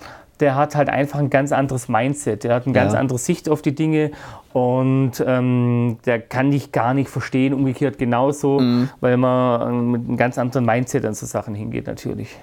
der 0.41 0.55
hat 0.55 0.75
halt 0.75 0.89
einfach 0.89 1.19
ein 1.19 1.29
ganz 1.29 1.51
anderes 1.51 1.87
Mindset, 1.87 2.43
der 2.43 2.55
hat 2.55 2.65
eine 2.65 2.73
ganz 2.73 2.93
ja. 2.93 2.99
andere 2.99 3.17
Sicht 3.19 3.47
auf 3.47 3.61
die 3.61 3.73
Dinge 3.73 4.11
und 4.53 5.23
ähm, 5.25 5.97
der 6.05 6.19
kann 6.19 6.51
dich 6.51 6.71
gar 6.71 6.93
nicht 6.93 7.09
verstehen, 7.09 7.53
umgekehrt 7.53 7.97
genauso, 7.97 8.59
mhm. 8.59 8.89
weil 8.99 9.17
man 9.17 9.61
ähm, 9.69 9.91
mit 9.91 10.07
einem 10.07 10.17
ganz 10.17 10.37
anderen 10.37 10.65
Mindset 10.65 11.05
an 11.05 11.13
so 11.13 11.25
Sachen 11.25 11.55
hingeht 11.55 11.87
natürlich. 11.87 12.35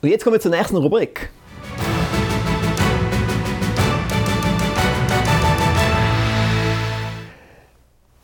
Und 0.00 0.08
jetzt 0.08 0.22
kommen 0.24 0.34
wir 0.34 0.40
zur 0.40 0.52
nächsten 0.52 0.76
Rubrik. 0.76 1.30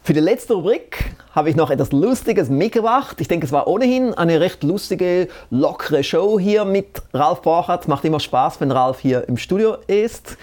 Für 0.07 0.13
die 0.13 0.21
letzte 0.21 0.53
Rubrik 0.53 1.17
habe 1.35 1.49
ich 1.49 1.57
noch 1.57 1.71
etwas 1.71 1.91
Lustiges 1.91 2.51
mitgebracht. 2.51 3.23
Ich 3.23 3.29
denke, 3.29 3.47
es 3.47 3.53
war 3.53 3.67
ohnehin 3.67 4.13
eine 4.13 4.39
recht 4.39 4.63
lustige, 4.63 5.29
lockere 5.49 6.05
Show 6.05 6.39
hier 6.39 6.67
mit 6.67 7.01
Ralf 7.15 7.41
Borchardt. 7.41 7.89
Macht 7.89 8.05
immer 8.05 8.21
Spaß, 8.21 8.61
wenn 8.61 8.71
Ralf 8.71 9.01
hier 9.01 9.27
im 9.27 9.39
Studio 9.39 9.79
ist. 9.87 10.37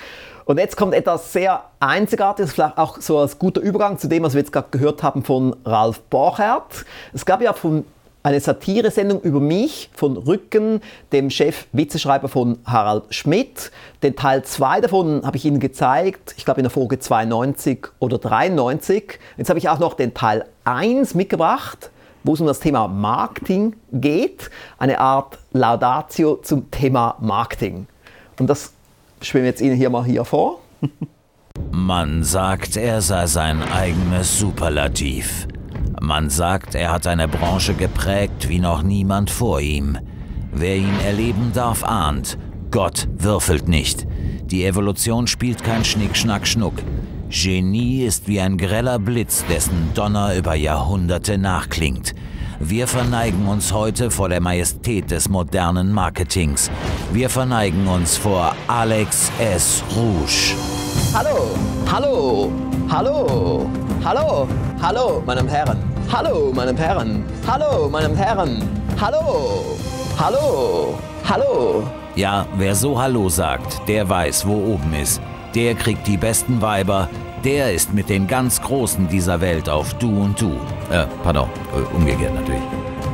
Und 0.46 0.58
jetzt 0.58 0.78
kommt 0.78 0.96
etwas 0.96 1.32
sehr 1.32 1.64
Einzigartiges, 1.80 2.54
vielleicht 2.54 2.80
auch 2.80 3.00
so 3.02 3.20
als 3.20 3.38
guter 3.38 3.62
Übergang 3.62 4.00
zu 4.00 4.08
dem, 4.08 4.24
was 4.24 4.34
wir 4.34 4.42
jetzt 4.42 4.52
gerade 4.52 4.70
gehört 4.72 5.04
haben 5.04 5.24
von 5.24 5.56
Ralf 5.64 6.00
Borchardt. 6.10 6.84
Es 7.14 7.24
gab 7.24 7.40
ja 7.44 7.54
von 7.54 7.86
eine 8.24 8.40
Satiresendung 8.40 9.22
über 9.22 9.40
mich 9.40 9.90
von 9.94 10.18
Rücken, 10.18 10.82
dem 11.12 11.30
Chef-Witzeschreiber 11.30 12.28
von 12.28 12.60
Harald 12.66 13.14
Schmidt. 13.14 13.72
Den 14.04 14.16
Teil 14.16 14.44
2 14.44 14.82
davon 14.82 15.26
habe 15.26 15.38
ich 15.38 15.46
Ihnen 15.46 15.60
gezeigt, 15.60 16.36
ich 16.38 16.46
glaube 16.46 16.60
in 16.60 16.64
der 16.64 16.72
Folge 16.72 17.00
92 17.00 17.88
oder 18.00 18.18
93. 18.18 19.20
Jetzt 19.38 19.50
habe 19.50 19.60
ich 19.60 19.70
auch 19.70 19.80
noch 19.80 19.96
den 19.96 20.14
Teil 20.14 20.46
1 20.66 21.16
mitgebracht, 21.16 21.90
wo 22.24 22.34
es 22.34 22.42
um 22.42 22.48
das 22.48 22.60
Thema 22.60 22.88
Marketing 22.88 23.76
geht. 23.92 24.52
Eine 24.78 25.00
Art 25.00 25.40
Laudatio 25.54 26.36
zum 26.36 26.70
Thema 26.70 27.16
Marketing. 27.20 27.88
Und 28.40 28.48
das 28.48 28.74
schwimmen 29.22 29.46
wir 29.46 29.50
jetzt 29.50 29.62
Ihnen 29.62 29.76
hier 29.76 29.90
mal 29.90 30.06
hier 30.06 30.26
vor. 30.26 30.60
Man 31.72 32.24
sagt, 32.24 32.78
er 32.78 33.02
sei 33.02 33.28
sein 33.28 33.62
eigenes 33.62 34.40
Superlativ. 34.40 35.48
Man 36.04 36.32
sagt, 36.32 36.74
er 36.74 36.92
hat 36.92 37.06
eine 37.06 37.28
Branche 37.28 37.76
geprägt 37.76 38.50
wie 38.50 38.58
noch 38.58 38.82
niemand 38.82 39.30
vor 39.30 39.62
ihm. 39.62 40.00
Wer 40.52 40.76
ihn 40.78 41.00
erleben 41.06 41.52
darf, 41.54 41.84
ahnt, 41.84 42.40
Gott 42.72 43.08
würfelt 43.20 43.68
nicht. 43.68 44.08
Die 44.46 44.66
Evolution 44.66 45.28
spielt 45.28 45.64
kein 45.64 45.86
Schnick, 45.86 46.18
Schnack, 46.18 46.48
Schnuck. 46.48 46.74
Genie 47.30 48.04
ist 48.04 48.28
wie 48.28 48.42
ein 48.42 48.58
greller 48.58 48.98
Blitz, 48.98 49.46
dessen 49.48 49.92
Donner 49.94 50.36
über 50.36 50.56
Jahrhunderte 50.56 51.38
nachklingt. 51.38 52.16
Wir 52.60 52.88
verneigen 52.88 53.48
uns 53.48 53.72
heute 53.72 54.10
vor 54.10 54.28
der 54.28 54.42
Majestät 54.42 55.12
des 55.12 55.30
modernen 55.30 55.92
Marketings. 55.92 56.72
Wir 57.14 57.30
verneigen 57.30 57.88
uns 57.88 58.18
vor 58.18 58.56
Alex 58.68 59.32
S. 59.40 59.84
Rouge. 59.96 60.56
Hallo, 61.14 61.56
hallo, 61.92 62.52
hallo, 62.90 63.70
hallo, 64.04 64.48
hallo, 64.82 65.24
meine 65.28 65.48
Herren. 65.48 65.91
Hallo, 66.12 66.52
meine 66.54 66.78
Herren. 66.78 67.24
Hallo, 67.48 67.88
meine 67.88 68.14
Herren. 68.18 68.62
Hallo, 69.00 69.78
hallo, 70.20 71.00
hallo. 71.24 71.84
Ja, 72.16 72.46
wer 72.58 72.76
so 72.76 73.00
Hallo 73.02 73.30
sagt, 73.30 73.88
der 73.88 74.10
weiß, 74.10 74.46
wo 74.46 74.74
oben 74.74 74.94
ist. 74.94 75.22
Der 75.56 75.74
kriegt 75.74 76.06
die 76.08 76.18
besten 76.18 76.62
Weiber. 76.62 77.08
Der 77.46 77.74
ist 77.74 77.94
mit 77.94 78.10
den 78.10 78.28
ganz 78.28 78.62
Großen 78.62 79.08
dieser 79.08 79.40
Welt 79.40 79.70
auf 79.70 79.94
Du 79.94 80.24
und 80.24 80.40
Du. 80.42 80.52
Äh, 80.92 81.06
pardon, 81.24 81.48
äh, 81.74 81.96
umgekehrt 81.96 82.36
natürlich. 82.36 82.62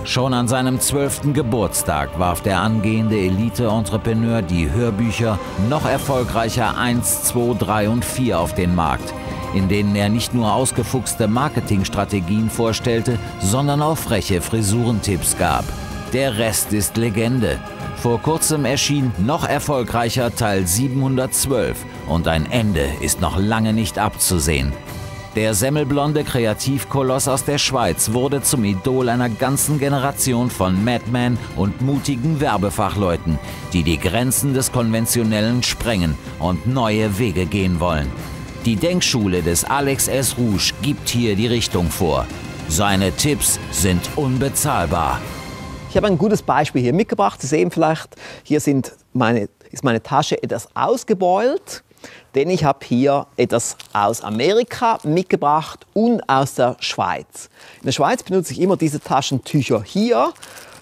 Schon 0.04 0.34
an 0.34 0.48
seinem 0.48 0.80
zwölften 0.80 1.34
Geburtstag 1.34 2.18
warf 2.18 2.42
der 2.42 2.62
angehende 2.62 3.20
Elite-Entrepreneur 3.20 4.42
die 4.42 4.72
Hörbücher 4.72 5.38
noch 5.70 5.86
erfolgreicher 5.86 6.76
1, 6.78 7.26
2, 7.26 7.58
3 7.60 7.90
und 7.90 8.04
4 8.04 8.40
auf 8.40 8.56
den 8.56 8.74
Markt, 8.74 9.14
in 9.54 9.68
denen 9.70 9.96
er 9.96 10.10
nicht 10.10 10.34
nur 10.34 10.54
ausgefuchste 10.54 11.28
Marketingstrategien 11.28 12.50
vorstellte, 12.50 13.18
sondern 13.40 13.82
auch 13.82 13.98
freche 13.98 14.42
Frisurentipps 14.42 15.38
gab. 15.38 15.66
Der 16.14 16.38
Rest 16.38 16.74
ist 16.74 16.98
Legende. 16.98 17.60
Vor 17.98 18.22
kurzem 18.22 18.66
erschien 18.66 19.12
noch 19.18 19.48
erfolgreicher 19.48 20.34
Teil 20.34 20.66
712 20.66 21.84
und 22.08 22.28
ein 22.28 22.50
Ende 22.52 22.88
ist 23.02 23.22
noch 23.22 23.38
lange 23.38 23.74
nicht 23.74 23.98
abzusehen. 23.98 24.72
Der 25.36 25.54
semmelblonde 25.54 26.24
Kreativkoloss 26.24 27.28
aus 27.28 27.44
der 27.44 27.60
Schweiz 27.60 28.12
wurde 28.14 28.42
zum 28.42 28.64
Idol 28.64 29.08
einer 29.10 29.30
ganzen 29.30 29.78
Generation 29.78 30.50
von 30.50 30.84
Madmen 30.84 31.38
und 31.56 31.82
mutigen 31.82 32.40
Werbefachleuten, 32.40 33.38
die 33.72 33.84
die 33.84 34.00
Grenzen 34.00 34.56
des 34.56 34.72
Konventionellen 34.72 35.62
sprengen 35.62 36.16
und 36.40 36.66
neue 36.66 37.20
Wege 37.20 37.46
gehen 37.46 37.80
wollen. 37.80 38.12
Die 38.68 38.76
Denkschule 38.76 39.42
des 39.42 39.64
Alex 39.64 40.10
S. 40.10 40.38
Rouge 40.38 40.74
gibt 40.82 41.08
hier 41.08 41.38
die 41.38 41.48
Richtung 41.48 41.90
vor. 41.90 42.28
Seine 42.68 43.14
Tipps 43.14 43.62
sind 43.72 44.02
unbezahlbar. 44.18 45.22
Ich 45.90 45.96
habe 45.96 46.08
ein 46.08 46.18
gutes 46.18 46.42
Beispiel 46.42 46.82
hier 46.82 46.92
mitgebracht. 46.92 47.42
Sie 47.42 47.48
sehen 47.48 47.72
vielleicht, 47.72 48.18
hier 48.44 48.62
meine, 49.14 49.48
ist 49.72 49.86
meine 49.86 50.04
Tasche 50.04 50.44
etwas 50.44 50.68
ausgebeult, 50.76 51.82
denn 52.36 52.50
ich 52.50 52.66
habe 52.66 52.86
hier 52.86 53.28
etwas 53.38 53.78
aus 53.94 54.20
Amerika 54.20 55.00
mitgebracht 55.04 55.88
und 55.94 56.28
aus 56.28 56.56
der 56.56 56.76
Schweiz. 56.82 57.50
In 57.80 57.86
der 57.86 57.94
Schweiz 57.94 58.22
benutze 58.22 58.52
ich 58.52 58.60
immer 58.60 58.76
diese 58.76 59.00
Taschentücher 59.00 59.82
hier. 59.82 60.34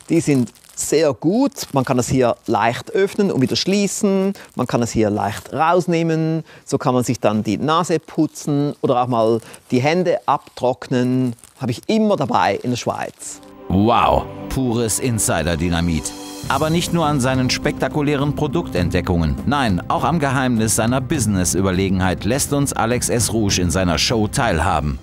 Die 0.10 0.22
sind 0.22 0.52
sehr 0.76 1.14
gut. 1.14 1.68
Man 1.74 1.86
kann 1.86 1.98
das 1.98 2.10
hier 2.10 2.36
leicht 2.48 2.92
öffnen 2.92 3.32
und 3.32 3.42
wieder 3.42 3.56
schließen. 3.56 4.34
Man 4.56 4.68
kann 4.68 4.82
es 4.82 4.92
hier 4.92 5.10
leicht 5.10 5.54
rausnehmen. 5.54 6.44
So 6.66 6.78
kann 6.78 6.94
man 6.94 7.04
sich 7.04 7.20
dann 7.20 7.44
die 7.44 7.58
Nase 7.58 8.00
putzen 8.00 8.76
oder 8.82 9.02
auch 9.02 9.08
mal 9.08 9.40
die 9.72 9.82
Hände 9.82 10.20
abtrocknen. 10.28 11.36
Habe 11.60 11.72
ich 11.72 11.82
immer 11.88 12.16
dabei 12.16 12.60
in 12.62 12.72
der 12.72 12.78
Schweiz. 12.78 13.42
Wow, 13.70 14.26
pures 14.50 15.00
Insider-Dynamit. 15.00 16.12
Aber 16.48 16.70
nicht 16.70 16.94
nur 16.94 17.08
an 17.08 17.20
seinen 17.20 17.50
spektakulären 17.50 18.36
Produktentdeckungen, 18.36 19.36
nein, 19.48 19.82
auch 19.90 20.04
am 20.04 20.20
Geheimnis 20.20 20.76
seiner 20.76 21.02
Business-Überlegenheit 21.02 22.24
lässt 22.24 22.54
uns 22.54 22.72
Alex 22.72 23.10
S. 23.10 23.34
Rouge 23.34 23.62
in 23.62 23.72
seiner 23.72 23.98
Show 23.98 24.28
teilhaben. 24.28 25.00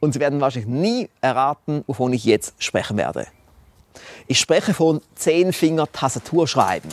Und 0.00 0.14
Sie 0.14 0.20
werden 0.20 0.40
wahrscheinlich 0.40 0.70
nie 0.70 1.08
erraten, 1.20 1.84
wovon 1.86 2.14
ich 2.14 2.24
jetzt 2.24 2.54
sprechen 2.58 2.96
werde. 2.96 3.26
Ich 4.30 4.38
spreche 4.38 4.74
von 4.74 5.00
Zehnfinger-Tastaturschreiben. 5.16 6.88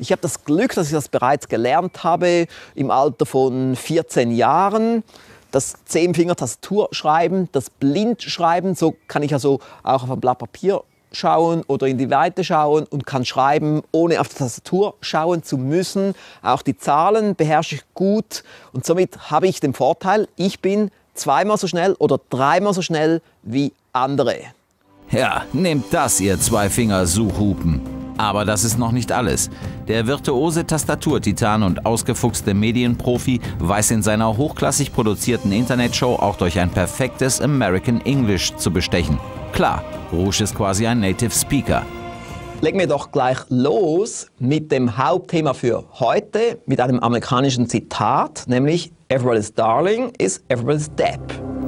Ich 0.00 0.10
habe 0.10 0.20
das 0.20 0.42
Glück, 0.42 0.74
dass 0.74 0.88
ich 0.88 0.92
das 0.92 1.08
bereits 1.08 1.46
gelernt 1.46 2.02
habe 2.02 2.48
im 2.74 2.90
Alter 2.90 3.26
von 3.26 3.76
14 3.76 4.32
Jahren. 4.32 5.04
Das 5.52 5.76
Zehnfinger-Tastaturschreiben, 5.84 7.48
das 7.52 7.70
Blindschreiben, 7.70 8.74
so 8.74 8.96
kann 9.06 9.22
ich 9.22 9.32
also 9.32 9.60
auch 9.84 10.02
auf 10.02 10.10
ein 10.10 10.18
Blatt 10.18 10.38
Papier 10.38 10.82
schauen 11.12 11.62
oder 11.68 11.86
in 11.86 11.96
die 11.96 12.10
Weite 12.10 12.42
schauen 12.42 12.86
und 12.90 13.06
kann 13.06 13.24
schreiben, 13.24 13.82
ohne 13.92 14.20
auf 14.20 14.30
die 14.30 14.38
Tastatur 14.38 14.94
schauen 15.00 15.44
zu 15.44 15.56
müssen. 15.56 16.16
Auch 16.42 16.62
die 16.62 16.76
Zahlen 16.76 17.36
beherrsche 17.36 17.76
ich 17.76 17.82
gut 17.94 18.42
und 18.72 18.84
somit 18.84 19.30
habe 19.30 19.46
ich 19.46 19.60
den 19.60 19.74
Vorteil, 19.74 20.26
ich 20.34 20.58
bin 20.58 20.90
zweimal 21.14 21.56
so 21.56 21.68
schnell 21.68 21.92
oder 22.00 22.18
dreimal 22.30 22.74
so 22.74 22.82
schnell 22.82 23.22
wie 23.44 23.72
andere. 23.92 24.38
Ja, 25.10 25.42
nehmt 25.52 25.86
das, 25.92 26.20
ihr 26.20 26.38
Zwei-Finger-Suchhupen. 26.38 27.80
Aber 28.16 28.44
das 28.44 28.64
ist 28.64 28.78
noch 28.78 28.92
nicht 28.92 29.10
alles. 29.10 29.50
Der 29.88 30.06
virtuose 30.06 30.66
Tastaturtitan 30.66 31.62
und 31.62 31.84
ausgefuchste 31.84 32.54
Medienprofi 32.54 33.40
weiß 33.58 33.90
in 33.90 34.02
seiner 34.02 34.36
hochklassig 34.36 34.92
produzierten 34.92 35.52
Internetshow 35.52 36.16
auch 36.16 36.36
durch 36.36 36.58
ein 36.58 36.70
perfektes 36.70 37.40
American 37.40 38.00
English 38.02 38.54
zu 38.56 38.70
bestechen. 38.70 39.18
Klar, 39.52 39.84
Rouge 40.12 40.42
ist 40.42 40.54
quasi 40.54 40.86
ein 40.86 41.00
Native 41.00 41.32
Speaker. 41.32 41.82
Legen 42.60 42.78
wir 42.78 42.86
doch 42.86 43.10
gleich 43.10 43.38
los 43.48 44.28
mit 44.38 44.72
dem 44.72 44.96
Hauptthema 44.96 45.52
für 45.52 45.84
heute, 45.94 46.60
mit 46.66 46.80
einem 46.80 47.00
amerikanischen 47.00 47.68
Zitat, 47.68 48.44
nämlich 48.46 48.92
Everybody's 49.08 49.52
Darling 49.52 50.12
is 50.18 50.42
Everybody's 50.48 50.90
Depp. 50.94 51.20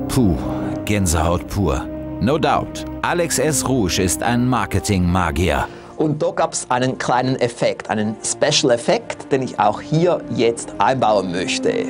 Puh, 0.09 0.37
Gänsehaut 0.85 1.47
pur. 1.49 1.96
No 2.21 2.39
doubt, 2.39 2.87
Alex 3.03 3.39
S. 3.39 3.69
Rouge 3.69 4.01
ist 4.03 4.23
ein 4.23 4.49
Marketing-Magier. 4.49 5.69
Und 5.99 6.23
da 6.23 6.31
gab 6.31 6.55
es 6.55 6.67
einen 6.71 6.97
kleinen 6.97 7.37
Effekt, 7.37 7.91
einen 7.91 8.17
Special 8.25 8.73
Effekt, 8.73 9.31
den 9.31 9.43
ich 9.43 9.59
auch 9.59 9.83
hier 9.83 10.23
jetzt 10.35 10.75
einbauen 10.79 11.31
möchte. 11.31 11.85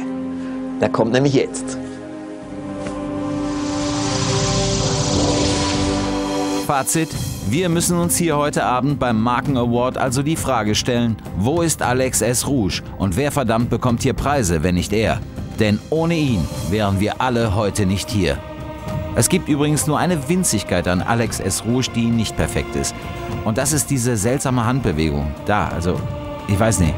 Der 0.80 0.88
kommt 0.88 1.12
nämlich 1.12 1.34
jetzt. 1.34 1.78
Fazit, 6.66 7.08
wir 7.48 7.68
müssen 7.68 7.96
uns 7.96 8.16
hier 8.16 8.36
heute 8.36 8.64
Abend 8.64 8.98
beim 8.98 9.22
Marken 9.22 9.56
Award 9.56 9.96
also 9.96 10.24
die 10.24 10.34
Frage 10.34 10.74
stellen, 10.74 11.16
wo 11.36 11.62
ist 11.62 11.82
Alex 11.82 12.20
S. 12.20 12.48
Rouge 12.48 12.82
und 12.98 13.16
wer 13.16 13.30
verdammt 13.30 13.70
bekommt 13.70 14.02
hier 14.02 14.14
Preise, 14.14 14.64
wenn 14.64 14.74
nicht 14.74 14.92
er? 14.92 15.20
Denn 15.60 15.78
ohne 15.90 16.16
ihn 16.16 16.46
wären 16.68 16.98
wir 16.98 17.20
alle 17.20 17.54
heute 17.54 17.86
nicht 17.86 18.10
hier. 18.10 18.36
Es 19.18 19.30
gibt 19.30 19.48
übrigens 19.48 19.86
nur 19.86 19.98
eine 19.98 20.28
Winzigkeit 20.28 20.86
an 20.86 21.00
Alex 21.00 21.40
S. 21.40 21.64
Rouge, 21.64 21.88
die 21.94 22.10
nicht 22.10 22.36
perfekt 22.36 22.76
ist. 22.76 22.94
Und 23.46 23.56
das 23.56 23.72
ist 23.72 23.88
diese 23.88 24.14
seltsame 24.14 24.66
Handbewegung. 24.66 25.34
Da, 25.46 25.68
also, 25.68 25.98
ich 26.48 26.60
weiß 26.60 26.80
nicht. 26.80 26.94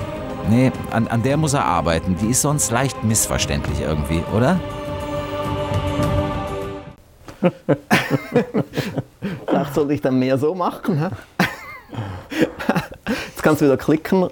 Nee, 0.51 0.73
an, 0.91 1.07
an 1.07 1.23
der 1.23 1.37
muss 1.37 1.55
er 1.55 1.65
arbeiten. 1.65 2.17
Die 2.21 2.31
ist 2.31 2.43
sonst 2.43 2.73
leicht 2.73 3.05
missverständlich 3.05 3.81
irgendwie, 3.81 4.25
oder? 4.35 4.59
Vielleicht 9.47 9.75
sollte 9.75 9.95
ich 9.95 10.01
dann 10.01 10.19
mehr 10.19 10.39
so 10.39 10.57
machen. 10.57 10.99
hä? 10.99 11.11
Jetzt 13.29 13.45
kannst 13.45 13.61
du 13.61 13.67
wieder 13.67 13.77
klicken. 13.77 14.29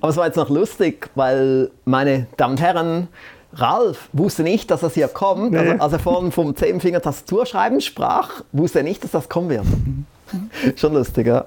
Aber 0.00 0.08
es 0.08 0.16
war 0.16 0.26
jetzt 0.26 0.36
noch 0.36 0.48
lustig, 0.48 1.10
weil 1.14 1.70
meine 1.84 2.26
Damen 2.36 2.52
und 2.52 2.60
Herren, 2.60 3.08
Ralf 3.54 4.08
wusste 4.12 4.42
nicht, 4.42 4.70
dass 4.70 4.80
das 4.80 4.94
hier 4.94 5.08
kommt. 5.08 5.54
Also, 5.56 5.72
als 5.82 5.92
er 5.92 5.98
vorhin 5.98 6.32
vom 6.32 6.56
Zehnfinger 6.56 7.02
Tastaturschreiben 7.02 7.80
sprach, 7.80 8.42
wusste 8.52 8.78
er 8.78 8.84
nicht, 8.84 9.04
dass 9.04 9.10
das 9.10 9.28
kommen 9.28 9.50
wird. 9.50 9.66
Schon 10.76 10.94
lustig, 10.94 11.26
ja. 11.26 11.44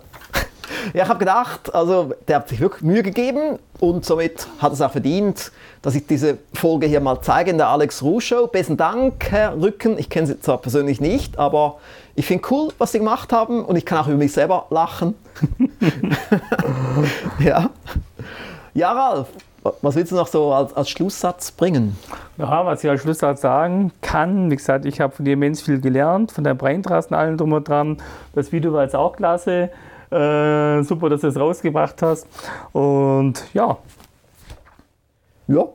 Ja, 0.94 1.04
ich 1.04 1.10
habe 1.10 1.20
gedacht, 1.20 1.74
also 1.74 2.14
der 2.28 2.38
hat 2.38 2.50
sich 2.50 2.60
wirklich 2.60 2.84
Mühe 2.84 3.02
gegeben 3.02 3.58
und 3.80 4.06
somit 4.06 4.48
hat 4.60 4.74
es 4.74 4.82
auch 4.82 4.92
verdient, 4.92 5.52
dass 5.82 5.96
ich 5.96 6.06
diese 6.06 6.38
Folge 6.54 6.86
hier 6.86 7.02
mal 7.02 7.22
zeige 7.22 7.52
in 7.52 7.58
der 7.58 7.70
Alex 7.70 8.04
Ruh 8.04 8.20
Show. 8.20 8.48
Besten 8.48 8.78
Dank, 8.78 9.32
Herr 9.32 9.60
Rücken. 9.60 9.98
Ich 9.98 10.10
kenne 10.10 10.28
Sie 10.28 10.40
zwar 10.40 10.60
persönlich 10.60 11.02
nicht, 11.02 11.40
aber 11.40 11.78
ich 12.16 12.26
finde 12.26 12.48
cool, 12.52 12.70
was 12.78 12.92
Sie 12.92 13.00
gemacht 13.00 13.34
haben 13.34 13.64
und 13.66 13.76
ich 13.76 13.86
kann 13.86 14.00
auch 14.00 14.08
über 14.08 14.18
mich 14.18 14.34
selber 14.34 14.68
lachen. 14.70 15.16
ja. 17.40 17.70
ja, 18.74 18.92
Ralf, 18.92 19.28
was 19.82 19.96
willst 19.96 20.12
du 20.12 20.16
noch 20.16 20.28
so 20.28 20.54
als, 20.54 20.74
als 20.74 20.90
Schlusssatz 20.90 21.52
bringen? 21.52 21.98
Ja, 22.38 22.66
was 22.66 22.84
ich 22.84 22.90
als 22.90 23.02
Schlusssatz 23.02 23.42
sagen 23.42 23.92
kann, 24.02 24.52
wie 24.52 24.56
gesagt, 24.56 24.86
ich 24.86 25.02
habe 25.02 25.16
von 25.16 25.26
dir 25.26 25.34
immens 25.34 25.62
viel 25.62 25.80
gelernt, 25.80 26.32
von 26.32 26.44
deinem 26.44 26.58
Braintrust 26.58 27.12
und 27.12 27.18
allem 27.18 27.38
drum 27.38 27.54
und 27.54 27.68
dran. 27.68 27.98
Das 28.34 28.52
Video 28.52 28.74
war 28.74 28.84
jetzt 28.84 28.96
auch 28.96 29.16
klasse. 29.16 29.70
Äh, 30.12 30.84
super, 30.84 31.10
dass 31.10 31.22
du 31.22 31.28
es 31.28 31.40
rausgebracht 31.40 32.02
hast. 32.02 32.28
Und 32.74 33.44
ja, 33.54 33.78
Ja, 35.48 35.66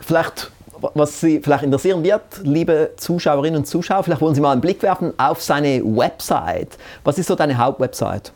vielleicht 0.00 0.50
was 0.94 1.20
Sie 1.20 1.40
vielleicht 1.40 1.64
interessieren 1.64 2.04
wird, 2.04 2.22
liebe 2.42 2.92
Zuschauerinnen 2.96 3.60
und 3.60 3.66
Zuschauer, 3.66 4.02
vielleicht 4.04 4.20
wollen 4.20 4.34
Sie 4.34 4.40
mal 4.40 4.52
einen 4.52 4.60
Blick 4.60 4.82
werfen 4.82 5.12
auf 5.18 5.42
seine 5.42 5.82
Website. 5.82 6.76
Was 7.04 7.18
ist 7.18 7.26
so 7.26 7.34
deine 7.34 7.56
Hauptwebsite? 7.56 8.30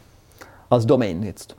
Als 0.69 0.87
Domain 0.87 1.23
jetzt. 1.23 1.55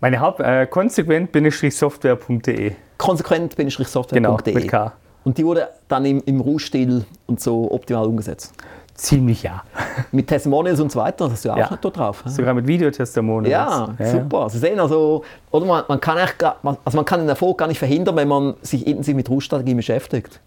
Meine 0.00 0.20
Haupt 0.20 0.40
äh, 0.40 0.66
konsequent-software.de. 0.66 2.72
Konsequent-software.de. 2.98 4.14
Genau, 4.14 4.38
mit 4.44 4.68
K. 4.68 4.92
Und 5.24 5.38
die 5.38 5.44
wurde 5.44 5.68
dann 5.88 6.04
im, 6.04 6.22
im 6.24 6.40
Rouge-Stil 6.40 7.04
und 7.26 7.40
so 7.40 7.70
optimal 7.72 8.06
umgesetzt. 8.06 8.54
Ziemlich 8.94 9.42
ja. 9.42 9.62
Mit 10.12 10.28
Testimonials 10.28 10.80
und 10.80 10.90
so 10.90 11.00
weiter, 11.00 11.24
das 11.24 11.32
hast 11.34 11.44
du 11.44 11.48
ja 11.48 11.54
auch 11.54 11.58
Ja. 11.58 11.78
dort 11.80 11.96
drauf. 11.96 12.22
hä? 12.24 12.30
Sogar 12.30 12.54
mit 12.54 12.66
Videotestimonials. 12.66 13.90
Ja, 13.98 14.06
super. 14.10 14.48
Sie 14.48 14.58
sehen 14.58 14.80
also, 14.80 15.22
oder 15.50 15.66
man, 15.66 15.84
man, 15.86 16.00
kann 16.00 16.16
echt, 16.16 16.42
also 16.42 16.96
man 16.96 17.04
kann 17.04 17.20
den 17.20 17.28
Erfolg 17.28 17.58
gar 17.58 17.68
nicht 17.68 17.78
verhindern, 17.78 18.16
wenn 18.16 18.28
man 18.28 18.54
sich 18.62 18.86
intensiv 18.86 19.14
mit 19.14 19.28
Rouge-Strategien 19.28 19.76
beschäftigt. 19.76 20.40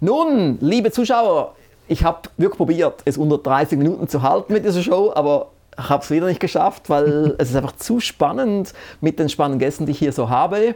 Nun, 0.00 0.58
liebe 0.60 0.90
Zuschauer, 0.90 1.54
ich 1.86 2.04
habe 2.04 2.28
wirklich 2.36 2.58
probiert, 2.58 3.00
es 3.06 3.16
unter 3.16 3.38
30 3.38 3.78
Minuten 3.78 4.06
zu 4.08 4.20
halten 4.22 4.52
mit 4.52 4.66
dieser 4.66 4.82
Show, 4.82 5.12
aber 5.14 5.48
habe 5.78 6.02
es 6.02 6.10
wieder 6.10 6.26
nicht 6.26 6.40
geschafft, 6.40 6.90
weil 6.90 7.34
es 7.38 7.50
ist 7.50 7.56
einfach 7.56 7.76
zu 7.76 8.00
spannend 8.00 8.74
mit 9.00 9.18
den 9.18 9.28
spannenden 9.28 9.58
Gästen, 9.58 9.86
die 9.86 9.92
ich 9.92 9.98
hier 9.98 10.12
so 10.12 10.28
habe. 10.28 10.74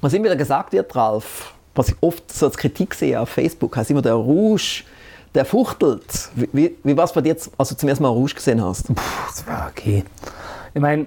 Was 0.00 0.12
immer 0.12 0.26
wieder 0.26 0.36
gesagt 0.36 0.72
wird, 0.72 0.94
Ralf, 0.94 1.54
was 1.74 1.88
ich 1.88 1.96
oft 2.00 2.30
so 2.30 2.46
als 2.46 2.56
Kritik 2.56 2.94
sehe 2.94 3.20
auf 3.20 3.30
Facebook, 3.30 3.76
heißt 3.76 3.90
immer 3.90 4.02
der 4.02 4.14
Rouge, 4.14 4.84
der 5.34 5.44
fuchtelt. 5.44 6.30
Wie, 6.34 6.48
wie, 6.52 6.76
wie 6.84 6.96
war 6.96 7.04
es 7.04 7.12
bei 7.12 7.20
dir, 7.22 7.30
jetzt, 7.30 7.50
als 7.56 7.70
du 7.70 7.76
zum 7.76 7.88
ersten 7.88 8.02
Mal 8.02 8.10
Rouge 8.10 8.34
gesehen 8.34 8.62
hast? 8.62 8.90
Das 9.28 9.46
war 9.46 9.68
okay. 9.70 10.04
Ich 10.74 10.80
meine, 10.80 11.06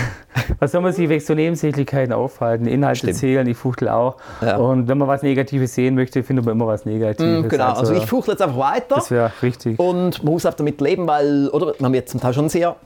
was 0.58 0.72
soll 0.72 0.80
man 0.80 0.92
sich 0.92 1.08
wegen 1.08 1.20
so 1.24 1.34
Nebensächlichkeiten 1.34 2.12
aufhalten? 2.12 2.66
Inhalte 2.66 2.98
Stimmt. 2.98 3.16
zählen, 3.16 3.46
ich 3.46 3.56
fuchtel 3.56 3.88
auch. 3.88 4.16
Ja. 4.40 4.56
Und 4.56 4.88
wenn 4.88 4.98
man 4.98 5.08
was 5.08 5.22
Negatives 5.22 5.74
sehen 5.74 5.94
möchte, 5.94 6.22
findet 6.22 6.44
man 6.44 6.52
immer 6.52 6.66
was 6.66 6.84
Negatives. 6.84 7.44
Mm, 7.44 7.48
Genau, 7.48 7.72
also 7.72 7.92
ich 7.92 8.06
fuchtle 8.06 8.34
jetzt 8.34 8.42
einfach 8.42 8.58
weiter. 8.58 8.96
Das 8.96 9.10
wäre 9.10 9.30
richtig. 9.42 9.78
Und 9.78 10.22
man 10.24 10.32
muss 10.32 10.46
auch 10.46 10.54
damit 10.54 10.80
leben, 10.80 11.06
weil, 11.06 11.48
oder, 11.48 11.74
man 11.78 11.92
wird 11.92 12.08
zum 12.08 12.20
Teil 12.20 12.32
schon 12.34 12.48
sehr 12.48 12.76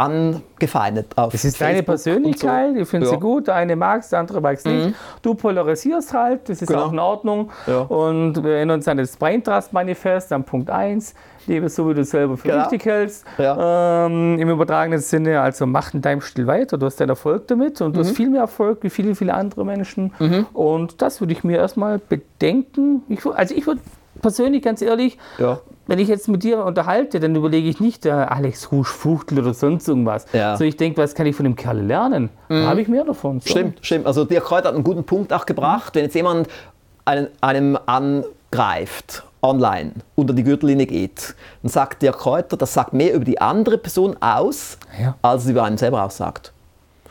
angefeindet. 0.00 1.06
Auf 1.16 1.32
Das 1.32 1.44
ist 1.44 1.60
deine 1.60 1.82
Facebook 1.82 1.88
und 1.88 1.94
Persönlichkeit, 2.40 2.76
ich 2.76 2.88
finde 2.88 3.06
Ja. 3.06 3.12
Mhm. 3.12 3.16
sie 3.16 3.20
gut, 3.20 3.46
der 3.48 3.54
eine 3.56 3.76
mag 3.76 4.00
es, 4.02 4.08
der 4.10 4.18
andere 4.20 4.40
mag 4.40 4.54
es 4.56 4.64
nicht. 4.64 4.94
Du 5.22 5.34
polarisierst 5.34 6.12
halt, 6.14 6.48
das 6.48 6.62
ist 6.62 6.68
Genau. 6.68 6.84
auch 6.86 6.92
in 6.92 6.98
Ordnung. 6.98 7.50
Ja. 7.66 7.80
Und 7.80 8.42
wir 8.42 8.52
erinnern 8.56 8.78
uns 8.78 8.88
an 8.88 8.96
das 8.96 9.16
Brain 9.16 9.42
Trust 9.42 9.72
Manifest, 9.72 10.32
an 10.32 10.44
Punkt 10.44 10.70
1. 10.70 11.14
Lebe 11.46 11.68
so, 11.68 11.88
wie 11.88 11.94
du 11.94 12.04
selber 12.04 12.36
für 12.36 12.48
Genau. 12.48 12.62
richtig 12.62 12.84
hältst. 12.84 13.24
Ja. 13.38 14.06
Ähm, 14.06 14.38
Im 14.38 14.50
übertragenen 14.50 15.00
Sinne, 15.00 15.40
also 15.40 15.66
mach 15.66 15.94
in 15.94 16.00
deinem 16.02 16.20
Stil 16.20 16.46
weiter, 16.46 16.76
du 16.78 16.86
hast 16.86 17.00
deinen 17.00 17.08
Erfolg 17.10 17.48
damit 17.48 17.80
und 17.80 17.96
du 17.96 18.00
Mhm. 18.00 18.04
hast 18.04 18.16
viel 18.16 18.30
mehr 18.30 18.42
Erfolg 18.42 18.78
wie 18.82 18.90
viele, 18.90 19.14
viele 19.14 19.34
andere 19.34 19.64
Menschen. 19.64 20.12
Und 20.52 21.00
das 21.02 21.20
würde 21.20 21.32
ich 21.32 21.42
mir 21.42 21.56
erstmal 21.58 21.98
bedenken. 21.98 23.02
Ich, 23.08 23.24
also 23.26 23.54
ich 23.54 23.66
würde 23.66 23.80
persönlich, 24.20 24.62
ganz 24.62 24.82
ehrlich, 24.82 25.18
Ja. 25.38 25.58
Wenn 25.90 25.98
ich 25.98 26.06
jetzt 26.06 26.28
mit 26.28 26.44
dir 26.44 26.64
unterhalte, 26.64 27.18
dann 27.18 27.34
überlege 27.34 27.68
ich 27.68 27.80
nicht, 27.80 28.06
äh, 28.06 28.10
Alex 28.10 28.70
Rouge 28.70 28.86
Fuchtel 28.88 29.40
oder 29.40 29.52
sonst 29.54 29.88
irgendwas. 29.88 30.24
Ja. 30.32 30.56
So 30.56 30.62
ich 30.62 30.76
denke, 30.76 31.02
was 31.02 31.16
kann 31.16 31.26
ich 31.26 31.34
von 31.34 31.42
dem 31.42 31.56
Kerl 31.56 31.80
lernen? 31.80 32.30
Da 32.48 32.66
habe 32.68 32.80
ich 32.80 32.86
mehr 32.86 33.02
davon. 33.02 33.40
So. 33.40 33.50
Stimmt, 33.50 33.78
stimmt. 33.82 34.06
Also 34.06 34.24
Dirk 34.24 34.44
Kräuter 34.44 34.68
hat 34.68 34.76
einen 34.76 34.84
guten 34.84 35.02
Punkt 35.02 35.32
auch 35.32 35.46
gebracht. 35.46 35.96
Wenn 35.96 36.04
jetzt 36.04 36.14
jemand 36.14 36.46
einen, 37.04 37.26
einem 37.40 37.76
angreift, 37.86 39.24
online, 39.42 39.94
unter 40.14 40.32
die 40.32 40.44
Gürtellinie 40.44 40.86
geht, 40.86 41.34
dann 41.62 41.70
sagt 41.70 42.02
Dirk 42.02 42.18
Kräuter, 42.18 42.56
das 42.56 42.72
sagt 42.72 42.92
mehr 42.92 43.12
über 43.12 43.24
die 43.24 43.40
andere 43.40 43.76
Person 43.76 44.16
aus, 44.20 44.78
Ja. 45.02 45.16
als 45.22 45.42
es 45.42 45.50
über 45.50 45.64
einen 45.64 45.76
selber 45.76 46.04
aussagt. 46.04 46.52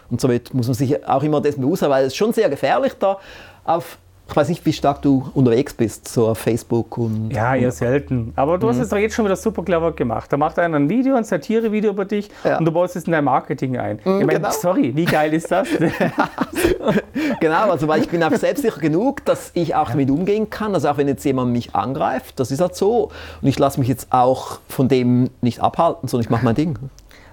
Und 0.09 0.21
somit 0.21 0.53
muss 0.53 0.67
man 0.67 0.73
sich 0.75 1.05
auch 1.05 1.21
immer 1.23 1.41
dessen 1.41 1.59
bewusst 1.59 1.81
sein, 1.81 1.89
weil 1.89 2.03
es 2.05 2.13
ist 2.13 2.15
schon 2.17 2.31
sehr 2.31 2.49
gefährlich 2.49 2.93
da 2.97 3.17
auf, 3.65 3.97
ich 4.29 4.35
weiß 4.35 4.49
nicht, 4.49 4.65
wie 4.65 4.73
stark 4.73 5.01
du 5.01 5.29
unterwegs 5.33 5.73
bist, 5.73 6.07
so 6.07 6.27
auf 6.27 6.37
Facebook 6.37 6.97
und... 6.97 7.31
Ja, 7.31 7.55
eher 7.55 7.71
selten. 7.71 8.33
Aber 8.35 8.57
du 8.57 8.69
hast 8.69 8.77
es 8.77 8.89
doch 8.89 8.97
jetzt 8.97 9.15
schon 9.15 9.25
wieder 9.25 9.35
super 9.35 9.63
clever 9.63 9.91
gemacht. 9.91 10.31
Da 10.31 10.37
macht 10.37 10.59
einer 10.59 10.77
ein 10.77 10.89
Video, 10.89 11.15
ein 11.15 11.23
Satire-Video 11.23 11.91
über 11.91 12.05
dich 12.05 12.29
Ja. 12.43 12.57
und 12.57 12.65
du 12.65 12.71
baust 12.71 12.95
es 12.95 13.05
in 13.05 13.11
dein 13.11 13.23
Marketing 13.23 13.77
ein. 13.77 13.99
ich 13.99 14.05
meine, 14.05 14.27
genau. 14.27 14.51
sorry, 14.51 14.95
wie 14.95 15.05
geil 15.05 15.33
ist 15.33 15.51
das? 15.51 15.67
Genau, 17.39 17.69
also 17.71 17.87
weil 17.87 18.01
ich 18.01 18.09
bin 18.09 18.23
auch 18.23 18.33
selbstsicher 18.33 18.79
genug, 18.79 19.23
dass 19.25 19.51
ich 19.53 19.75
auch 19.75 19.89
damit 19.91 20.09
umgehen 20.09 20.49
kann. 20.49 20.73
Also 20.73 20.89
auch 20.89 20.97
wenn 20.97 21.07
jetzt 21.07 21.23
jemand 21.23 21.51
mich 21.51 21.75
angreift, 21.75 22.39
das 22.39 22.51
ist 22.51 22.61
halt 22.61 22.75
so. 22.75 23.09
Und 23.41 23.47
ich 23.47 23.57
lasse 23.59 23.79
mich 23.79 23.89
jetzt 23.89 24.07
auch 24.11 24.59
von 24.67 24.87
dem 24.87 25.29
nicht 25.41 25.61
abhalten, 25.61 26.07
sondern 26.07 26.25
ich 26.25 26.29
mache 26.29 26.45
mein 26.45 26.55
Ding. 26.55 26.77